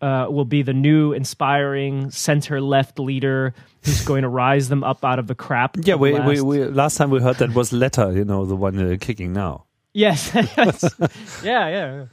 uh, 0.02 0.28
will 0.30 0.44
be 0.44 0.62
the 0.62 0.74
new 0.74 1.14
inspiring 1.14 2.12
center 2.12 2.60
left 2.60 3.00
leader 3.00 3.54
who's 3.86 4.02
going 4.06 4.24
to 4.24 4.30
rise 4.30 4.68
them 4.68 4.84
up 4.84 5.06
out 5.06 5.20
of 5.20 5.28
the 5.28 5.36
crap. 5.36 5.78
Yeah, 5.80 5.96
we, 5.96 6.12
last- 6.12 6.28
we, 6.28 6.42
we 6.42 6.66
last 6.66 6.98
time 6.98 7.12
we 7.12 7.22
heard 7.22 7.38
that 7.38 7.54
was 7.54 7.72
Letta, 7.72 8.12
you 8.14 8.26
know, 8.26 8.46
the 8.46 8.58
one 8.58 8.78
uh, 8.78 8.98
kicking 9.00 9.32
now. 9.32 9.64
Yes. 9.94 10.32
yeah, 11.44 11.70
yeah. 11.70 12.06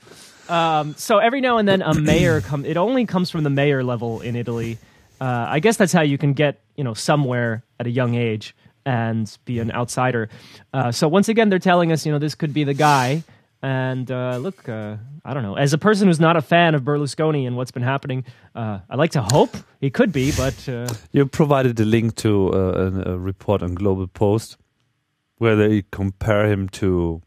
Um, 0.48 0.94
so 0.96 1.18
every 1.18 1.40
now 1.40 1.58
and 1.58 1.68
then 1.68 1.82
a 1.82 1.94
mayor 1.94 2.40
come. 2.40 2.64
It 2.64 2.76
only 2.76 3.06
comes 3.06 3.30
from 3.30 3.44
the 3.44 3.50
mayor 3.50 3.82
level 3.82 4.20
in 4.20 4.36
Italy. 4.36 4.78
Uh, 5.20 5.46
I 5.48 5.60
guess 5.60 5.76
that's 5.76 5.92
how 5.92 6.02
you 6.02 6.18
can 6.18 6.32
get 6.32 6.60
you 6.76 6.84
know 6.84 6.94
somewhere 6.94 7.62
at 7.80 7.86
a 7.86 7.90
young 7.90 8.14
age 8.14 8.54
and 8.84 9.36
be 9.44 9.58
an 9.58 9.70
outsider. 9.72 10.28
Uh, 10.72 10.92
so 10.92 11.08
once 11.08 11.28
again, 11.28 11.48
they're 11.48 11.58
telling 11.58 11.92
us 11.92 12.04
you 12.04 12.12
know 12.12 12.18
this 12.18 12.34
could 12.34 12.52
be 12.52 12.64
the 12.64 12.74
guy. 12.74 13.22
And 13.62 14.10
uh, 14.10 14.36
look, 14.36 14.68
uh, 14.68 14.96
I 15.24 15.32
don't 15.32 15.42
know. 15.42 15.54
As 15.54 15.72
a 15.72 15.78
person 15.78 16.08
who's 16.08 16.20
not 16.20 16.36
a 16.36 16.42
fan 16.42 16.74
of 16.74 16.82
Berlusconi 16.82 17.46
and 17.46 17.56
what's 17.56 17.70
been 17.70 17.82
happening, 17.82 18.24
uh, 18.54 18.80
I 18.90 18.96
like 18.96 19.12
to 19.12 19.22
hope 19.22 19.56
he 19.80 19.88
could 19.88 20.12
be, 20.12 20.32
but 20.32 20.68
uh, 20.68 20.86
You 21.12 21.24
provided 21.24 21.80
a 21.80 21.84
link 21.86 22.14
to 22.16 22.48
a, 22.50 23.12
a 23.12 23.18
report 23.18 23.62
on 23.62 23.74
Global 23.74 24.06
Post 24.06 24.58
where 25.38 25.56
they 25.56 25.82
compare 25.90 26.46
him 26.46 26.68
to, 26.70 27.22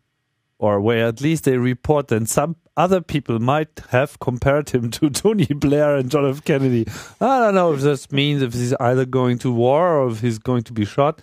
or 0.60 0.80
where 0.80 1.08
at 1.08 1.22
least 1.22 1.46
they 1.46 1.58
report 1.58 2.10
that 2.10 2.30
some 2.30 2.56
other 2.78 3.02
people 3.02 3.40
might 3.40 3.82
have 3.90 4.20
compared 4.20 4.70
him 4.70 4.90
to 4.92 5.10
Tony 5.22 5.46
Blair 5.48 5.96
and 5.98 6.10
John 6.10 6.30
F. 6.30 6.44
Kennedy. 6.46 6.86
I 7.20 7.40
don't 7.40 7.56
know 7.56 7.74
if 7.74 7.82
this 7.82 8.12
means 8.12 8.42
if 8.42 8.54
he's 8.54 8.74
either 8.80 9.04
going 9.06 9.40
to 9.40 9.52
war 9.52 9.98
or 9.98 10.10
if 10.12 10.22
he's 10.22 10.38
going 10.40 10.64
to 10.64 10.74
be 10.74 10.86
shot. 10.86 11.20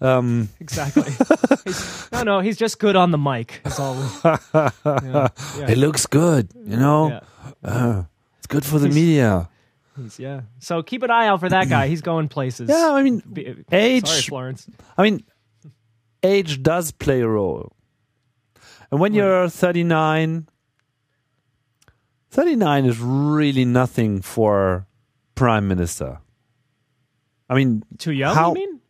Um, 0.00 0.50
exactly. 0.60 1.10
No, 2.12 2.22
no, 2.22 2.40
he's 2.40 2.56
just 2.58 2.78
good 2.78 2.94
on 2.94 3.10
the 3.10 3.18
mic. 3.18 3.60
That's 3.64 3.80
all. 3.80 3.96
Yeah, 4.54 5.28
yeah, 5.58 5.70
It 5.70 5.78
looks 5.78 6.06
good, 6.06 6.50
you 6.54 6.76
know. 6.76 7.08
yeah. 7.08 7.20
Uh, 7.64 8.02
it's 8.38 8.46
good 8.46 8.64
for 8.64 8.78
the 8.78 8.86
He's- 8.88 8.94
media. 8.94 9.48
He's- 9.96 10.18
yeah. 10.20 10.42
So 10.60 10.82
keep 10.82 11.02
an 11.02 11.10
eye 11.10 11.26
out 11.26 11.40
for 11.40 11.48
that 11.48 11.68
guy. 11.68 11.88
He's 11.88 12.02
going 12.02 12.28
places. 12.28 12.68
Yeah, 12.68 12.92
I 12.92 13.02
mean, 13.02 13.20
Be- 13.32 13.64
age- 13.72 14.06
Sorry, 14.06 14.22
Florence. 14.22 14.68
I 14.96 15.02
mean, 15.02 15.24
age 16.22 16.62
does 16.62 16.92
play 16.92 17.20
a 17.22 17.26
role. 17.28 17.72
And 18.90 19.00
when 19.00 19.12
you're 19.14 19.48
39, 19.48 20.48
39 22.30 22.84
is 22.84 22.98
really 23.00 23.64
nothing 23.64 24.20
for 24.20 24.86
prime 25.34 25.66
minister. 25.68 26.18
I 27.48 27.54
mean, 27.54 27.82
Too 27.98 28.12
young, 28.12 28.34
How- 28.34 28.48
you 28.50 28.54
mean? 28.54 28.80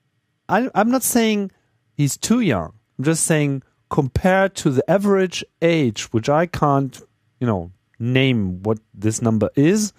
I, 0.49 0.71
I'm 0.75 0.91
not 0.91 1.03
saying 1.03 1.51
he's 1.93 2.17
too 2.17 2.41
young. 2.41 2.73
I'm 2.99 3.05
just 3.05 3.25
saying 3.25 3.63
compared 3.91 4.55
to 4.57 4.71
the 4.71 4.89
average 4.91 5.45
age, 5.63 6.05
which 6.13 6.29
I 6.29 6.47
can't, 6.47 7.01
you 7.41 7.47
know, 7.47 7.71
name 7.99 8.63
what 8.63 8.79
this 8.95 9.21
number 9.23 9.51
is, 9.55 9.93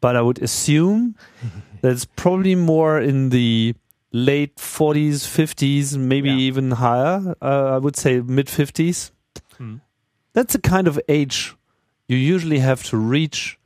but 0.00 0.14
I 0.14 0.20
would 0.22 0.42
assume 0.42 1.16
that 1.80 1.90
it's 1.92 2.04
probably 2.04 2.54
more 2.54 3.00
in 3.00 3.30
the 3.30 3.74
late 4.12 4.56
40s, 4.56 5.24
50s, 5.26 5.96
maybe 5.96 6.28
Yeah. 6.28 6.36
even 6.36 6.70
higher. 6.72 7.34
Uh, 7.40 7.74
I 7.74 7.78
would 7.78 7.96
say 7.96 8.20
mid 8.20 8.46
50s. 8.46 9.10
Hmm. 9.56 9.76
That's 10.34 10.52
the 10.52 10.60
kind 10.60 10.86
of 10.86 11.00
age 11.08 11.56
you 12.12 12.18
usually 12.18 12.58
have 12.58 12.82
to 12.84 12.96
reach 12.96 13.58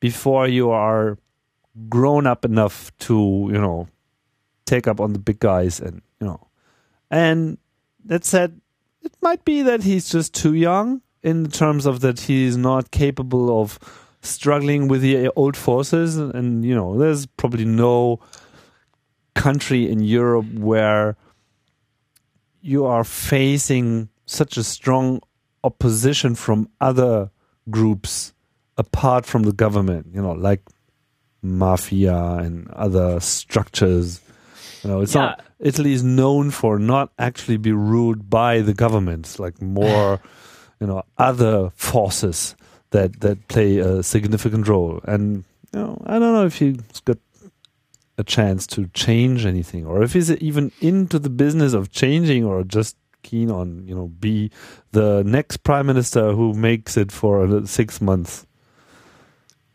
before 0.00 0.46
you 0.46 0.70
are 0.70 1.18
grown 1.88 2.26
up 2.26 2.44
enough 2.44 2.96
to, 2.98 3.14
you 3.52 3.58
know, 3.58 3.88
take 4.66 4.86
up 4.86 5.00
on 5.00 5.12
the 5.12 5.18
big 5.18 5.40
guys 5.40 5.80
and, 5.80 6.02
you 6.20 6.26
know. 6.26 6.46
And 7.10 7.58
that 8.04 8.24
said, 8.24 8.60
it 9.02 9.12
might 9.20 9.44
be 9.44 9.62
that 9.62 9.82
he's 9.82 10.08
just 10.08 10.34
too 10.34 10.54
young 10.54 11.02
in 11.22 11.50
terms 11.50 11.86
of 11.86 12.00
that 12.00 12.20
he's 12.20 12.56
not 12.56 12.90
capable 12.90 13.60
of 13.60 13.78
struggling 14.22 14.88
with 14.88 15.00
the 15.00 15.28
old 15.36 15.56
forces 15.56 16.16
and 16.16 16.64
you 16.64 16.74
know 16.74 16.98
there's 16.98 17.24
probably 17.26 17.64
no 17.64 18.18
country 19.34 19.88
in 19.88 20.00
Europe 20.00 20.46
where 20.54 21.16
you 22.60 22.84
are 22.84 23.04
facing 23.04 24.08
such 24.26 24.56
a 24.56 24.64
strong 24.64 25.20
opposition 25.62 26.34
from 26.34 26.68
other 26.80 27.30
groups 27.70 28.32
apart 28.76 29.26
from 29.26 29.42
the 29.44 29.52
government 29.52 30.06
you 30.14 30.22
know 30.22 30.32
like 30.32 30.62
mafia 31.42 32.16
and 32.44 32.68
other 32.70 33.20
structures 33.20 34.20
you 34.82 34.90
know 34.90 35.00
it's 35.00 35.14
Yeah. 35.14 35.20
not 35.22 35.44
Italy 35.60 35.92
is 35.92 36.04
known 36.04 36.50
for 36.50 36.78
not 36.78 37.10
actually 37.18 37.56
be 37.56 37.72
ruled 37.72 38.30
by 38.30 38.60
the 38.60 38.74
government 38.74 39.38
like 39.38 39.60
more 39.62 40.20
you 40.80 40.86
know 40.86 41.02
other 41.16 41.70
forces 41.74 42.54
that 42.90 43.20
that 43.20 43.48
play 43.48 43.78
a 43.78 44.02
significant 44.02 44.68
role 44.68 45.00
and 45.04 45.44
you 45.72 45.80
know 45.80 46.00
I 46.06 46.18
don't 46.18 46.32
know 46.32 46.46
if 46.46 46.58
he's 46.58 47.00
got 47.04 47.18
a 48.16 48.24
chance 48.24 48.66
to 48.66 48.86
change 48.94 49.44
anything 49.46 49.86
or 49.86 50.02
if 50.02 50.12
he's 50.12 50.30
even 50.32 50.72
into 50.80 51.18
the 51.20 51.30
business 51.30 51.72
of 51.72 51.90
changing 51.92 52.44
or 52.44 52.64
just 52.64 52.96
keen 53.22 53.50
on 53.50 53.86
you 53.86 53.94
know 53.94 54.08
be 54.20 54.50
the 54.92 55.22
next 55.24 55.58
prime 55.58 55.86
minister 55.86 56.32
who 56.32 56.54
makes 56.54 56.96
it 56.96 57.12
for 57.12 57.66
six 57.66 58.00
months 58.00 58.46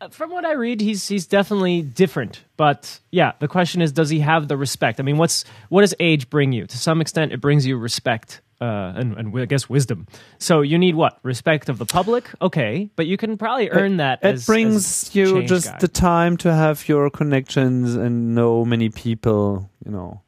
Uh, 0.00 0.08
From 0.08 0.30
what 0.30 0.44
I 0.44 0.52
read, 0.52 0.80
he's 0.80 1.08
he's 1.08 1.26
definitely 1.26 1.82
different. 1.82 2.42
But 2.56 3.00
yeah, 3.10 3.32
the 3.38 3.46
question 3.48 3.80
is, 3.80 3.92
does 3.92 4.10
he 4.10 4.20
have 4.20 4.48
the 4.48 4.56
respect? 4.56 4.98
I 4.98 5.02
mean, 5.02 5.18
what's 5.18 5.44
what 5.68 5.82
does 5.82 5.94
age 6.00 6.28
bring 6.28 6.52
you? 6.52 6.66
To 6.66 6.76
some 6.76 7.00
extent, 7.00 7.32
it 7.32 7.40
brings 7.40 7.64
you 7.64 7.78
respect. 7.78 8.40
Uh, 8.60 8.92
and, 8.96 9.18
and 9.18 9.38
I 9.38 9.46
guess 9.46 9.68
wisdom. 9.68 10.06
So 10.38 10.62
you 10.62 10.78
need 10.78 10.94
what 10.94 11.18
respect 11.22 11.68
of 11.68 11.76
the 11.78 11.84
public, 11.84 12.30
okay? 12.40 12.88
But 12.96 13.06
you 13.06 13.16
can 13.16 13.36
probably 13.36 13.68
earn 13.68 13.98
that. 13.98 14.20
it 14.22 14.34
as, 14.34 14.46
brings 14.46 14.76
as 14.76 15.14
you 15.14 15.42
just 15.42 15.68
guy. 15.68 15.78
the 15.80 15.88
time 15.88 16.36
to 16.38 16.52
have 16.54 16.88
your 16.88 17.10
connections 17.10 17.94
and 17.94 18.34
know 18.34 18.64
many 18.64 18.88
people 18.88 19.68
you 19.84 19.90
know 19.92 20.22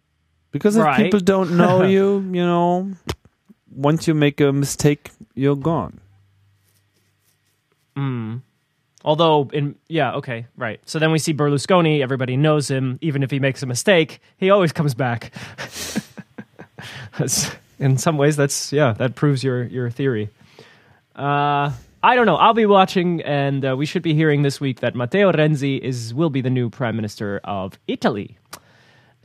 because 0.57 0.77
if 0.77 0.85
Right. 0.85 1.05
people 1.05 1.21
don't 1.21 1.57
know 1.57 1.83
you 1.97 2.21
you 2.33 2.45
know 2.45 2.91
once 3.75 4.07
you 4.09 4.15
make 4.15 4.41
a 4.41 4.53
mistake 4.53 5.11
you're 5.35 5.57
gone 5.57 6.01
Mm. 7.97 8.43
Although, 9.05 9.49
in 9.53 9.77
yeah, 9.89 10.15
okay, 10.17 10.47
right. 10.57 10.81
So 10.85 10.99
then 10.99 11.13
we 11.13 11.19
see 11.19 11.33
Berlusconi. 11.33 12.03
Everybody 12.03 12.37
knows 12.37 12.69
him. 12.69 12.99
Even 13.01 13.23
if 13.23 13.31
he 13.31 13.39
makes 13.39 13.63
a 13.63 13.67
mistake, 13.67 14.21
he 14.37 14.51
always 14.51 14.73
comes 14.73 14.95
back. 14.95 15.33
In 17.79 17.99
some 17.99 18.19
ways, 18.19 18.37
that's 18.37 18.73
yeah, 18.73 18.93
that 18.95 19.15
proves 19.15 19.45
your 19.45 19.65
your 19.65 19.91
theory. 19.91 20.29
Uh, 21.15 21.71
I 22.03 22.15
don't 22.17 22.27
know. 22.27 22.37
I'll 22.37 22.55
be 22.55 22.67
watching, 22.67 23.23
and 23.23 23.65
uh, 23.65 23.77
we 23.77 23.87
should 23.87 24.03
be 24.03 24.15
hearing 24.15 24.43
this 24.43 24.61
week 24.61 24.81
that 24.81 24.95
Matteo 24.95 25.31
Renzi 25.33 25.79
is 25.79 26.13
will 26.13 26.31
be 26.31 26.41
the 26.41 26.51
new 26.51 26.69
prime 26.69 26.97
minister 26.97 27.41
of 27.45 27.79
Italy. 27.87 28.39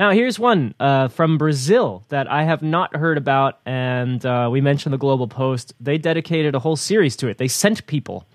Now, 0.02 0.10
here's 0.10 0.40
one 0.40 0.74
uh, 0.80 1.10
from 1.10 1.38
Brazil 1.38 2.04
that 2.10 2.28
I 2.28 2.44
have 2.44 2.64
not 2.64 2.96
heard 2.96 3.20
about, 3.20 3.60
and 3.68 4.26
uh, 4.26 4.50
we 4.52 4.60
mentioned 4.60 4.94
the 4.94 4.98
Global 4.98 5.28
Post. 5.28 5.76
They 5.80 6.00
dedicated 6.00 6.56
a 6.56 6.60
whole 6.60 6.76
series 6.76 7.16
to 7.18 7.28
it. 7.28 7.38
They 7.38 7.48
sent 7.48 7.86
people 7.86 8.26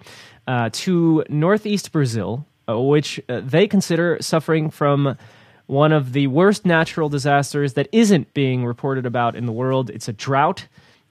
uh, 0.46 0.70
to 0.74 1.24
northeast 1.28 1.90
Brazil, 1.90 2.46
uh, 2.68 2.78
which 2.78 3.20
uh, 3.28 3.40
they 3.42 3.66
consider 3.66 4.16
suffering 4.20 4.70
from 4.70 5.18
one 5.66 5.90
of 5.90 6.12
the 6.12 6.28
worst 6.28 6.64
natural 6.64 7.08
disasters 7.08 7.72
that 7.72 7.88
isn't 7.90 8.32
being 8.32 8.64
reported 8.64 9.04
about 9.04 9.34
in 9.34 9.44
the 9.46 9.52
world. 9.52 9.90
It's 9.90 10.06
a 10.06 10.12
drought. 10.12 10.68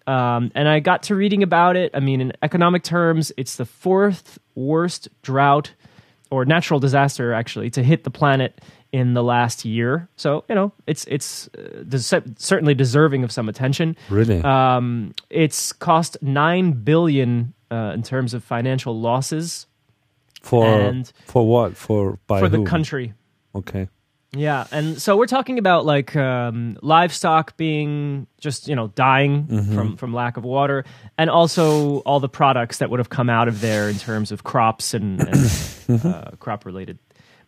Um, 0.08 0.54
and 0.56 0.70
I 0.70 0.80
got 0.80 1.04
to 1.04 1.16
reading 1.16 1.44
about 1.44 1.76
it. 1.76 1.92
I 1.94 2.00
mean, 2.00 2.22
in 2.22 2.32
economic 2.42 2.84
terms, 2.84 3.30
it's 3.36 3.58
the 3.58 3.66
fourth 3.66 4.40
worst 4.56 5.10
drought 5.22 5.74
or 6.32 6.46
natural 6.46 6.80
disaster 6.80 7.34
actually 7.34 7.72
to 7.72 7.84
hit 7.84 8.06
the 8.06 8.10
planet 8.10 8.62
in 8.96 9.14
the 9.14 9.22
last 9.22 9.66
year. 9.66 10.08
So 10.16 10.46
you 10.48 10.56
know, 10.56 10.72
it's 10.88 11.04
it's 11.06 11.50
uh, 11.58 11.84
des- 11.86 12.22
certainly 12.38 12.74
deserving 12.74 13.26
of 13.26 13.32
some 13.32 13.50
attention. 13.50 13.98
really 14.10 14.42
Um, 14.42 15.14
it's 15.30 15.74
cost 15.74 16.18
nine 16.22 16.72
billion 16.72 17.54
uh, 17.70 17.92
in 17.94 18.04
terms 18.04 18.34
of 18.34 18.42
financial 18.42 18.98
losses 18.98 19.68
for 20.42 20.66
and 20.66 21.12
for 21.26 21.46
what 21.46 21.76
for 21.76 22.20
by 22.26 22.40
for 22.40 22.48
the 22.48 22.64
country. 22.64 23.14
okay 23.54 23.90
Yeah, 24.32 24.66
and 24.72 25.02
so 25.02 25.18
we're 25.18 25.28
talking 25.28 25.60
about 25.60 25.86
like 25.86 26.16
um, 26.16 26.78
livestock 26.82 27.58
being 27.58 28.28
just 28.40 28.70
you 28.70 28.76
know 28.76 28.88
dying 28.88 29.48
from 29.74 29.98
from 29.98 30.14
lack 30.14 30.38
of 30.38 30.46
water, 30.46 30.86
and 31.18 31.30
also 31.30 32.00
all 32.06 32.22
the 32.22 32.30
products 32.30 32.78
that 32.78 32.90
would 32.90 33.00
have 33.00 33.10
come 33.10 33.30
out 33.30 33.50
of 33.50 33.60
there 33.60 33.90
in 33.90 33.98
terms 33.98 34.32
of 34.32 34.44
crops 34.44 34.94
and, 34.94 35.20
and 35.20 36.06
uh, 36.06 36.32
crop 36.40 36.66
related 36.66 36.98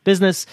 business. 0.08 0.46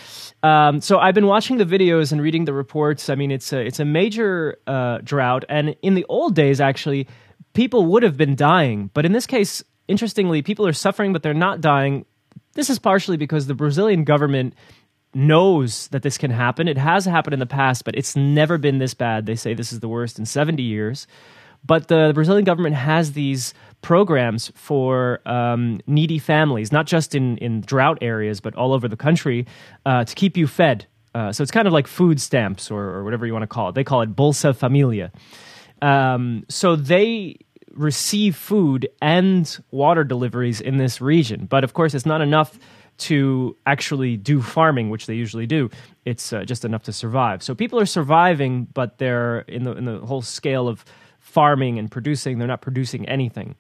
Um, 0.42 0.80
so 0.80 0.98
I've 0.98 1.14
been 1.14 1.28
watching 1.28 1.58
the 1.58 1.64
videos 1.64 2.10
and 2.10 2.20
reading 2.20 2.44
the 2.44 2.52
reports. 2.52 3.08
I 3.08 3.14
mean, 3.14 3.30
it's 3.30 3.52
a 3.52 3.60
it's 3.64 3.78
a 3.78 3.84
major 3.84 4.58
uh, 4.66 4.98
drought, 5.04 5.44
and 5.48 5.76
in 5.80 5.94
the 5.94 6.04
old 6.08 6.34
days, 6.34 6.60
actually, 6.60 7.06
people 7.52 7.86
would 7.86 8.02
have 8.02 8.16
been 8.16 8.34
dying, 8.34 8.90
but 8.94 9.06
in 9.06 9.12
this 9.12 9.26
case, 9.26 9.62
interestingly, 9.86 10.42
people 10.42 10.66
are 10.66 10.72
suffering, 10.72 11.12
but 11.12 11.22
they're 11.22 11.32
not 11.32 11.60
dying. 11.60 12.04
This 12.54 12.68
is 12.68 12.80
partially 12.80 13.16
because 13.16 13.46
the 13.46 13.54
Brazilian 13.54 14.02
government 14.02 14.54
knows 15.14 15.86
that 15.88 16.02
this 16.02 16.18
can 16.18 16.32
happen. 16.32 16.66
It 16.66 16.78
has 16.78 17.04
happened 17.04 17.34
in 17.34 17.40
the 17.40 17.46
past, 17.46 17.84
but 17.84 17.94
it's 17.94 18.16
never 18.16 18.58
been 18.58 18.78
this 18.78 18.94
bad. 18.94 19.26
They 19.26 19.36
say 19.36 19.54
this 19.54 19.72
is 19.72 19.78
the 19.78 19.88
worst 19.88 20.18
in 20.18 20.26
70 20.26 20.62
years. 20.62 21.06
But 21.64 21.88
the, 21.88 22.12
Brazilian 22.12 22.44
government 22.44 22.74
has 22.74 23.12
these 23.12 23.54
programs 23.84 24.50
for 24.54 25.20
um, 25.26 25.78
needy 25.86 26.18
families, 26.18 26.72
not 26.72 26.86
just 26.86 27.14
in, 27.14 27.36
in 27.36 27.60
drought 27.60 27.98
areas, 28.00 28.40
but 28.40 28.54
all 28.56 28.72
over 28.72 28.88
the 28.88 28.96
country, 28.96 29.46
uh, 29.84 30.02
to 30.04 30.14
keep 30.14 30.36
you 30.38 30.46
fed. 30.46 30.86
Uh, 31.14 31.30
so 31.30 31.42
it's 31.42 31.52
kind 31.52 31.68
of 31.68 31.72
like 31.72 31.86
food 31.86 32.18
stamps 32.20 32.70
or, 32.70 32.82
or 32.82 33.04
whatever 33.04 33.26
you 33.26 33.32
want 33.32 33.42
to 33.42 33.46
call 33.46 33.68
it. 33.68 33.74
They 33.74 33.84
call 33.84 34.00
it 34.00 34.16
Bolsa 34.16 34.56
Familia. 34.56 35.12
Um, 35.82 36.44
so 36.48 36.76
they 36.76 37.36
receive 37.74 38.34
food 38.36 38.88
and 39.02 39.58
water 39.70 40.02
deliveries 40.02 40.62
in 40.62 40.78
this 40.78 41.00
region. 41.02 41.46
But 41.46 41.62
of 41.62 41.74
course, 41.74 41.92
it's 41.92 42.06
not 42.06 42.22
enough 42.22 42.58
to 42.96 43.54
actually 43.66 44.16
do 44.16 44.40
farming, 44.40 44.88
which 44.88 45.06
they 45.06 45.14
usually 45.14 45.46
do. 45.46 45.68
It's 46.06 46.32
uh, 46.32 46.44
just 46.44 46.64
enough 46.64 46.84
to 46.84 46.92
survive. 46.92 47.42
So 47.42 47.54
people 47.54 47.78
are 47.80 47.86
surviving, 47.86 48.66
but 48.72 48.98
they're 48.98 49.40
in 49.40 49.64
the 49.64 49.72
in 49.72 49.84
the 49.84 49.98
whole 49.98 50.22
scale 50.22 50.68
of 50.68 50.84
farming 51.24 51.78
and 51.78 51.90
producing. 51.90 52.38
They're 52.38 52.46
not 52.46 52.60
producing 52.60 53.08
anything. 53.08 53.56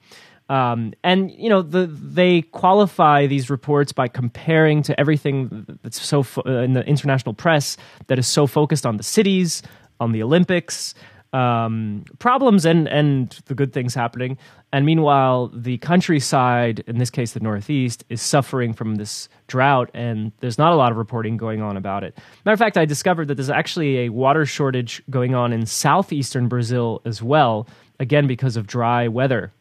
Um, 0.50 0.92
and 1.02 1.30
you 1.30 1.48
know 1.48 1.62
the, 1.62 1.86
they 1.86 2.42
qualify 2.42 3.26
these 3.26 3.48
reports 3.48 3.92
by 3.92 4.08
comparing 4.08 4.82
to 4.82 5.00
everything 5.00 5.78
that's 5.82 6.00
so 6.00 6.22
fo- 6.22 6.42
uh, 6.46 6.60
in 6.60 6.74
the 6.74 6.84
international 6.84 7.32
press 7.32 7.78
that 8.08 8.18
is 8.18 8.26
so 8.26 8.46
focused 8.46 8.84
on 8.84 8.98
the 8.98 9.02
cities, 9.02 9.62
on 10.00 10.12
the 10.12 10.22
Olympics, 10.22 10.94
um, 11.34 12.04
problems 12.20 12.64
and 12.64 12.88
and 12.88 13.30
the 13.46 13.54
good 13.54 13.72
things 13.72 13.94
happening. 13.94 14.38
And 14.72 14.86
meanwhile, 14.86 15.48
the 15.48 15.78
countryside, 15.78 16.84
in 16.86 16.98
this 16.98 17.10
case 17.10 17.32
the 17.32 17.40
Northeast, 17.40 18.04
is 18.08 18.22
suffering 18.22 18.72
from 18.72 18.94
this 18.94 19.28
drought, 19.48 19.90
and 19.94 20.32
there's 20.40 20.58
not 20.58 20.72
a 20.72 20.76
lot 20.76 20.92
of 20.92 20.98
reporting 20.98 21.36
going 21.36 21.60
on 21.60 21.76
about 21.76 22.04
it. 22.04 22.16
Matter 22.44 22.54
of 22.54 22.58
fact, 22.58 22.78
I 22.78 22.84
discovered 22.84 23.28
that 23.28 23.34
there's 23.34 23.50
actually 23.50 23.98
a 23.98 24.08
water 24.10 24.46
shortage 24.46 25.02
going 25.10 25.34
on 25.34 25.52
in 25.52 25.66
southeastern 25.66 26.48
Brazil 26.48 27.02
as 27.04 27.20
well, 27.20 27.66
again 27.98 28.26
because 28.28 28.56
of 28.56 28.66
dry 28.66 29.08
weather. 29.08 29.52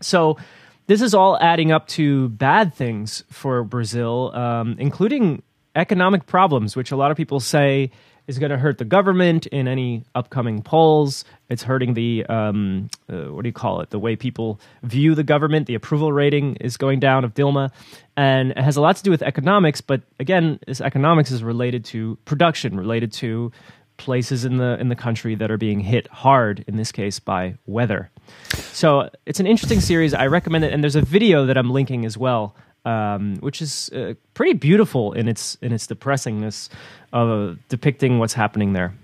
So 0.00 0.38
this 0.86 1.02
is 1.02 1.14
all 1.14 1.36
adding 1.40 1.72
up 1.72 1.88
to 1.88 2.28
bad 2.28 2.74
things 2.74 3.24
for 3.28 3.64
Brazil, 3.64 4.34
um, 4.34 4.76
including 4.78 5.42
economic 5.74 6.26
problems, 6.26 6.76
which 6.76 6.92
a 6.92 6.96
lot 6.96 7.10
of 7.10 7.16
people 7.16 7.40
say 7.40 7.90
is 8.32 8.38
going 8.38 8.50
to 8.50 8.58
hurt 8.58 8.78
the 8.78 8.84
government 8.84 9.46
in 9.46 9.68
any 9.68 10.04
upcoming 10.14 10.62
polls. 10.62 11.24
It's 11.50 11.62
hurting 11.62 11.94
the 11.94 12.24
um, 12.26 12.88
uh, 13.08 13.32
what 13.32 13.42
do 13.42 13.48
you 13.48 13.52
call 13.52 13.80
it? 13.80 13.90
The 13.90 13.98
way 13.98 14.16
people 14.16 14.58
view 14.82 15.14
the 15.14 15.22
government. 15.22 15.66
The 15.66 15.74
approval 15.74 16.12
rating 16.12 16.56
is 16.56 16.76
going 16.76 16.98
down 16.98 17.24
of 17.24 17.34
Dilma, 17.34 17.70
and 18.16 18.52
it 18.52 18.58
has 18.58 18.76
a 18.76 18.80
lot 18.80 18.96
to 18.96 19.02
do 19.02 19.10
with 19.10 19.22
economics. 19.22 19.80
But 19.80 20.00
again, 20.18 20.58
this 20.66 20.80
economics 20.80 21.30
is 21.30 21.44
related 21.44 21.84
to 21.86 22.18
production, 22.24 22.76
related 22.76 23.12
to 23.14 23.52
places 23.98 24.44
in 24.44 24.56
the 24.56 24.80
in 24.80 24.88
the 24.88 24.96
country 24.96 25.34
that 25.34 25.50
are 25.50 25.58
being 25.58 25.80
hit 25.80 26.08
hard. 26.08 26.64
In 26.66 26.76
this 26.76 26.90
case, 26.90 27.20
by 27.20 27.56
weather. 27.66 28.10
So 28.54 29.10
it's 29.26 29.40
an 29.40 29.46
interesting 29.46 29.80
series. 29.80 30.14
I 30.14 30.26
recommend 30.26 30.64
it, 30.64 30.72
and 30.72 30.82
there's 30.82 30.96
a 30.96 31.02
video 31.02 31.44
that 31.46 31.58
I'm 31.58 31.70
linking 31.70 32.06
as 32.06 32.16
well 32.16 32.56
um, 32.84 33.36
which 33.36 33.62
is 33.62 33.90
uh, 33.90 34.14
pretty 34.34 34.54
beautiful 34.54 35.12
in 35.12 35.28
its 35.28 35.56
in 35.62 35.72
its 35.72 35.86
depressingness 35.86 36.68
of 37.12 37.58
depicting 37.68 38.18
what's 38.18 38.34
happening 38.34 38.72
there. 38.72 38.94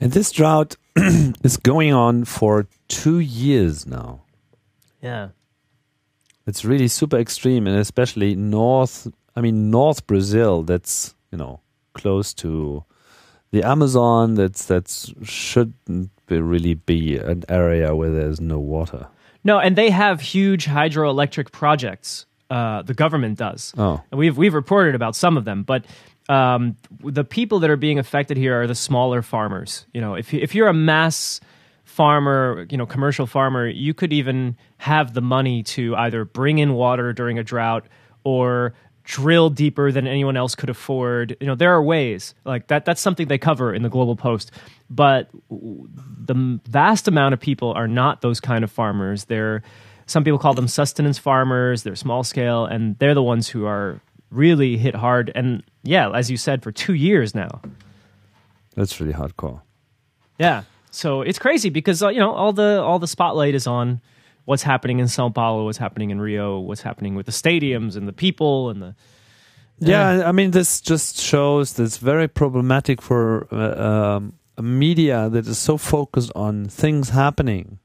And 0.00 0.12
this 0.12 0.32
drought 0.32 0.76
is 0.96 1.56
going 1.56 1.92
on 1.92 2.24
for 2.24 2.66
two 2.88 3.18
years 3.18 3.86
now. 3.86 4.22
Yeah, 5.00 5.28
it's 6.46 6.64
really 6.64 6.88
super 6.88 7.18
extreme, 7.18 7.66
and 7.66 7.76
especially 7.76 8.34
north. 8.34 9.08
I 9.34 9.40
mean, 9.40 9.70
North 9.70 10.06
Brazil. 10.06 10.62
That's 10.62 11.14
you 11.30 11.38
know 11.38 11.60
close 11.94 12.34
to 12.34 12.84
the 13.50 13.62
Amazon. 13.62 14.34
That's 14.34 14.66
that 14.66 15.14
shouldn't 15.22 16.10
be 16.26 16.40
really 16.40 16.74
be 16.74 17.16
an 17.16 17.44
area 17.48 17.94
where 17.94 18.10
there's 18.10 18.40
no 18.40 18.58
water. 18.58 19.08
No, 19.44 19.58
and 19.58 19.74
they 19.74 19.90
have 19.90 20.20
huge 20.20 20.66
hydroelectric 20.66 21.50
projects 21.50 22.26
uh, 22.52 22.82
the 22.82 22.92
government 22.92 23.38
does. 23.38 23.72
Oh. 23.78 24.02
And 24.10 24.18
we've 24.18 24.36
we've 24.36 24.52
reported 24.52 24.94
about 24.94 25.16
some 25.16 25.38
of 25.38 25.46
them, 25.46 25.62
but 25.62 25.86
um, 26.28 26.76
the 27.02 27.24
people 27.24 27.60
that 27.60 27.70
are 27.70 27.78
being 27.78 27.98
affected 27.98 28.36
here 28.36 28.60
are 28.60 28.66
the 28.66 28.74
smaller 28.74 29.22
farmers. 29.22 29.86
You 29.94 30.02
know, 30.02 30.14
if 30.14 30.34
if 30.34 30.54
you're 30.54 30.68
a 30.68 30.74
mass 30.74 31.40
farmer, 31.84 32.66
you 32.68 32.76
know, 32.76 32.84
commercial 32.84 33.26
farmer, 33.26 33.66
you 33.66 33.94
could 33.94 34.12
even 34.12 34.56
have 34.76 35.14
the 35.14 35.22
money 35.22 35.62
to 35.62 35.96
either 35.96 36.26
bring 36.26 36.58
in 36.58 36.74
water 36.74 37.14
during 37.14 37.38
a 37.38 37.42
drought 37.42 37.86
or 38.22 38.74
drill 39.04 39.48
deeper 39.48 39.90
than 39.90 40.06
anyone 40.06 40.36
else 40.36 40.54
could 40.54 40.68
afford. 40.68 41.34
You 41.40 41.46
know, 41.46 41.54
there 41.54 41.72
are 41.72 41.82
ways 41.82 42.34
like 42.44 42.66
that. 42.66 42.84
That's 42.84 43.00
something 43.00 43.28
they 43.28 43.38
cover 43.38 43.72
in 43.72 43.82
the 43.82 43.88
Global 43.88 44.14
Post. 44.14 44.52
But 44.90 45.30
the 45.48 46.60
vast 46.68 47.08
amount 47.08 47.32
of 47.32 47.40
people 47.40 47.72
are 47.72 47.88
not 47.88 48.20
those 48.20 48.40
kind 48.40 48.62
of 48.62 48.70
farmers. 48.70 49.24
They're 49.24 49.62
some 50.12 50.24
people 50.24 50.38
call 50.38 50.52
them 50.52 50.68
sustenance 50.68 51.16
farmers. 51.16 51.84
They're 51.84 51.96
small 51.96 52.22
scale, 52.22 52.66
and 52.66 52.98
they're 52.98 53.14
the 53.14 53.22
ones 53.22 53.48
who 53.48 53.64
are 53.64 54.00
really 54.30 54.76
hit 54.76 54.94
hard. 54.94 55.32
And 55.34 55.62
yeah, 55.82 56.10
as 56.10 56.30
you 56.30 56.36
said, 56.36 56.62
for 56.62 56.70
two 56.70 56.92
years 56.92 57.34
now. 57.34 57.62
That's 58.76 59.00
really 59.00 59.14
hardcore. 59.14 59.62
Yeah, 60.38 60.64
so 60.90 61.22
it's 61.22 61.38
crazy 61.38 61.70
because 61.70 62.02
uh, 62.02 62.08
you 62.08 62.20
know 62.20 62.32
all 62.32 62.52
the 62.52 62.82
all 62.82 62.98
the 62.98 63.08
spotlight 63.08 63.54
is 63.54 63.66
on 63.66 64.02
what's 64.44 64.62
happening 64.62 64.98
in 64.98 65.08
Sao 65.08 65.30
Paulo, 65.30 65.64
what's 65.64 65.78
happening 65.78 66.10
in 66.10 66.20
Rio, 66.20 66.58
what's 66.58 66.82
happening 66.82 67.14
with 67.14 67.24
the 67.24 67.32
stadiums 67.32 67.96
and 67.96 68.06
the 68.06 68.12
people 68.12 68.68
and 68.68 68.82
the. 68.82 68.94
Yeah, 69.78 70.18
yeah 70.18 70.28
I 70.28 70.32
mean, 70.32 70.50
this 70.50 70.80
just 70.80 71.18
shows 71.18 71.72
that 71.74 71.84
it's 71.84 71.96
very 71.96 72.28
problematic 72.28 73.00
for 73.00 73.48
uh, 73.50 74.16
um, 74.16 74.34
a 74.58 74.62
media 74.62 75.30
that 75.30 75.46
is 75.46 75.58
so 75.58 75.78
focused 75.78 76.32
on 76.36 76.66
things 76.66 77.08
happening 77.08 77.78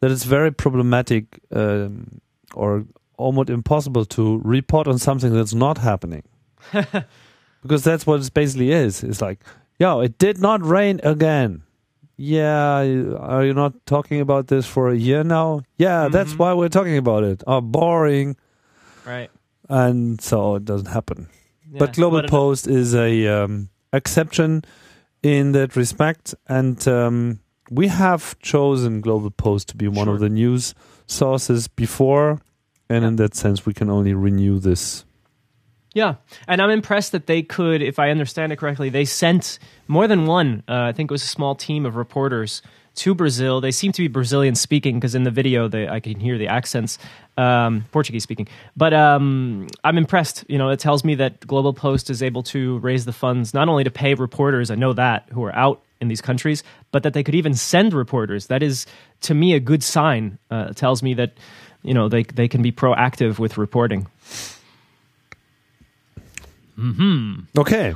that 0.00 0.10
it's 0.10 0.24
very 0.24 0.52
problematic 0.52 1.40
um, 1.52 2.20
or 2.54 2.84
almost 3.16 3.50
impossible 3.50 4.04
to 4.04 4.40
report 4.44 4.86
on 4.86 4.98
something 4.98 5.32
that's 5.32 5.54
not 5.54 5.78
happening. 5.78 6.22
because 7.62 7.84
that's 7.84 8.06
what 8.06 8.20
it 8.20 8.32
basically 8.32 8.70
is. 8.70 9.02
It's 9.02 9.20
like, 9.20 9.40
yo, 9.78 10.00
it 10.00 10.18
did 10.18 10.38
not 10.38 10.64
rain 10.64 11.00
again. 11.02 11.62
Yeah, 12.18 12.78
are 13.18 13.44
you 13.44 13.52
not 13.52 13.74
talking 13.84 14.20
about 14.20 14.46
this 14.46 14.66
for 14.66 14.88
a 14.88 14.96
year 14.96 15.22
now? 15.22 15.62
Yeah, 15.76 16.04
mm-hmm. 16.04 16.12
that's 16.12 16.38
why 16.38 16.54
we're 16.54 16.70
talking 16.70 16.96
about 16.96 17.24
it. 17.24 17.42
Oh, 17.46 17.60
boring. 17.60 18.36
Right. 19.04 19.30
And 19.68 20.20
so 20.20 20.54
it 20.54 20.64
doesn't 20.64 20.88
happen. 20.88 21.28
Yeah, 21.70 21.78
but 21.80 21.92
Global 21.92 22.22
Post 22.22 22.68
is 22.68 22.94
a 22.94 23.26
um, 23.26 23.68
exception 23.92 24.64
in 25.22 25.52
that 25.52 25.76
respect, 25.76 26.34
and 26.48 26.86
um, 26.88 27.40
we 27.70 27.88
have 27.88 28.38
chosen 28.40 29.00
Global 29.00 29.30
Post 29.30 29.68
to 29.68 29.76
be 29.76 29.88
one 29.88 30.06
sure. 30.06 30.14
of 30.14 30.20
the 30.20 30.28
news 30.28 30.74
sources 31.06 31.68
before, 31.68 32.40
and 32.88 33.04
in 33.04 33.16
that 33.16 33.34
sense, 33.34 33.66
we 33.66 33.74
can 33.74 33.90
only 33.90 34.14
renew 34.14 34.58
this. 34.58 35.04
Yeah, 35.94 36.16
and 36.46 36.60
I'm 36.60 36.70
impressed 36.70 37.12
that 37.12 37.26
they 37.26 37.42
could, 37.42 37.80
if 37.82 37.98
I 37.98 38.10
understand 38.10 38.52
it 38.52 38.56
correctly, 38.56 38.90
they 38.90 39.06
sent 39.06 39.58
more 39.88 40.06
than 40.06 40.26
one. 40.26 40.62
Uh, 40.68 40.82
I 40.82 40.92
think 40.92 41.10
it 41.10 41.14
was 41.14 41.22
a 41.22 41.28
small 41.28 41.54
team 41.54 41.86
of 41.86 41.96
reporters 41.96 42.60
to 42.96 43.14
Brazil. 43.14 43.60
They 43.60 43.70
seem 43.70 43.92
to 43.92 44.02
be 44.02 44.08
Brazilian 44.08 44.54
speaking 44.54 44.96
because 44.96 45.14
in 45.14 45.22
the 45.22 45.30
video 45.30 45.68
they, 45.68 45.88
I 45.88 46.00
can 46.00 46.18
hear 46.18 46.38
the 46.38 46.48
accents, 46.48 46.98
um, 47.36 47.84
Portuguese 47.92 48.22
speaking. 48.22 48.48
But 48.76 48.92
um, 48.92 49.68
I'm 49.84 49.98
impressed. 49.98 50.44
You 50.48 50.58
know, 50.58 50.70
it 50.70 50.80
tells 50.80 51.04
me 51.04 51.14
that 51.16 51.46
Global 51.46 51.72
Post 51.72 52.10
is 52.10 52.22
able 52.22 52.42
to 52.44 52.78
raise 52.78 53.04
the 53.04 53.12
funds 53.12 53.54
not 53.54 53.68
only 53.68 53.84
to 53.84 53.90
pay 53.90 54.14
reporters, 54.14 54.70
I 54.70 54.74
know 54.74 54.92
that, 54.94 55.28
who 55.32 55.44
are 55.44 55.54
out 55.54 55.82
in 56.00 56.08
these 56.08 56.20
countries, 56.20 56.62
but 56.90 57.02
that 57.02 57.14
they 57.14 57.22
could 57.22 57.34
even 57.34 57.54
send 57.54 57.94
reporters. 57.94 58.48
That 58.48 58.62
is, 58.62 58.86
to 59.22 59.34
me, 59.34 59.54
a 59.54 59.60
good 59.60 59.82
sign. 59.82 60.38
Uh, 60.50 60.68
it 60.70 60.76
tells 60.76 61.02
me 61.02 61.14
that 61.14 61.34
you 61.82 61.94
know 61.94 62.08
they 62.08 62.24
they 62.24 62.48
can 62.48 62.62
be 62.62 62.72
proactive 62.72 63.38
with 63.38 63.56
reporting. 63.56 64.06
Hmm. 66.76 67.40
Okay. 67.56 67.94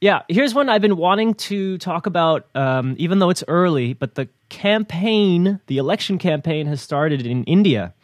Yeah, 0.00 0.22
here's 0.28 0.52
one 0.52 0.68
I've 0.68 0.82
been 0.82 0.96
wanting 0.96 1.34
to 1.34 1.78
talk 1.78 2.06
about, 2.06 2.46
um, 2.56 2.96
even 2.98 3.20
though 3.20 3.30
it's 3.30 3.44
early. 3.46 3.92
But 3.92 4.16
the 4.16 4.28
campaign, 4.52 5.58
the 5.66 5.78
election 5.78 6.18
campaign, 6.18 6.66
has 6.66 6.80
started 6.80 7.26
in 7.26 7.42
India. 7.44 7.94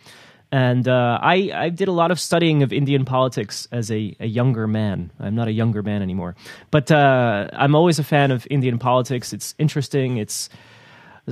And 0.51 0.89
uh, 0.89 1.19
I, 1.21 1.51
I 1.55 1.69
did 1.69 1.89
a 1.89 1.93
lot 1.93 2.11
of 2.11 2.19
studying 2.19 2.63
of 2.63 2.73
Indian 2.73 3.05
politics 3.05 3.69
as 3.71 3.91
a, 3.91 4.17
a 4.19 4.27
younger 4.27 4.67
man. 4.67 5.13
I'm 5.21 5.35
not 5.35 5.47
a 5.47 5.53
younger 5.53 5.83
man 5.83 6.01
anymore. 6.01 6.37
But 6.71 6.91
uh, 6.91 7.49
I'm 7.53 7.75
always 7.75 7.99
a 7.99 8.05
fan 8.05 8.31
of 8.31 8.47
Indian 8.51 8.79
politics. 8.79 9.35
It's 9.35 9.55
interesting. 9.59 10.17
It's 10.17 10.49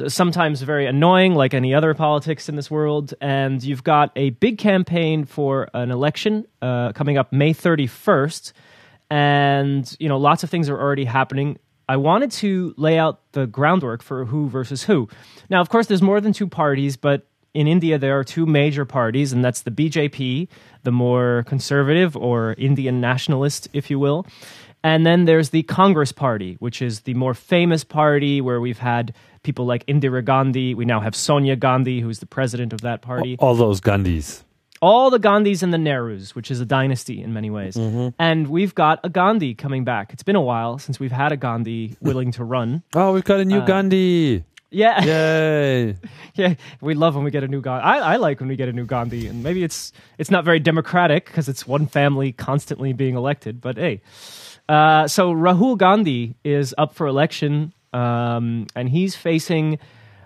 sometimes 0.07 0.61
very 0.61 0.87
annoying, 0.87 1.35
like 1.35 1.55
any 1.55 1.75
other 1.75 1.95
politics 1.95 2.51
in 2.51 2.57
this 2.57 2.71
world. 2.71 3.15
And 3.23 3.65
you've 3.65 3.83
got 3.83 4.13
a 4.17 4.31
big 4.31 4.59
campaign 4.59 5.25
for 5.25 5.71
an 5.73 5.91
election 5.91 6.47
uh, 6.61 6.93
coming 6.93 7.17
up 7.17 7.33
May 7.33 7.55
31st. 7.55 8.53
And, 9.09 9.97
you 9.99 10.11
know, 10.11 10.19
lots 10.19 10.43
of 10.43 10.51
things 10.51 10.69
are 10.69 10.79
already 10.79 11.07
happening. 11.07 11.59
I 11.89 11.97
wanted 11.97 12.31
to 12.33 12.75
lay 12.77 12.99
out 12.99 13.21
the 13.33 13.47
groundwork 13.47 14.03
for 14.03 14.25
who 14.25 14.49
versus 14.49 14.85
who. 14.85 15.09
Now, 15.49 15.61
of 15.61 15.69
course, 15.69 15.87
there's 15.87 16.03
more 16.03 16.21
than 16.21 16.33
two 16.33 16.49
parties, 16.49 16.97
but 16.97 17.29
in 17.55 17.69
India, 17.69 17.97
there 17.97 18.19
are 18.19 18.25
two 18.25 18.45
major 18.45 18.85
parties, 18.85 19.33
and 19.33 19.45
that's 19.45 19.63
the 19.63 19.71
BJP, 19.71 20.49
the 20.83 20.91
more 20.91 21.45
conservative 21.47 22.17
or 22.17 22.55
Indian 22.59 23.01
nationalist, 23.01 23.69
if 23.73 23.89
you 23.89 23.99
will. 23.99 24.27
And 24.83 25.07
then 25.07 25.25
there's 25.25 25.51
the 25.51 25.63
Congress 25.63 26.13
Party, 26.13 26.57
which 26.61 26.83
is 26.83 27.01
the 27.01 27.15
more 27.15 27.35
famous 27.35 27.83
party 27.83 28.41
where 28.41 28.61
we've 28.61 28.79
had 28.79 29.15
people 29.43 29.65
like 29.65 29.87
Indira 29.87 30.25
Gandhi. 30.25 30.75
We 30.75 30.85
now 30.85 31.01
have 31.01 31.17
Sonia 31.17 31.57
Gandhi, 31.57 32.01
who's 32.01 32.19
the 32.19 32.27
president 32.27 32.73
of 32.73 32.83
that 32.83 33.01
party. 33.01 33.37
All 33.39 33.55
those 33.55 33.81
Gandhis. 33.81 34.43
All 34.83 35.11
the 35.11 35.19
Gandhis 35.19 35.63
and 35.63 35.73
the 35.73 35.79
Nehrus, 35.79 36.35
which 36.35 36.51
is 36.51 36.61
a 36.61 36.67
dynasty 36.67 37.23
in 37.23 37.33
many 37.33 37.51
ways. 37.51 37.77
Mm-hmm. 37.77 38.09
And 38.19 38.49
we've 38.49 38.75
got 38.75 39.01
a 39.05 39.09
Gandhi 39.09 39.55
coming 39.55 39.85
back. 39.85 40.13
It's 40.13 40.23
been 40.23 40.37
a 40.37 40.41
while 40.41 40.79
since 40.79 41.01
we've 41.01 41.13
had 41.13 41.33
a 41.33 41.37
Gandhi 41.37 41.97
willing 42.01 42.33
to 42.33 42.45
run. 42.45 42.83
Oh, 42.95 43.13
we've 43.13 43.25
got 43.25 43.41
a 43.41 43.45
new 43.45 43.59
uh, 43.59 43.65
Gandhi. 43.67 44.45
Yeah. 44.71 45.05
Yay. 45.05 45.97
yeah. 46.35 46.55
We 46.81 46.95
love 46.95 47.15
when 47.15 47.25
we 47.25 47.31
get 47.31 47.45
a 47.45 47.49
new 47.49 47.61
Gandhi. 47.61 47.85
I, 47.85 48.15
I 48.15 48.17
like 48.17 48.41
when 48.41 48.49
we 48.49 48.57
get 48.57 48.69
a 48.69 48.73
new 48.73 48.87
Gandhi. 48.87 49.27
And 49.27 49.43
maybe 49.43 49.63
it's 49.63 49.93
it's 50.19 50.31
not 50.31 50.45
very 50.45 50.61
democratic 50.61 51.27
because 51.27 51.49
it's 51.49 51.67
one 51.67 51.87
family 51.87 52.33
constantly 52.33 52.93
being 52.93 53.17
elected. 53.17 53.61
But 53.61 53.77
hey. 53.77 54.01
Uh, 54.69 55.07
so 55.07 55.33
Rahul 55.33 55.79
Gandhi 55.79 56.35
is 56.43 56.75
up 56.77 56.95
for 56.95 57.07
election 57.07 57.73
um, 57.93 58.67
and 58.75 58.89
he's 58.89 59.15
facing 59.15 59.79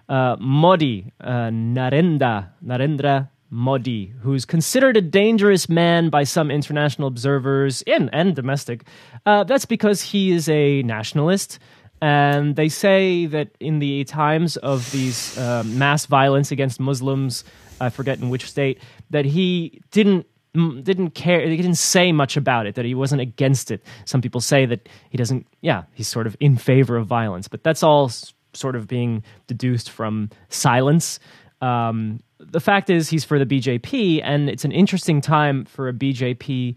uh, 0.09 0.37
Modi, 0.41 1.13
uh, 1.21 1.51
Narendra, 1.51 2.49
Narendra 2.65 3.29
Modi, 3.51 4.15
who's 4.23 4.45
considered 4.45 4.97
a 4.97 5.01
dangerous 5.01 5.69
man 5.69 6.09
by 6.09 6.23
some 6.23 6.51
international 6.51 7.09
observers 7.09 7.83
and, 7.83 8.09
and 8.13 8.37
domestic. 8.37 8.85
Uh, 9.27 9.45
that's 9.45 9.67
because 9.67 10.01
he 10.01 10.31
is 10.31 10.49
a 10.49 10.83
nationalist. 10.83 11.59
And 12.01 12.57
they 12.57 12.69
say 12.69 13.27
that 13.27 13.51
in 13.61 13.79
the 13.79 14.05
times 14.05 14.57
of 14.57 14.91
these 14.93 15.37
uh, 15.37 15.65
mass 15.67 16.07
violence 16.07 16.51
against 16.51 16.81
Muslims, 16.81 17.45
I 17.81 17.91
forget 17.91 18.21
in 18.21 18.31
which 18.31 18.49
state, 18.49 18.81
that 19.11 19.25
he 19.25 19.83
didn't 19.91 20.27
didn't 20.53 21.11
care 21.11 21.49
he 21.49 21.57
didn't 21.57 21.77
say 21.77 22.11
much 22.11 22.37
about 22.37 22.67
it 22.67 22.75
that 22.75 22.85
he 22.85 22.93
wasn't 22.93 23.21
against 23.21 23.71
it 23.71 23.85
some 24.05 24.21
people 24.21 24.41
say 24.41 24.67
that 24.67 24.89
he 25.11 25.17
doesn't 25.17 25.47
yeah 25.61 25.85
he's 25.95 26.09
sort 26.09 26.27
of 26.27 26.37
in 26.41 26.57
favor 26.57 26.97
of 26.97 27.07
violence 27.07 27.47
but 27.47 27.63
that's 27.63 27.85
all 27.85 28.11
sort 28.53 28.75
of 28.75 28.89
being 28.89 29.23
deduced 29.47 29.91
from 29.91 30.29
silence 30.49 31.21
um, 31.61 32.19
the 32.41 32.61
fact 32.61 32.91
is 32.91 33.09
he's 33.09 33.25
for 33.25 33.39
the 33.39 33.47
BJP, 33.47 34.21
and 34.25 34.49
it's 34.49 34.65
an 34.65 34.73
interesting 34.73 35.21
time 35.21 35.65
for 35.65 35.89
a 35.89 35.93
BJP 35.93 36.75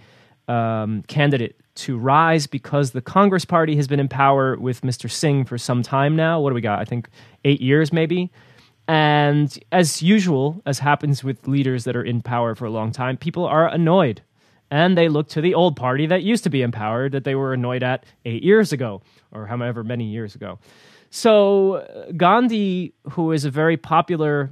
um, 0.48 1.04
candidate 1.08 1.60
to 1.76 1.98
rise 1.98 2.48
because 2.48 2.92
the 2.92 3.02
Congress 3.02 3.46
Party 3.46 3.76
has 3.76 3.88
been 3.88 4.00
in 4.00 4.08
power 4.08 4.58
with 4.58 4.82
Mr. 4.82 5.10
Singh 5.10 5.46
for 5.46 5.58
some 5.58 5.82
time 5.82 6.16
now. 6.16 6.40
What 6.40 6.50
do 6.50 6.56
we 6.56 6.62
got? 6.62 6.80
I 6.80 6.86
think 6.86 7.10
eight 7.46 7.62
years, 7.62 7.92
maybe. 7.92 8.32
And 8.88 9.58
as 9.72 10.04
usual, 10.04 10.62
as 10.66 10.80
happens 10.80 11.24
with 11.24 11.48
leaders 11.48 11.86
that 11.86 11.96
are 11.96 12.04
in 12.04 12.22
power 12.22 12.54
for 12.54 12.66
a 12.66 12.70
long 12.70 12.92
time, 12.92 13.18
people 13.18 13.46
are 13.46 13.68
annoyed. 13.68 14.22
And 14.70 14.98
they 14.98 15.08
look 15.08 15.30
to 15.30 15.42
the 15.42 15.54
old 15.54 15.76
party 15.76 16.06
that 16.08 16.24
used 16.24 16.44
to 16.44 16.50
be 16.50 16.62
in 16.62 16.72
power 16.72 17.10
that 17.10 17.24
they 17.24 17.36
were 17.36 17.54
annoyed 17.54 17.84
at 17.84 18.06
eight 18.26 18.44
years 18.44 18.74
ago, 18.74 19.02
or 19.32 19.48
however 19.48 19.84
many 19.84 20.06
years 20.06 20.36
ago. 20.36 20.60
So 21.10 22.08
Gandhi, 22.18 22.94
who 23.12 23.32
is 23.32 23.46
a 23.46 23.52
very 23.52 23.78
popular 23.78 24.52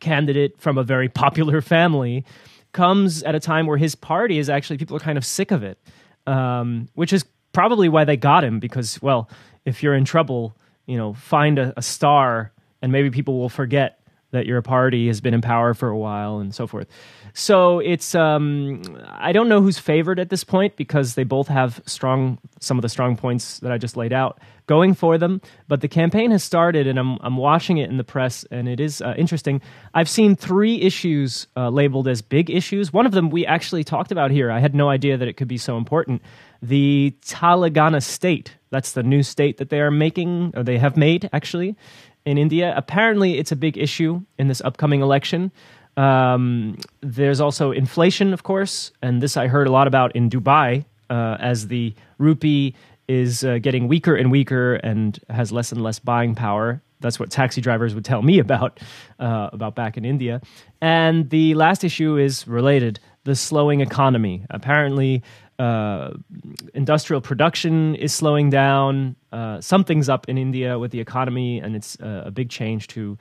candidate 0.00 0.60
from 0.60 0.78
a 0.78 0.82
very 0.82 1.08
popular 1.08 1.60
family 1.60 2.24
comes 2.72 3.22
at 3.22 3.34
a 3.34 3.40
time 3.40 3.66
where 3.66 3.78
his 3.78 3.94
party 3.94 4.38
is 4.38 4.50
actually 4.50 4.78
people 4.78 4.96
are 4.96 5.00
kind 5.00 5.18
of 5.18 5.24
sick 5.24 5.50
of 5.50 5.62
it, 5.62 5.78
um, 6.26 6.88
which 6.94 7.12
is 7.12 7.24
probably 7.52 7.88
why 7.88 8.04
they 8.04 8.16
got 8.16 8.44
him 8.44 8.60
because 8.60 9.00
well, 9.02 9.28
if 9.64 9.82
you're 9.82 9.94
in 9.94 10.04
trouble, 10.04 10.56
you 10.86 10.96
know, 10.96 11.14
find 11.14 11.58
a, 11.58 11.72
a 11.76 11.82
star 11.82 12.52
and 12.82 12.92
maybe 12.92 13.10
people 13.10 13.38
will 13.38 13.48
forget 13.48 13.97
that 14.30 14.46
your 14.46 14.60
party 14.62 15.06
has 15.06 15.20
been 15.20 15.34
in 15.34 15.40
power 15.40 15.74
for 15.74 15.88
a 15.88 15.96
while 15.96 16.38
and 16.38 16.54
so 16.54 16.66
forth. 16.66 16.86
So 17.34 17.78
it's 17.78 18.14
um, 18.14 18.82
I 19.08 19.32
don't 19.32 19.48
know 19.48 19.62
who's 19.62 19.78
favored 19.78 20.18
at 20.18 20.28
this 20.28 20.44
point 20.44 20.76
because 20.76 21.14
they 21.14 21.24
both 21.24 21.48
have 21.48 21.80
strong 21.86 22.38
some 22.60 22.78
of 22.78 22.82
the 22.82 22.88
strong 22.88 23.16
points 23.16 23.60
that 23.60 23.70
I 23.70 23.78
just 23.78 23.96
laid 23.96 24.12
out 24.12 24.40
going 24.66 24.92
for 24.94 25.18
them. 25.18 25.40
But 25.66 25.80
the 25.80 25.88
campaign 25.88 26.30
has 26.30 26.42
started, 26.42 26.86
and 26.86 26.98
I'm 26.98 27.18
I'm 27.20 27.36
watching 27.36 27.78
it 27.78 27.90
in 27.90 27.96
the 27.96 28.04
press, 28.04 28.44
and 28.50 28.68
it 28.68 28.80
is 28.80 29.00
uh, 29.00 29.14
interesting. 29.16 29.60
I've 29.94 30.08
seen 30.08 30.36
three 30.36 30.80
issues 30.80 31.46
uh, 31.56 31.68
labeled 31.70 32.08
as 32.08 32.22
big 32.22 32.50
issues. 32.50 32.92
One 32.92 33.06
of 33.06 33.12
them 33.12 33.30
we 33.30 33.46
actually 33.46 33.84
talked 33.84 34.12
about 34.12 34.30
here. 34.30 34.50
I 34.50 34.58
had 34.58 34.74
no 34.74 34.88
idea 34.88 35.16
that 35.16 35.28
it 35.28 35.34
could 35.34 35.48
be 35.48 35.58
so 35.58 35.76
important. 35.76 36.22
The 36.60 37.14
Telangana 37.24 38.02
state. 38.02 38.54
That's 38.70 38.92
the 38.92 39.02
new 39.02 39.22
state 39.22 39.56
that 39.58 39.70
they 39.70 39.80
are 39.80 39.90
making, 39.90 40.52
or 40.54 40.62
they 40.62 40.76
have 40.78 40.96
made 40.96 41.30
actually 41.32 41.76
in 42.28 42.36
India. 42.36 42.74
Apparently, 42.76 43.38
it's 43.38 43.52
a 43.52 43.56
big 43.56 43.78
issue 43.78 44.20
in 44.38 44.48
this 44.48 44.60
upcoming 44.60 45.00
election. 45.00 45.50
Um, 45.96 46.76
there's 47.00 47.40
also 47.40 47.72
inflation, 47.72 48.32
of 48.32 48.42
course, 48.42 48.92
and 49.02 49.22
this 49.22 49.36
I 49.36 49.48
heard 49.48 49.66
a 49.66 49.72
lot 49.72 49.86
about 49.86 50.14
in 50.14 50.28
Dubai 50.28 50.84
uh, 51.10 51.36
as 51.40 51.68
the 51.68 51.94
rupee 52.18 52.74
is 53.08 53.42
uh, 53.42 53.58
getting 53.58 53.88
weaker 53.88 54.14
and 54.14 54.30
weaker 54.30 54.74
and 54.74 55.18
has 55.30 55.50
less 55.50 55.72
and 55.72 55.82
less 55.82 55.98
buying 55.98 56.34
power. 56.34 56.82
That's 57.00 57.18
what 57.18 57.30
taxi 57.30 57.60
drivers 57.60 57.94
would 57.94 58.04
tell 58.04 58.22
me 58.22 58.38
about 58.38 58.78
uh, 59.18 59.48
about 59.52 59.74
back 59.74 59.96
in 59.96 60.04
India. 60.04 60.42
And 60.82 61.30
the 61.30 61.54
last 61.54 61.82
issue 61.82 62.18
is 62.18 62.46
related: 62.46 63.00
the 63.24 63.34
slowing 63.34 63.80
economy. 63.80 64.44
Apparently, 64.50 65.22
uh, 65.58 66.12
industrial 66.74 67.20
production 67.20 67.94
is 67.96 68.12
slowing 68.14 68.50
down. 68.50 69.16
Uh, 69.32 69.60
something's 69.60 70.08
up 70.08 70.28
in 70.28 70.38
India 70.38 70.78
with 70.78 70.90
the 70.90 71.00
economy, 71.00 71.58
and 71.58 71.74
it's 71.74 71.98
uh, 72.00 72.22
a 72.26 72.30
big 72.30 72.48
change 72.48 72.86
to 72.88 73.18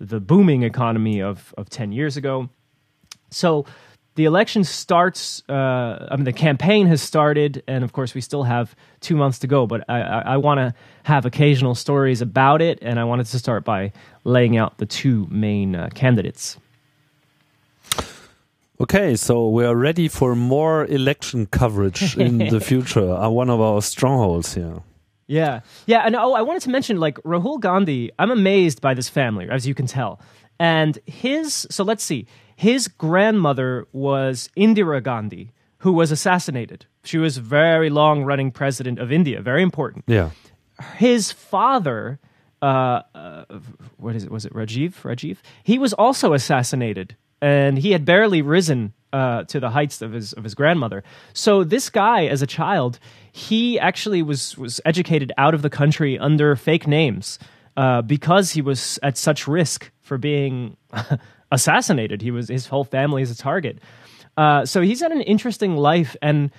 the 0.00 0.20
booming 0.20 0.62
economy 0.62 1.22
of, 1.22 1.54
of 1.56 1.70
10 1.70 1.92
years 1.92 2.16
ago. 2.16 2.48
So 3.30 3.66
the 4.16 4.24
election 4.24 4.64
starts, 4.64 5.42
uh, 5.48 6.08
I 6.10 6.16
mean, 6.16 6.24
the 6.24 6.32
campaign 6.32 6.86
has 6.86 7.02
started, 7.02 7.62
and 7.68 7.84
of 7.84 7.92
course, 7.92 8.14
we 8.14 8.20
still 8.20 8.44
have 8.44 8.74
two 9.00 9.14
months 9.14 9.38
to 9.40 9.46
go, 9.46 9.66
but 9.66 9.84
I, 9.88 10.00
I, 10.00 10.18
I 10.20 10.36
want 10.38 10.58
to 10.58 10.74
have 11.04 11.26
occasional 11.26 11.74
stories 11.74 12.22
about 12.22 12.62
it, 12.62 12.78
and 12.82 12.98
I 12.98 13.04
wanted 13.04 13.26
to 13.26 13.38
start 13.38 13.64
by 13.64 13.92
laying 14.24 14.56
out 14.56 14.78
the 14.78 14.86
two 14.86 15.26
main 15.30 15.76
uh, 15.76 15.90
candidates. 15.94 16.58
Okay, 18.78 19.16
so 19.16 19.48
we 19.48 19.64
are 19.64 19.74
ready 19.74 20.06
for 20.08 20.34
more 20.34 20.84
election 20.86 21.46
coverage 21.46 22.16
in 22.18 22.38
the 22.38 22.60
future. 22.60 23.10
Uh, 23.10 23.28
one 23.30 23.48
of 23.48 23.60
our 23.60 23.80
strongholds 23.80 24.54
here. 24.54 24.82
Yeah. 25.26 25.60
Yeah. 25.86 26.02
And 26.04 26.14
oh, 26.14 26.34
I 26.34 26.42
wanted 26.42 26.62
to 26.62 26.70
mention 26.70 26.98
like 27.00 27.16
Rahul 27.22 27.58
Gandhi, 27.58 28.10
I'm 28.18 28.30
amazed 28.30 28.80
by 28.80 28.94
this 28.94 29.08
family, 29.08 29.48
as 29.50 29.66
you 29.66 29.74
can 29.74 29.86
tell. 29.86 30.20
And 30.58 30.98
his, 31.06 31.66
so 31.70 31.84
let's 31.84 32.04
see, 32.04 32.26
his 32.54 32.88
grandmother 32.88 33.86
was 33.92 34.48
Indira 34.56 35.02
Gandhi, 35.02 35.52
who 35.78 35.92
was 35.92 36.10
assassinated. 36.10 36.86
She 37.04 37.18
was 37.18 37.38
very 37.38 37.90
long 37.90 38.24
running 38.24 38.50
president 38.50 38.98
of 38.98 39.12
India, 39.12 39.40
very 39.40 39.62
important. 39.62 40.04
Yeah. 40.06 40.30
His 40.96 41.32
father, 41.32 42.18
uh, 42.62 43.02
uh, 43.14 43.44
what 43.96 44.16
is 44.16 44.24
it? 44.24 44.30
Was 44.30 44.44
it 44.44 44.52
Rajiv? 44.52 44.94
Rajiv? 45.02 45.38
He 45.62 45.78
was 45.78 45.92
also 45.92 46.32
assassinated, 46.32 47.16
and 47.46 47.78
he 47.78 47.92
had 47.92 48.04
barely 48.04 48.42
risen 48.42 48.92
uh, 49.12 49.44
to 49.44 49.60
the 49.60 49.70
heights 49.70 50.02
of 50.02 50.12
his 50.12 50.32
of 50.32 50.42
his 50.42 50.56
grandmother. 50.56 51.04
So 51.32 51.62
this 51.62 51.90
guy, 51.90 52.26
as 52.26 52.42
a 52.42 52.46
child, 52.46 52.98
he 53.30 53.78
actually 53.78 54.20
was 54.20 54.58
was 54.58 54.80
educated 54.84 55.30
out 55.38 55.54
of 55.54 55.62
the 55.62 55.70
country 55.70 56.18
under 56.18 56.56
fake 56.56 56.88
names 56.88 57.38
uh, 57.76 58.02
because 58.02 58.50
he 58.50 58.62
was 58.62 58.98
at 59.04 59.16
such 59.16 59.46
risk 59.46 59.92
for 60.00 60.18
being 60.18 60.76
assassinated. 61.52 62.20
He 62.20 62.32
was 62.32 62.48
his 62.48 62.66
whole 62.66 62.82
family 62.82 63.22
is 63.22 63.30
a 63.30 63.36
target. 63.36 63.78
Uh, 64.36 64.66
so 64.66 64.82
he's 64.82 65.00
had 65.00 65.12
an 65.12 65.22
interesting 65.22 65.76
life, 65.76 66.16
and 66.20 66.50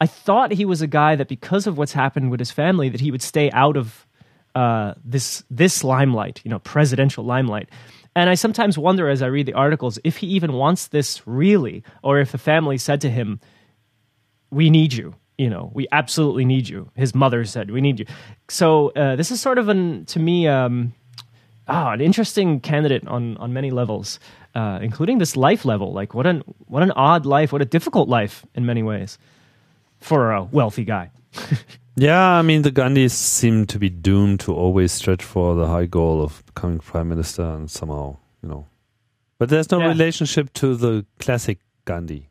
I 0.00 0.06
thought 0.06 0.52
he 0.52 0.64
was 0.64 0.80
a 0.80 0.86
guy 0.86 1.16
that 1.16 1.26
because 1.26 1.66
of 1.66 1.76
what's 1.76 1.92
happened 1.92 2.30
with 2.30 2.38
his 2.38 2.52
family, 2.52 2.88
that 2.88 3.00
he 3.00 3.10
would 3.10 3.22
stay 3.22 3.50
out 3.50 3.76
of 3.76 4.06
uh, 4.54 4.94
this 5.04 5.42
this 5.50 5.82
limelight, 5.82 6.40
you 6.44 6.50
know, 6.52 6.60
presidential 6.60 7.24
limelight. 7.24 7.68
And 8.16 8.30
I 8.30 8.34
sometimes 8.34 8.78
wonder 8.78 9.10
as 9.10 9.20
I 9.20 9.26
read 9.26 9.44
the 9.44 9.52
articles 9.52 9.98
if 10.02 10.16
he 10.16 10.26
even 10.28 10.54
wants 10.54 10.88
this 10.88 11.20
really, 11.26 11.84
or 12.02 12.18
if 12.18 12.32
the 12.32 12.38
family 12.38 12.78
said 12.78 13.02
to 13.02 13.10
him, 13.10 13.40
"We 14.50 14.70
need 14.70 14.94
you." 14.94 15.14
You 15.36 15.50
know, 15.50 15.70
we 15.74 15.86
absolutely 15.92 16.46
need 16.46 16.66
you. 16.66 16.90
His 16.94 17.14
mother 17.14 17.44
said, 17.44 17.70
"We 17.70 17.82
need 17.82 18.00
you." 18.00 18.06
So 18.48 18.88
uh, 18.96 19.16
this 19.16 19.30
is 19.30 19.42
sort 19.42 19.58
of 19.58 19.68
an, 19.68 20.06
to 20.06 20.18
me, 20.18 20.48
um, 20.48 20.94
oh, 21.68 21.88
an 21.88 22.00
interesting 22.00 22.60
candidate 22.60 23.06
on 23.06 23.36
on 23.36 23.52
many 23.52 23.70
levels, 23.70 24.18
uh, 24.54 24.78
including 24.80 25.18
this 25.18 25.36
life 25.36 25.66
level. 25.66 25.92
Like, 25.92 26.14
what 26.14 26.26
an 26.26 26.42
what 26.68 26.82
an 26.82 26.92
odd 26.92 27.26
life, 27.26 27.52
what 27.52 27.60
a 27.60 27.66
difficult 27.66 28.08
life 28.08 28.46
in 28.54 28.64
many 28.64 28.82
ways 28.82 29.18
for 29.98 30.32
a 30.32 30.42
wealthy 30.42 30.84
guy. 30.84 31.10
Yeah, 31.96 32.20
I 32.20 32.42
mean, 32.42 32.62
the 32.62 32.70
Gandhis 32.70 33.12
seem 33.12 33.64
to 33.66 33.78
be 33.78 33.88
doomed 33.88 34.40
to 34.40 34.54
always 34.54 34.92
stretch 34.92 35.24
for 35.24 35.54
the 35.54 35.66
high 35.66 35.86
goal 35.86 36.22
of 36.22 36.44
becoming 36.46 36.78
prime 36.78 37.08
minister 37.08 37.42
and 37.42 37.70
somehow, 37.70 38.16
you 38.42 38.48
know. 38.50 38.66
But 39.38 39.48
there's 39.48 39.70
no 39.70 39.80
Yeah. 39.80 39.88
relationship 39.88 40.52
to 40.54 40.76
the 40.76 41.06
classic 41.18 41.58
Gandhi. 41.86 42.28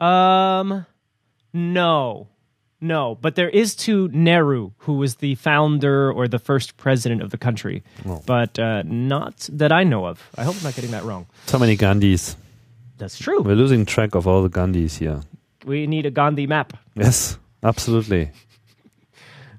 Um, 0.00 0.86
no, 1.52 2.28
no. 2.80 3.16
But 3.20 3.34
there 3.34 3.48
is 3.48 3.74
to 3.86 4.08
Nehru, 4.12 4.70
who 4.78 4.94
was 4.94 5.16
the 5.16 5.34
founder 5.34 6.12
or 6.12 6.28
the 6.28 6.38
first 6.38 6.76
president 6.76 7.20
of 7.22 7.30
the 7.30 7.38
country. 7.38 7.82
Oh. 8.06 8.22
But 8.26 8.58
uh, 8.60 8.82
not 8.84 9.48
that 9.52 9.72
I 9.72 9.82
know 9.82 10.06
of. 10.06 10.22
I 10.36 10.44
hope 10.44 10.54
I'm 10.58 10.62
not 10.64 10.76
getting 10.76 10.92
that 10.92 11.02
wrong. 11.04 11.26
So 11.46 11.58
many 11.58 11.76
Gandhis. 11.76 12.36
That's 12.96 13.18
true. 13.18 13.42
We're 13.42 13.56
losing 13.56 13.84
track 13.86 14.14
of 14.14 14.26
all 14.28 14.42
the 14.42 14.50
Gandhis 14.50 14.98
here. 14.98 15.20
We 15.64 15.86
need 15.88 16.06
a 16.06 16.10
Gandhi 16.12 16.46
map. 16.46 16.76
Yes, 16.94 17.38
absolutely. 17.64 18.30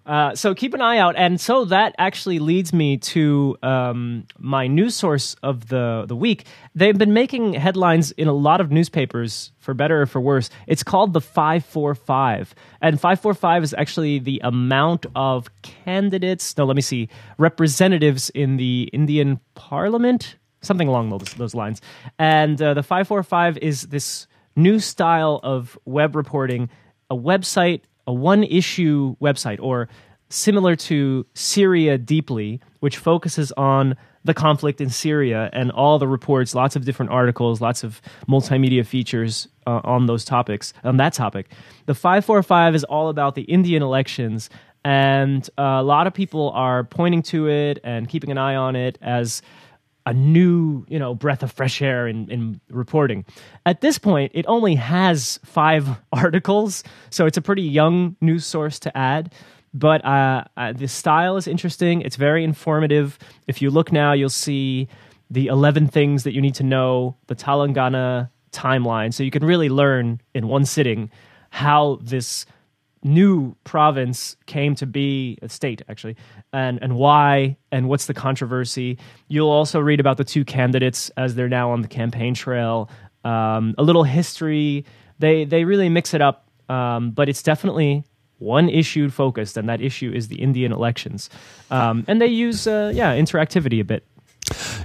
Uh, 0.10 0.34
so 0.34 0.56
keep 0.56 0.74
an 0.74 0.82
eye 0.82 0.98
out, 0.98 1.16
and 1.16 1.40
so 1.40 1.66
that 1.66 1.94
actually 2.00 2.40
leads 2.40 2.74
me 2.74 2.98
to 2.98 3.56
um, 3.62 4.26
my 4.40 4.66
news 4.66 4.96
source 4.96 5.36
of 5.44 5.68
the 5.68 6.06
the 6.08 6.16
week. 6.16 6.48
They've 6.74 6.98
been 6.98 7.14
making 7.14 7.54
headlines 7.54 8.10
in 8.14 8.28
a 8.28 8.34
lot 8.34 8.60
of 8.60 8.72
newspapers, 8.72 9.52
for 9.60 9.76
better 9.76 10.02
or 10.02 10.08
for 10.08 10.20
worse. 10.20 10.50
It's 10.66 10.82
called 10.82 11.14
the 11.14 11.22
five 11.22 11.64
four 11.64 11.94
five, 11.94 12.56
and 12.82 13.00
five 13.00 13.20
four 13.20 13.36
five 13.36 13.62
is 13.62 13.76
actually 13.78 14.18
the 14.18 14.42
amount 14.44 15.06
of 15.16 15.48
candidates. 15.62 16.58
No, 16.58 16.66
let 16.66 16.76
me 16.76 16.82
see, 16.82 17.08
representatives 17.38 18.32
in 18.32 18.58
the 18.58 18.90
Indian 18.92 19.40
Parliament, 19.54 20.38
something 20.62 20.88
along 20.88 21.12
those 21.12 21.36
those 21.36 21.54
lines. 21.54 21.82
And 22.18 22.60
uh, 22.60 22.74
the 22.74 22.82
five 22.82 23.08
four 23.08 23.22
five 23.22 23.60
is 23.60 23.84
this 23.84 24.26
new 24.56 24.80
style 24.80 25.40
of 25.44 25.78
web 25.86 26.16
reporting, 26.16 26.68
a 27.12 27.16
website 27.16 27.82
a 28.08 28.14
one 28.14 28.44
issue 28.44 29.16
website 29.22 29.60
or 29.62 29.90
similar 30.30 30.76
to 30.76 31.26
Syria 31.34 31.98
Deeply, 31.98 32.62
which 32.80 32.98
focuses 32.98 33.52
on 33.54 33.96
the 34.26 34.34
conflict 34.34 34.82
in 34.82 34.90
Syria 34.90 35.50
and 35.54 35.72
all 35.72 35.98
the 35.98 36.08
reports, 36.08 36.54
lots 36.54 36.76
of 36.76 36.86
different 36.86 37.12
articles, 37.12 37.62
lots 37.62 37.84
of 37.84 38.02
multimedia 38.28 38.86
features 38.86 39.48
uh, 39.66 39.82
on 39.84 40.06
those 40.06 40.26
topics, 40.26 40.74
on 40.84 40.98
that 40.98 41.14
topic. 41.14 41.52
The 41.86 41.96
545 41.96 42.76
is 42.76 42.84
all 42.84 43.10
about 43.10 43.36
the 43.36 43.44
Indian 43.44 43.82
elections, 43.82 44.50
and 44.84 45.48
uh, 45.58 45.62
a 45.62 45.84
lot 45.84 46.08
of 46.08 46.14
people 46.14 46.52
are 46.52 46.84
pointing 46.84 47.22
to 47.24 47.50
it 47.50 47.80
and 47.84 48.08
keeping 48.08 48.30
an 48.30 48.38
eye 48.38 48.56
on 48.56 48.76
it 48.76 48.98
as 49.02 49.42
a 50.10 50.14
new, 50.14 50.84
you 50.90 50.98
know, 50.98 51.14
breath 51.14 51.44
of 51.44 51.52
fresh 51.52 51.84
air 51.84 52.08
in, 52.08 52.30
in 52.32 52.60
reporting. 52.72 53.24
At 53.68 53.82
this 53.82 54.00
point, 54.00 54.32
it 54.34 54.44
only 54.48 54.74
has 54.74 55.40
five 55.46 55.88
articles, 56.12 56.84
so 57.12 57.28
it's 57.28 57.38
a 57.38 57.44
pretty 57.44 57.62
young 57.62 58.16
news 58.20 58.44
source 58.44 58.80
to 58.80 58.98
add. 58.98 59.32
But 59.72 60.04
uh, 60.04 60.46
uh, 60.58 60.74
the 60.74 60.88
style 60.88 61.38
is 61.38 61.48
interesting. 61.48 62.02
It's 62.02 62.16
very 62.16 62.44
informative. 62.44 63.20
If 63.46 63.62
you 63.62 63.70
look 63.70 63.92
now, 63.92 64.14
you'll 64.14 64.30
see 64.30 64.88
the 65.30 65.46
11 65.46 65.90
things 65.90 66.24
that 66.24 66.34
you 66.34 66.42
need 66.42 66.56
to 66.56 66.64
know, 66.64 67.16
the 67.28 67.36
Telangana 67.36 68.32
timeline. 68.52 69.14
So 69.14 69.22
you 69.22 69.30
can 69.30 69.46
really 69.46 69.70
learn 69.70 70.22
in 70.34 70.48
one 70.48 70.66
sitting 70.66 71.12
how 71.52 72.00
this 72.02 72.48
new 73.04 73.56
province 73.64 74.36
came 74.46 74.76
to 74.76 74.86
be 74.86 75.38
a 75.42 75.50
state 75.50 75.82
actually 75.88 76.16
and 76.52 76.80
and 76.82 76.96
why 76.96 77.58
and 77.72 77.88
what's 77.88 78.08
the 78.08 78.14
controversy. 78.14 78.98
You'll 79.28 79.50
also 79.50 79.80
read 79.80 80.00
about 80.00 80.18
the 80.18 80.24
two 80.24 80.44
candidates 80.44 81.10
as 81.18 81.36
they're 81.36 81.50
now 81.50 81.72
on 81.72 81.82
the 81.82 81.88
campaign 81.88 82.34
trail. 82.34 82.90
Um, 83.24 83.76
a 83.78 83.84
little 83.84 84.04
history. 84.04 84.86
They 85.20 85.46
they 85.46 85.64
really 85.64 85.90
mix 85.90 86.14
it 86.14 86.22
up 86.22 86.50
um, 86.70 87.12
but 87.12 87.28
it's 87.30 87.44
definitely 87.44 88.04
one 88.38 88.70
issue 88.70 89.10
focused 89.10 89.58
and 89.58 89.68
that 89.68 89.82
issue 89.82 90.12
is 90.14 90.28
the 90.28 90.42
indian 90.42 90.72
elections. 90.72 91.30
Um, 91.72 92.06
and 92.08 92.22
they 92.22 92.28
use 92.28 92.68
uh, 92.68 92.92
yeah 92.94 93.16
interactivity 93.16 93.80
a 93.82 93.84
bit 93.84 94.04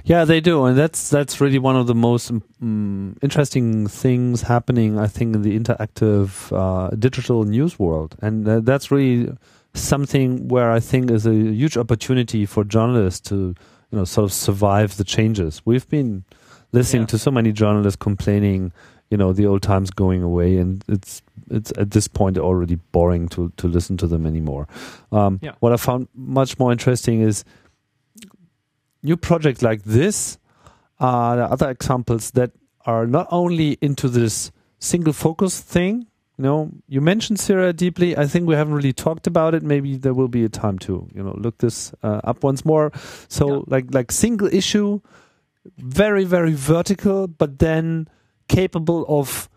yeah, 0.05 0.23
they 0.23 0.39
do, 0.39 0.65
and 0.65 0.77
that's 0.77 1.09
that's 1.09 1.41
really 1.41 1.57
one 1.57 1.75
of 1.75 1.87
the 1.87 1.95
most 1.95 2.29
um, 2.29 3.17
interesting 3.23 3.87
things 3.87 4.43
happening, 4.43 4.99
I 4.99 5.07
think, 5.07 5.35
in 5.35 5.41
the 5.41 5.59
interactive 5.59 6.51
uh, 6.55 6.95
digital 6.95 7.43
news 7.43 7.79
world, 7.79 8.15
and 8.21 8.47
uh, 8.47 8.59
that's 8.59 8.91
really 8.91 9.35
something 9.73 10.47
where 10.47 10.71
I 10.71 10.79
think 10.79 11.09
is 11.09 11.25
a 11.25 11.33
huge 11.33 11.75
opportunity 11.75 12.45
for 12.45 12.63
journalists 12.63 13.29
to, 13.29 13.55
you 13.91 13.97
know, 13.97 14.05
sort 14.05 14.25
of 14.25 14.33
survive 14.33 14.95
the 14.97 15.03
changes. 15.03 15.61
We've 15.65 15.89
been 15.89 16.23
listening 16.71 17.03
yeah. 17.03 17.07
to 17.07 17.17
so 17.17 17.31
many 17.31 17.51
journalists 17.51 17.97
complaining, 17.97 18.71
you 19.09 19.17
know, 19.17 19.33
the 19.33 19.47
old 19.47 19.63
times 19.63 19.89
going 19.89 20.21
away, 20.21 20.57
and 20.57 20.83
it's 20.87 21.23
it's 21.49 21.71
at 21.79 21.91
this 21.91 22.07
point 22.07 22.37
already 22.37 22.75
boring 22.91 23.27
to 23.29 23.51
to 23.57 23.67
listen 23.67 23.97
to 23.97 24.07
them 24.07 24.27
anymore. 24.27 24.67
Um, 25.11 25.39
yeah. 25.41 25.53
What 25.61 25.73
I 25.73 25.77
found 25.77 26.09
much 26.13 26.59
more 26.59 26.71
interesting 26.71 27.21
is 27.21 27.43
new 29.05 29.15
projects 29.15 29.61
like 29.61 29.83
this 29.83 30.37
are 30.99 31.39
other 31.41 31.69
examples 31.69 32.31
that 32.31 32.51
are 32.85 33.05
not 33.07 33.27
only 33.31 33.77
into 33.81 34.09
this 34.09 34.51
single 34.79 35.13
focus 35.13 35.61
thing. 35.61 36.07
You 36.37 36.43
know, 36.43 36.71
you 36.87 36.99
mentioned 36.99 37.39
Syria 37.39 37.71
deeply. 37.71 38.17
I 38.17 38.27
think 38.27 38.47
we 38.47 38.55
haven't 38.55 38.73
really 38.73 38.93
talked 38.93 39.25
about 39.27 39.55
it. 39.55 39.63
Maybe 39.63 39.95
there 39.95 40.13
will 40.13 40.27
be 40.27 40.43
a 40.43 40.49
time 40.49 40.77
to 40.79 41.07
you 41.13 41.23
know 41.23 41.35
look 41.37 41.59
this 41.59 41.93
uh, 42.03 42.19
up 42.23 42.43
once 42.43 42.65
more. 42.65 42.91
So 43.29 43.45
yeah. 43.47 43.61
like 43.67 43.93
like 43.93 44.11
single 44.11 44.49
issue, 44.53 44.99
very 45.77 46.25
very 46.25 46.53
vertical, 46.53 47.27
but 47.27 47.59
then 47.59 48.09
capable 48.49 49.05
of 49.07 49.49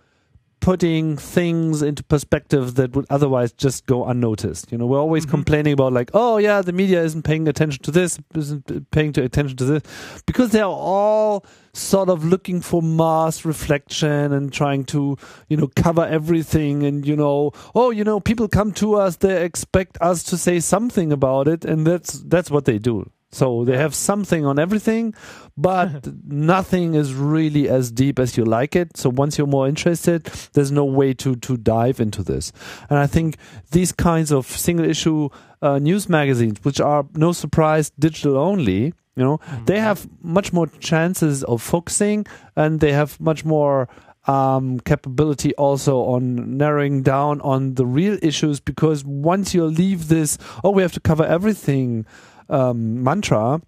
putting 0.60 1.16
things 1.16 1.82
into 1.82 2.02
perspective 2.04 2.74
that 2.74 2.94
would 2.94 3.06
otherwise 3.10 3.52
just 3.52 3.86
go 3.86 4.04
unnoticed. 4.04 4.70
You 4.72 4.78
know, 4.78 4.86
we're 4.86 4.98
always 4.98 5.24
mm-hmm. 5.24 5.30
complaining 5.30 5.72
about 5.72 5.92
like, 5.92 6.10
oh 6.14 6.38
yeah, 6.38 6.62
the 6.62 6.72
media 6.72 7.02
isn't 7.02 7.22
paying 7.22 7.48
attention 7.48 7.82
to 7.84 7.90
this, 7.90 8.18
isn't 8.34 8.90
paying 8.90 9.18
attention 9.18 9.56
to 9.56 9.64
this, 9.64 9.82
because 10.26 10.50
they're 10.50 10.64
all 10.64 11.44
sort 11.72 12.08
of 12.08 12.24
looking 12.24 12.60
for 12.60 12.82
mass 12.82 13.44
reflection 13.44 14.32
and 14.32 14.52
trying 14.52 14.84
to, 14.84 15.16
you 15.48 15.56
know, 15.56 15.68
cover 15.76 16.04
everything. 16.04 16.82
And 16.82 17.06
you 17.06 17.16
know, 17.16 17.52
oh, 17.74 17.90
you 17.90 18.04
know, 18.04 18.20
people 18.20 18.48
come 18.48 18.72
to 18.72 18.94
us, 18.94 19.16
they 19.16 19.44
expect 19.44 19.98
us 20.00 20.22
to 20.24 20.36
say 20.36 20.60
something 20.60 21.12
about 21.12 21.48
it, 21.48 21.64
and 21.64 21.86
that's 21.86 22.20
that's 22.20 22.50
what 22.50 22.64
they 22.64 22.78
do. 22.78 23.10
So 23.30 23.64
they 23.64 23.76
have 23.76 23.94
something 23.94 24.46
on 24.46 24.58
everything, 24.58 25.14
but 25.56 26.08
nothing 26.26 26.94
is 26.94 27.14
really 27.14 27.68
as 27.68 27.90
deep 27.90 28.18
as 28.18 28.36
you 28.36 28.44
like 28.44 28.74
it. 28.74 28.96
So 28.96 29.10
once 29.10 29.36
you're 29.36 29.46
more 29.46 29.68
interested, 29.68 30.24
there's 30.54 30.72
no 30.72 30.84
way 30.84 31.12
to 31.14 31.36
to 31.36 31.56
dive 31.56 32.00
into 32.00 32.22
this. 32.22 32.52
And 32.88 32.98
I 32.98 33.06
think 33.06 33.36
these 33.70 33.92
kinds 33.92 34.32
of 34.32 34.46
single 34.46 34.86
issue 34.86 35.28
uh, 35.60 35.78
news 35.78 36.08
magazines, 36.08 36.58
which 36.62 36.80
are 36.80 37.04
no 37.14 37.32
surprise 37.32 37.90
digital 37.98 38.38
only, 38.38 38.94
you 39.16 39.24
know, 39.24 39.38
mm-hmm. 39.38 39.64
they 39.64 39.80
have 39.80 40.08
much 40.22 40.52
more 40.52 40.68
chances 40.78 41.42
of 41.44 41.60
focusing, 41.60 42.24
and 42.56 42.80
they 42.80 42.92
have 42.92 43.20
much 43.20 43.44
more 43.44 43.88
um, 44.28 44.78
capability 44.80 45.54
also 45.56 45.98
on 46.00 46.56
narrowing 46.56 47.02
down 47.02 47.40
on 47.40 47.74
the 47.74 47.86
real 47.86 48.18
issues 48.22 48.60
because 48.60 49.04
once 49.04 49.54
you 49.54 49.64
leave 49.64 50.08
this, 50.08 50.38
oh, 50.62 50.70
we 50.70 50.82
have 50.82 50.92
to 50.92 51.00
cover 51.00 51.24
everything 51.24 52.06
um, 52.48 53.02
mantra, 53.02 53.60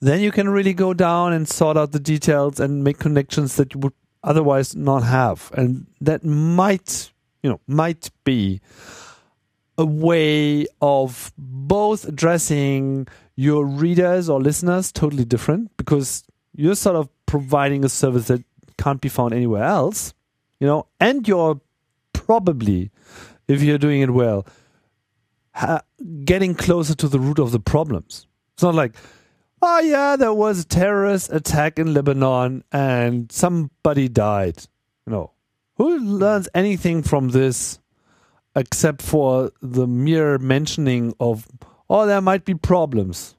then 0.00 0.20
you 0.20 0.30
can 0.30 0.48
really 0.48 0.74
go 0.74 0.94
down 0.94 1.32
and 1.32 1.48
sort 1.48 1.76
out 1.76 1.92
the 1.92 2.00
details 2.00 2.60
and 2.60 2.84
make 2.84 2.98
connections 2.98 3.56
that 3.56 3.74
you 3.74 3.80
would 3.80 3.92
otherwise 4.22 4.76
not 4.76 5.02
have. 5.02 5.50
And 5.54 5.86
that 6.00 6.24
might, 6.24 7.10
you 7.42 7.50
know, 7.50 7.60
might 7.66 8.10
be 8.24 8.60
a 9.76 9.84
way 9.84 10.66
of 10.80 11.32
both 11.36 12.06
addressing 12.06 13.06
your 13.36 13.64
readers 13.64 14.28
or 14.28 14.40
listeners 14.40 14.90
totally 14.90 15.24
different 15.24 15.76
because 15.76 16.24
you're 16.54 16.74
sort 16.74 16.96
of 16.96 17.08
providing 17.26 17.84
a 17.84 17.88
service 17.88 18.26
that 18.26 18.42
can't 18.76 19.00
be 19.00 19.08
found 19.08 19.32
anywhere 19.32 19.62
else, 19.62 20.14
you 20.58 20.66
know, 20.66 20.86
and 20.98 21.26
you're 21.28 21.60
probably, 22.12 22.90
if 23.46 23.62
you're 23.62 23.78
doing 23.78 24.00
it 24.00 24.10
well, 24.10 24.44
ha- 25.58 25.82
getting 26.24 26.54
closer 26.54 26.94
to 26.94 27.08
the 27.08 27.18
root 27.18 27.38
of 27.38 27.50
the 27.50 27.60
problems. 27.60 28.26
It's 28.54 28.62
not 28.62 28.74
like, 28.74 28.94
oh 29.60 29.80
yeah, 29.80 30.16
there 30.16 30.32
was 30.32 30.60
a 30.60 30.64
terrorist 30.64 31.32
attack 31.32 31.78
in 31.78 31.92
Lebanon 31.92 32.62
and 32.72 33.30
somebody 33.32 34.08
died. 34.08 34.66
No. 35.06 35.32
Who 35.76 35.98
learns 35.98 36.48
anything 36.54 37.02
from 37.02 37.30
this 37.30 37.80
except 38.54 39.02
for 39.02 39.52
the 39.60 39.86
mere 39.86 40.38
mentioning 40.38 41.14
of, 41.20 41.46
oh, 41.90 42.06
there 42.06 42.20
might 42.20 42.44
be 42.44 42.54
problems. 42.54 43.36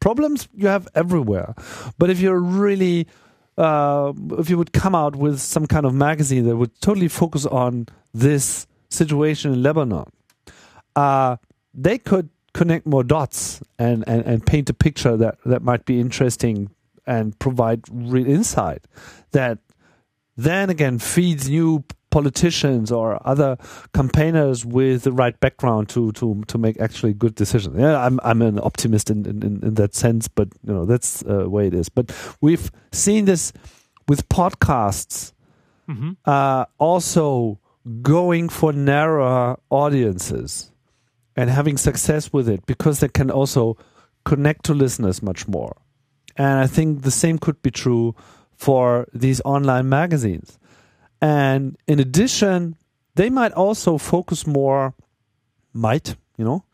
Problems 0.00 0.48
you 0.54 0.68
have 0.68 0.88
everywhere. 0.94 1.54
But 1.98 2.10
if 2.10 2.20
you're 2.20 2.40
really, 2.40 3.06
uh, 3.58 4.12
if 4.38 4.50
you 4.50 4.58
would 4.58 4.72
come 4.72 4.94
out 4.94 5.16
with 5.16 5.40
some 5.40 5.66
kind 5.66 5.86
of 5.86 5.94
magazine 5.94 6.44
that 6.46 6.56
would 6.56 6.80
totally 6.80 7.08
focus 7.08 7.46
on 7.46 7.86
this 8.12 8.66
situation 8.88 9.52
in 9.52 9.62
Lebanon, 9.62 10.06
uh, 10.94 11.36
they 11.76 11.98
could 11.98 12.30
connect 12.54 12.86
more 12.86 13.04
dots 13.04 13.60
and, 13.78 14.02
and, 14.08 14.24
and 14.24 14.46
paint 14.46 14.70
a 14.70 14.74
picture 14.74 15.16
that, 15.16 15.36
that 15.44 15.62
might 15.62 15.84
be 15.84 16.00
interesting 16.00 16.70
and 17.06 17.38
provide 17.38 17.82
real 17.90 18.26
insight 18.26 18.84
that 19.32 19.58
then 20.36 20.70
again 20.70 20.98
feeds 20.98 21.48
new 21.48 21.84
politicians 22.10 22.90
or 22.90 23.20
other 23.28 23.58
campaigners 23.92 24.64
with 24.64 25.02
the 25.02 25.12
right 25.12 25.38
background 25.38 25.88
to 25.88 26.12
to 26.12 26.42
to 26.46 26.58
make 26.58 26.80
actually 26.80 27.12
good 27.12 27.34
decisions. 27.34 27.76
Yeah, 27.78 28.02
I'm 28.04 28.18
I'm 28.22 28.42
an 28.42 28.58
optimist 28.58 29.10
in 29.10 29.26
in, 29.26 29.42
in 29.62 29.74
that 29.74 29.94
sense, 29.94 30.26
but 30.26 30.48
you 30.66 30.72
know 30.72 30.84
that's 30.84 31.22
uh, 31.24 31.42
the 31.42 31.50
way 31.50 31.66
it 31.66 31.74
is. 31.74 31.88
But 31.88 32.12
we've 32.40 32.70
seen 32.92 33.26
this 33.26 33.52
with 34.08 34.28
podcasts, 34.28 35.32
mm-hmm. 35.88 36.12
uh, 36.24 36.64
also 36.78 37.60
going 38.02 38.48
for 38.48 38.72
narrower 38.72 39.58
audiences 39.70 40.72
and 41.36 41.50
having 41.50 41.76
success 41.76 42.32
with 42.32 42.48
it 42.48 42.64
because 42.66 43.00
they 43.00 43.08
can 43.08 43.30
also 43.30 43.76
connect 44.24 44.64
to 44.64 44.74
listeners 44.74 45.22
much 45.22 45.46
more. 45.46 45.76
And 46.36 46.58
I 46.58 46.66
think 46.66 47.02
the 47.02 47.10
same 47.10 47.38
could 47.38 47.62
be 47.62 47.70
true 47.70 48.14
for 48.56 49.06
these 49.12 49.40
online 49.44 49.88
magazines. 49.88 50.58
And 51.20 51.76
in 51.86 52.00
addition, 52.00 52.76
they 53.14 53.30
might 53.30 53.52
also 53.52 53.98
focus 53.98 54.46
more, 54.46 54.94
might, 55.72 56.16
you 56.36 56.44
know, 56.44 56.64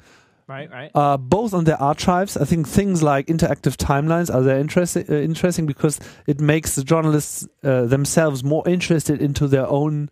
right, 0.49 0.71
right, 0.71 0.91
uh, 0.95 1.17
both 1.17 1.55
on 1.55 1.65
their 1.65 1.81
archives. 1.81 2.37
I 2.37 2.45
think 2.45 2.67
things 2.67 3.03
like 3.03 3.27
interactive 3.27 3.77
timelines 3.77 4.33
are 4.33 4.43
there 4.43 4.59
interesting, 4.59 5.07
uh, 5.09 5.15
interesting 5.15 5.67
because 5.67 6.01
it 6.27 6.41
makes 6.41 6.75
the 6.75 6.83
journalists 6.83 7.47
uh, 7.63 7.85
themselves 7.85 8.43
more 8.43 8.67
interested 8.69 9.21
into 9.21 9.47
their 9.47 9.67
own 9.67 10.11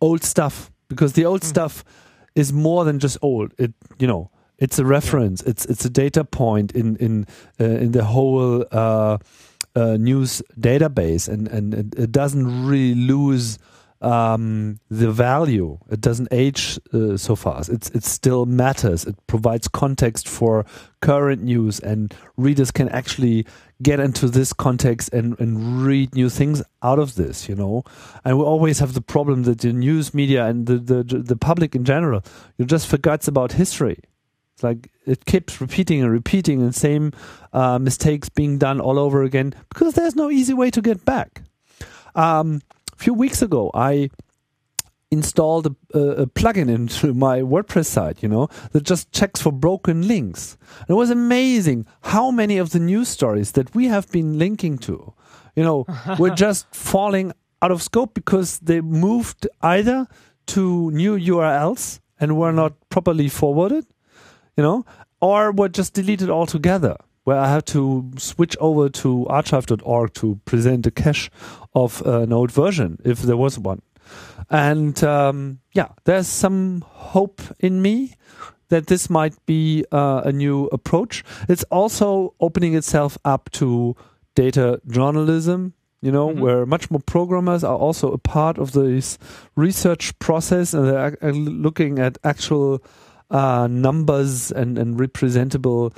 old 0.00 0.24
stuff 0.24 0.70
because 0.88 1.12
the 1.12 1.24
old 1.24 1.42
mm. 1.42 1.48
stuff 1.48 1.84
is 2.40 2.52
more 2.52 2.84
than 2.84 2.98
just 2.98 3.18
old. 3.22 3.54
It 3.58 3.72
you 3.98 4.06
know 4.06 4.30
it's 4.58 4.78
a 4.78 4.84
reference. 4.84 5.42
Yeah. 5.42 5.50
It's 5.50 5.64
it's 5.66 5.84
a 5.84 5.90
data 5.90 6.24
point 6.24 6.72
in 6.72 6.96
in 6.96 7.26
uh, 7.60 7.64
in 7.64 7.92
the 7.92 8.04
whole 8.04 8.64
uh, 8.70 9.18
uh, 9.74 9.96
news 9.96 10.42
database, 10.58 11.28
and 11.28 11.48
and 11.48 11.74
it, 11.74 12.12
doesn't 12.12 12.66
really 12.66 12.94
lose 12.94 13.58
um, 14.00 14.78
the 14.90 15.10
value. 15.10 15.78
It 15.90 16.00
doesn't 16.00 16.28
age 16.30 16.78
uh, 16.92 17.16
so 17.16 17.36
fast. 17.36 17.70
It's 17.70 17.90
it 17.90 18.04
still 18.04 18.46
matters. 18.46 19.04
It 19.04 19.16
provides 19.26 19.68
context 19.68 20.28
for 20.28 20.66
current 21.00 21.42
news, 21.42 21.80
and 21.80 22.14
readers 22.36 22.70
can 22.70 22.88
actually 22.90 23.46
get 23.82 24.00
into 24.00 24.28
this 24.28 24.52
context 24.52 25.12
and, 25.12 25.38
and 25.40 25.82
read 25.82 26.14
new 26.14 26.28
things 26.28 26.62
out 26.82 26.98
of 26.98 27.14
this. 27.14 27.48
You 27.48 27.54
know, 27.54 27.84
and 28.24 28.38
we 28.38 28.44
always 28.44 28.78
have 28.78 28.94
the 28.94 29.00
problem 29.00 29.44
that 29.44 29.60
the 29.60 29.72
news 29.72 30.14
media 30.14 30.46
and 30.46 30.66
the 30.66 30.78
the, 30.78 31.02
the 31.02 31.36
public 31.36 31.74
in 31.74 31.84
general, 31.84 32.22
you 32.58 32.64
just 32.64 32.86
forgets 32.86 33.28
about 33.28 33.52
history. 33.52 33.98
It's 34.54 34.62
like 34.62 34.90
it 35.06 35.24
keeps 35.24 35.60
repeating 35.60 36.02
and 36.02 36.12
repeating, 36.12 36.60
and 36.60 36.74
same 36.74 37.12
uh, 37.52 37.78
mistakes 37.78 38.28
being 38.28 38.58
done 38.58 38.80
all 38.80 38.98
over 38.98 39.22
again 39.22 39.54
because 39.70 39.94
there's 39.94 40.16
no 40.16 40.30
easy 40.30 40.54
way 40.54 40.70
to 40.70 40.82
get 40.82 41.04
back. 41.04 41.42
Um, 42.14 42.60
few 42.96 43.14
weeks 43.14 43.40
ago, 43.40 43.70
I 43.72 44.10
installed 45.10 45.66
a, 45.66 45.98
a, 45.98 46.26
plugin 46.26 46.70
into 46.70 47.12
my 47.26 47.40
WordPress 47.40 47.86
site, 47.86 48.22
you 48.22 48.28
know, 48.28 48.48
that 48.72 48.84
just 48.84 49.12
checks 49.12 49.40
for 49.40 49.52
broken 49.52 50.06
links. 50.06 50.56
And 50.80 50.90
it 50.90 50.94
was 50.94 51.10
amazing 51.10 51.86
how 52.02 52.30
many 52.30 52.58
of 52.58 52.70
the 52.70 52.78
news 52.78 53.08
stories 53.08 53.52
that 53.52 53.74
we 53.74 53.86
have 53.86 54.10
been 54.10 54.38
linking 54.38 54.78
to, 54.78 55.12
you 55.56 55.64
know, 55.64 55.86
were 56.18 56.30
just 56.30 56.72
falling 56.74 57.32
out 57.62 57.70
of 57.70 57.82
scope 57.82 58.14
because 58.14 58.58
they 58.60 58.80
moved 58.80 59.46
either 59.62 60.06
to 60.46 60.90
new 60.92 61.18
URLs 61.18 62.00
and 62.18 62.36
were 62.36 62.52
not 62.52 62.74
properly 62.88 63.28
forwarded, 63.28 63.86
you 64.56 64.62
know, 64.62 64.84
or 65.20 65.52
were 65.52 65.68
just 65.68 65.94
deleted 65.94 66.30
altogether 66.30 66.96
where 67.24 67.38
I 67.38 67.48
had 67.48 67.66
to 67.66 68.10
switch 68.16 68.56
over 68.60 68.88
to 68.88 69.26
archive.org 69.26 70.14
to 70.14 70.40
present 70.46 70.86
a 70.86 70.90
cache 70.90 71.30
of 71.74 72.02
an 72.06 72.32
old 72.32 72.50
version, 72.50 72.98
if 73.04 73.20
there 73.22 73.36
was 73.36 73.58
one. 73.58 73.82
And 74.48 75.02
um, 75.04 75.60
yeah, 75.72 75.88
there's 76.04 76.26
some 76.26 76.84
hope 76.86 77.40
in 77.58 77.82
me 77.82 78.14
that 78.68 78.86
this 78.86 79.10
might 79.10 79.34
be 79.46 79.84
uh, 79.92 80.22
a 80.24 80.32
new 80.32 80.66
approach. 80.66 81.24
It's 81.48 81.64
also 81.64 82.34
opening 82.40 82.74
itself 82.74 83.18
up 83.24 83.50
to 83.52 83.96
data 84.34 84.80
journalism, 84.86 85.74
you 86.00 86.12
know, 86.12 86.28
mm-hmm. 86.28 86.40
where 86.40 86.66
much 86.66 86.90
more 86.90 87.00
programmers 87.00 87.64
are 87.64 87.76
also 87.76 88.12
a 88.12 88.18
part 88.18 88.58
of 88.58 88.72
this 88.72 89.18
research 89.56 90.18
process 90.18 90.72
and 90.72 90.86
they're 90.88 91.32
looking 91.32 91.98
at 91.98 92.18
actual 92.24 92.82
uh, 93.30 93.68
numbers 93.70 94.50
and, 94.52 94.78
and 94.78 94.98
representable 94.98 95.92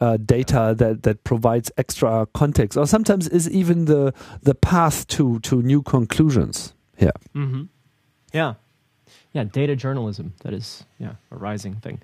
uh, 0.00 0.16
data 0.16 0.74
that 0.78 1.02
that 1.02 1.24
provides 1.24 1.70
extra 1.76 2.26
context, 2.32 2.78
or 2.78 2.86
sometimes 2.86 3.28
is 3.28 3.50
even 3.50 3.84
the 3.84 4.14
the 4.42 4.54
path 4.54 5.06
to 5.08 5.38
to 5.40 5.62
new 5.62 5.82
conclusions. 5.82 6.74
Yeah. 7.00 7.10
Mm-hmm. 7.34 7.62
Yeah. 8.32 8.54
Yeah. 9.32 9.44
Data 9.44 9.74
journalism. 9.74 10.34
That 10.42 10.52
is 10.52 10.84
yeah 10.98 11.14
a 11.30 11.36
rising 11.36 11.76
thing. 11.76 12.00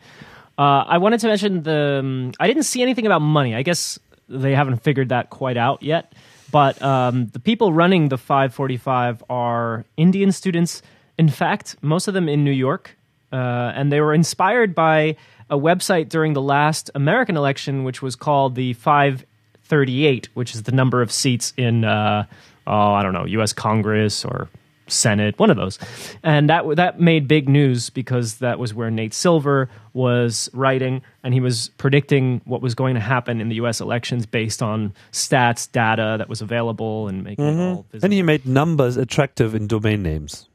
Uh, 0.58 0.84
I 0.88 0.98
wanted 0.98 1.20
to 1.20 1.28
mention 1.28 1.62
the. 1.62 1.98
Um, 2.00 2.32
I 2.40 2.46
didn't 2.46 2.64
see 2.64 2.82
anything 2.82 3.06
about 3.06 3.20
money. 3.20 3.54
I 3.54 3.62
guess 3.62 3.98
they 4.28 4.54
haven't 4.54 4.82
figured 4.82 5.10
that 5.10 5.30
quite 5.30 5.56
out 5.56 5.82
yet. 5.82 6.12
But 6.50 6.80
um, 6.80 7.26
the 7.28 7.40
people 7.40 7.72
running 7.72 8.08
the 8.08 8.18
545 8.18 9.24
are 9.28 9.84
Indian 9.96 10.32
students. 10.32 10.82
In 11.18 11.28
fact, 11.28 11.76
most 11.82 12.08
of 12.08 12.14
them 12.14 12.28
in 12.28 12.44
New 12.44 12.52
York, 12.52 12.96
uh, 13.32 13.72
and 13.74 13.90
they 13.90 14.00
were 14.00 14.14
inspired 14.14 14.74
by 14.74 15.16
a 15.50 15.58
website 15.58 16.08
during 16.08 16.32
the 16.34 16.42
last 16.42 16.90
American 16.94 17.36
election, 17.36 17.84
which 17.84 18.02
was 18.02 18.16
called 18.16 18.54
the 18.54 18.72
538, 18.74 20.28
which 20.34 20.54
is 20.54 20.64
the 20.64 20.72
number 20.72 21.02
of 21.02 21.10
seats 21.10 21.52
in, 21.56 21.84
uh, 21.84 22.26
oh, 22.66 22.92
I 22.92 23.02
don't 23.02 23.12
know, 23.12 23.26
U.S. 23.26 23.52
Congress 23.52 24.24
or 24.24 24.48
Senate, 24.88 25.38
one 25.38 25.50
of 25.50 25.56
those. 25.56 25.78
And 26.22 26.48
that 26.50 26.64
that 26.76 27.00
made 27.00 27.28
big 27.28 27.48
news 27.48 27.90
because 27.90 28.36
that 28.36 28.58
was 28.58 28.74
where 28.74 28.90
Nate 28.90 29.14
Silver 29.14 29.68
was 29.92 30.48
writing 30.52 31.02
and 31.22 31.34
he 31.34 31.40
was 31.40 31.70
predicting 31.78 32.40
what 32.44 32.60
was 32.60 32.74
going 32.74 32.94
to 32.94 33.00
happen 33.00 33.40
in 33.40 33.48
the 33.48 33.56
US 33.56 33.80
elections 33.80 34.26
based 34.26 34.62
on 34.62 34.94
stats, 35.12 35.70
data 35.70 36.16
that 36.18 36.28
was 36.28 36.40
available 36.40 37.08
and 37.08 37.24
making 37.24 37.44
mm-hmm. 37.44 37.60
it 37.60 37.70
all 37.70 37.86
visible. 37.90 38.06
And 38.06 38.12
he 38.12 38.22
made 38.22 38.46
numbers 38.46 38.96
attractive 38.96 39.54
in 39.54 39.66
domain 39.66 40.02
names. 40.02 40.48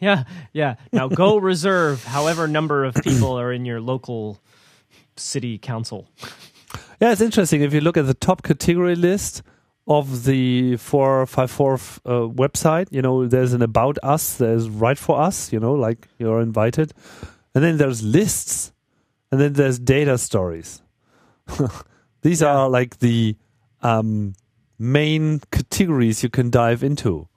yeah, 0.00 0.24
yeah. 0.52 0.74
Now 0.92 1.08
go 1.08 1.36
reserve 1.52 2.04
however 2.04 2.48
number 2.48 2.84
of 2.84 2.94
people 2.96 3.38
are 3.38 3.52
in 3.52 3.64
your 3.64 3.80
local 3.80 4.40
city 5.16 5.58
council. 5.58 6.08
Yeah, 7.00 7.12
it's 7.12 7.20
interesting. 7.20 7.62
If 7.62 7.72
you 7.72 7.80
look 7.80 7.96
at 7.96 8.06
the 8.06 8.14
top 8.14 8.42
category 8.42 8.96
list 8.96 9.42
of 9.86 10.24
the 10.24 10.76
454 10.76 11.74
uh, 11.74 11.78
website, 12.28 12.88
you 12.90 13.02
know, 13.02 13.26
there's 13.26 13.52
an 13.52 13.62
about 13.62 13.98
us, 14.02 14.36
there's 14.38 14.68
right 14.68 14.96
for 14.96 15.20
us, 15.20 15.52
you 15.52 15.60
know, 15.60 15.74
like 15.74 16.08
you're 16.18 16.40
invited. 16.40 16.92
And 17.54 17.62
then 17.62 17.76
there's 17.76 18.02
lists, 18.02 18.72
and 19.30 19.40
then 19.40 19.52
there's 19.52 19.78
data 19.78 20.16
stories. 20.18 20.82
These 22.22 22.40
yeah. 22.40 22.54
are 22.54 22.68
like 22.68 22.98
the 22.98 23.36
um, 23.82 24.34
main 24.78 25.40
categories 25.50 26.22
you 26.22 26.30
can 26.30 26.50
dive 26.50 26.82
into. 26.82 27.28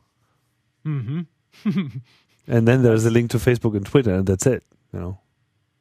Mm-hmm. 0.86 1.22
and 2.48 2.68
then 2.68 2.84
there's 2.84 3.06
a 3.06 3.12
link 3.12 3.32
to 3.32 3.38
Facebook 3.38 3.76
and 3.76 3.86
Twitter, 3.86 4.14
and 4.14 4.26
that's 4.26 4.46
it. 4.46 4.64
You 4.94 5.00
know, 5.00 5.20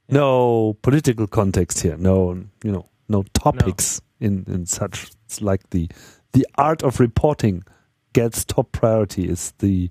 yeah. 0.09 0.17
no 0.17 0.77
political 0.83 1.29
context 1.29 1.81
here. 1.81 1.97
No, 1.97 2.33
you 2.65 2.73
know, 2.73 2.89
no 3.09 3.23
topics 3.35 4.01
no. 4.21 4.27
in 4.27 4.45
in 4.49 4.67
such. 4.67 5.11
It's 5.27 5.41
like 5.41 5.71
the 5.71 5.89
the 6.37 6.47
art 6.57 6.83
of 6.83 7.01
reporting 7.01 7.65
gets 8.13 8.45
top 8.45 8.71
priority. 8.71 9.27
Is 9.27 9.55
the 9.59 9.89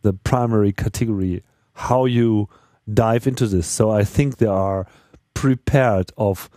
the 0.00 0.14
primary 0.14 0.72
category. 0.72 1.42
How 1.74 2.06
you 2.06 2.48
dive 2.92 3.26
into 3.26 3.46
this. 3.46 3.66
So 3.66 3.90
I 3.90 4.02
think 4.02 4.38
they 4.38 4.46
are 4.46 4.86
prepared 5.34 6.10
of 6.16 6.48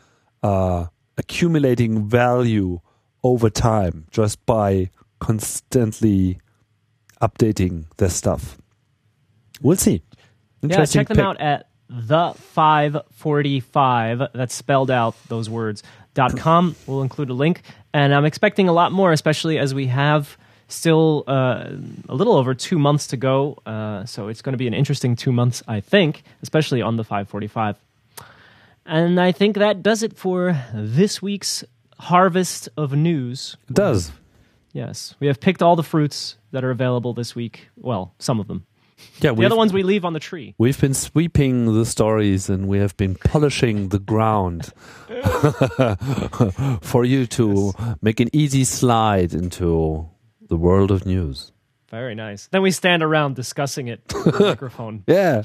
uh, 0.41 0.86
accumulating 1.18 2.07
value 2.07 2.80
over 3.22 3.49
time 3.49 4.07
just 4.12 4.43
by 4.45 4.89
constantly 5.20 6.39
updating 7.22 7.86
their 7.97 8.09
stuff. 8.09 8.57
We'll 9.62 9.76
see. 9.76 10.03
Yeah, 10.62 10.86
check 10.86 11.09
them 11.09 11.18
pick. 11.18 11.26
out 11.26 11.41
at 11.41 11.68
the 11.89 12.34
545. 12.38 14.22
That's 14.34 14.55
spelled 14.55 14.89
out 14.89 15.16
those 15.28 15.49
words. 15.49 15.84
Dot 16.14 16.38
com. 16.38 16.76
We'll 16.88 17.03
include 17.03 17.30
a 17.30 17.34
link, 17.34 17.62
and 17.93 18.13
I'm 18.13 18.25
expecting 18.25 18.69
a 18.69 18.73
lot 18.73 18.91
more, 18.91 19.11
especially 19.11 19.57
as 19.57 19.73
we 19.73 19.87
have 19.87 20.37
still 20.67 21.23
uh, 21.27 21.69
a 22.07 22.15
little 22.15 22.35
over 22.35 22.53
two 22.53 22.79
months 22.79 23.07
to 23.07 23.17
go. 23.17 23.57
Uh, 23.65 24.05
so 24.05 24.29
it's 24.29 24.41
going 24.41 24.53
to 24.53 24.57
be 24.57 24.67
an 24.67 24.73
interesting 24.73 25.15
two 25.15 25.31
months, 25.31 25.61
I 25.67 25.81
think, 25.81 26.23
especially 26.41 26.81
on 26.81 26.97
the 26.97 27.03
545. 27.03 27.75
And 28.85 29.19
I 29.19 29.31
think 29.31 29.57
that 29.57 29.83
does 29.83 30.03
it 30.03 30.17
for 30.17 30.57
this 30.73 31.21
week's 31.21 31.63
harvest 31.99 32.69
of 32.77 32.93
news. 32.93 33.57
It 33.69 33.75
does. 33.75 34.11
Yes, 34.73 35.15
we 35.19 35.27
have 35.27 35.39
picked 35.39 35.61
all 35.61 35.75
the 35.75 35.83
fruits 35.83 36.37
that 36.51 36.63
are 36.63 36.71
available 36.71 37.13
this 37.13 37.35
week. 37.35 37.67
Well, 37.77 38.13
some 38.19 38.39
of 38.39 38.47
them. 38.47 38.65
Yeah, 39.20 39.34
the 39.34 39.45
other 39.45 39.56
ones 39.56 39.72
we 39.72 39.84
leave 39.84 40.04
on 40.04 40.14
the 40.14 40.20
tree. 40.20 40.56
We've 40.58 40.80
been 40.80 40.93
sweeping 40.93 41.74
the 41.74 41.86
stories 41.86 42.49
and 42.49 42.68
we 42.68 42.80
have 42.80 42.97
been 42.97 43.16
polishing 43.16 43.89
the 43.89 43.99
ground 43.99 44.74
for 46.82 47.06
you 47.06 47.28
to 47.28 47.74
yes. 47.78 47.95
make 48.02 48.20
an 48.20 48.30
easy 48.34 48.64
slide 48.64 49.34
into 49.34 50.10
the 50.47 50.58
world 50.58 50.91
of 50.91 51.06
news. 51.06 51.52
Very 51.89 52.16
nice. 52.16 52.47
Then 52.47 52.62
we 52.62 52.72
stand 52.72 53.04
around 53.04 53.36
discussing 53.36 53.88
it 53.88 54.08
the 54.08 54.38
microphone. 54.39 55.04
Yeah. 55.08 55.43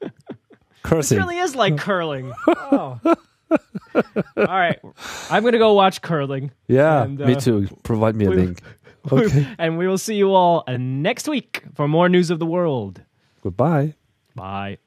Cursing. 0.82 1.18
It 1.18 1.20
really 1.20 1.38
is 1.38 1.54
like 1.56 1.76
curling. 1.76 2.32
Oh. 2.46 3.00
All 3.54 3.54
right. 4.36 4.78
I'm 5.30 5.42
going 5.42 5.52
to 5.52 5.58
go 5.58 5.72
watch 5.72 6.02
curling. 6.02 6.52
Yeah, 6.68 7.02
and, 7.02 7.20
uh, 7.20 7.26
me 7.26 7.34
too. 7.34 7.68
Provide 7.82 8.14
me 8.14 8.26
a 8.26 8.30
link. 8.30 8.62
Okay. 9.12 9.46
and 9.58 9.78
we 9.78 9.86
will 9.86 9.98
see 9.98 10.14
you 10.14 10.32
all 10.34 10.64
next 10.68 11.28
week 11.28 11.62
for 11.74 11.88
more 11.88 12.08
news 12.08 12.30
of 12.30 12.38
the 12.38 12.46
world. 12.46 13.02
Goodbye. 13.42 13.94
Bye. 14.34 14.78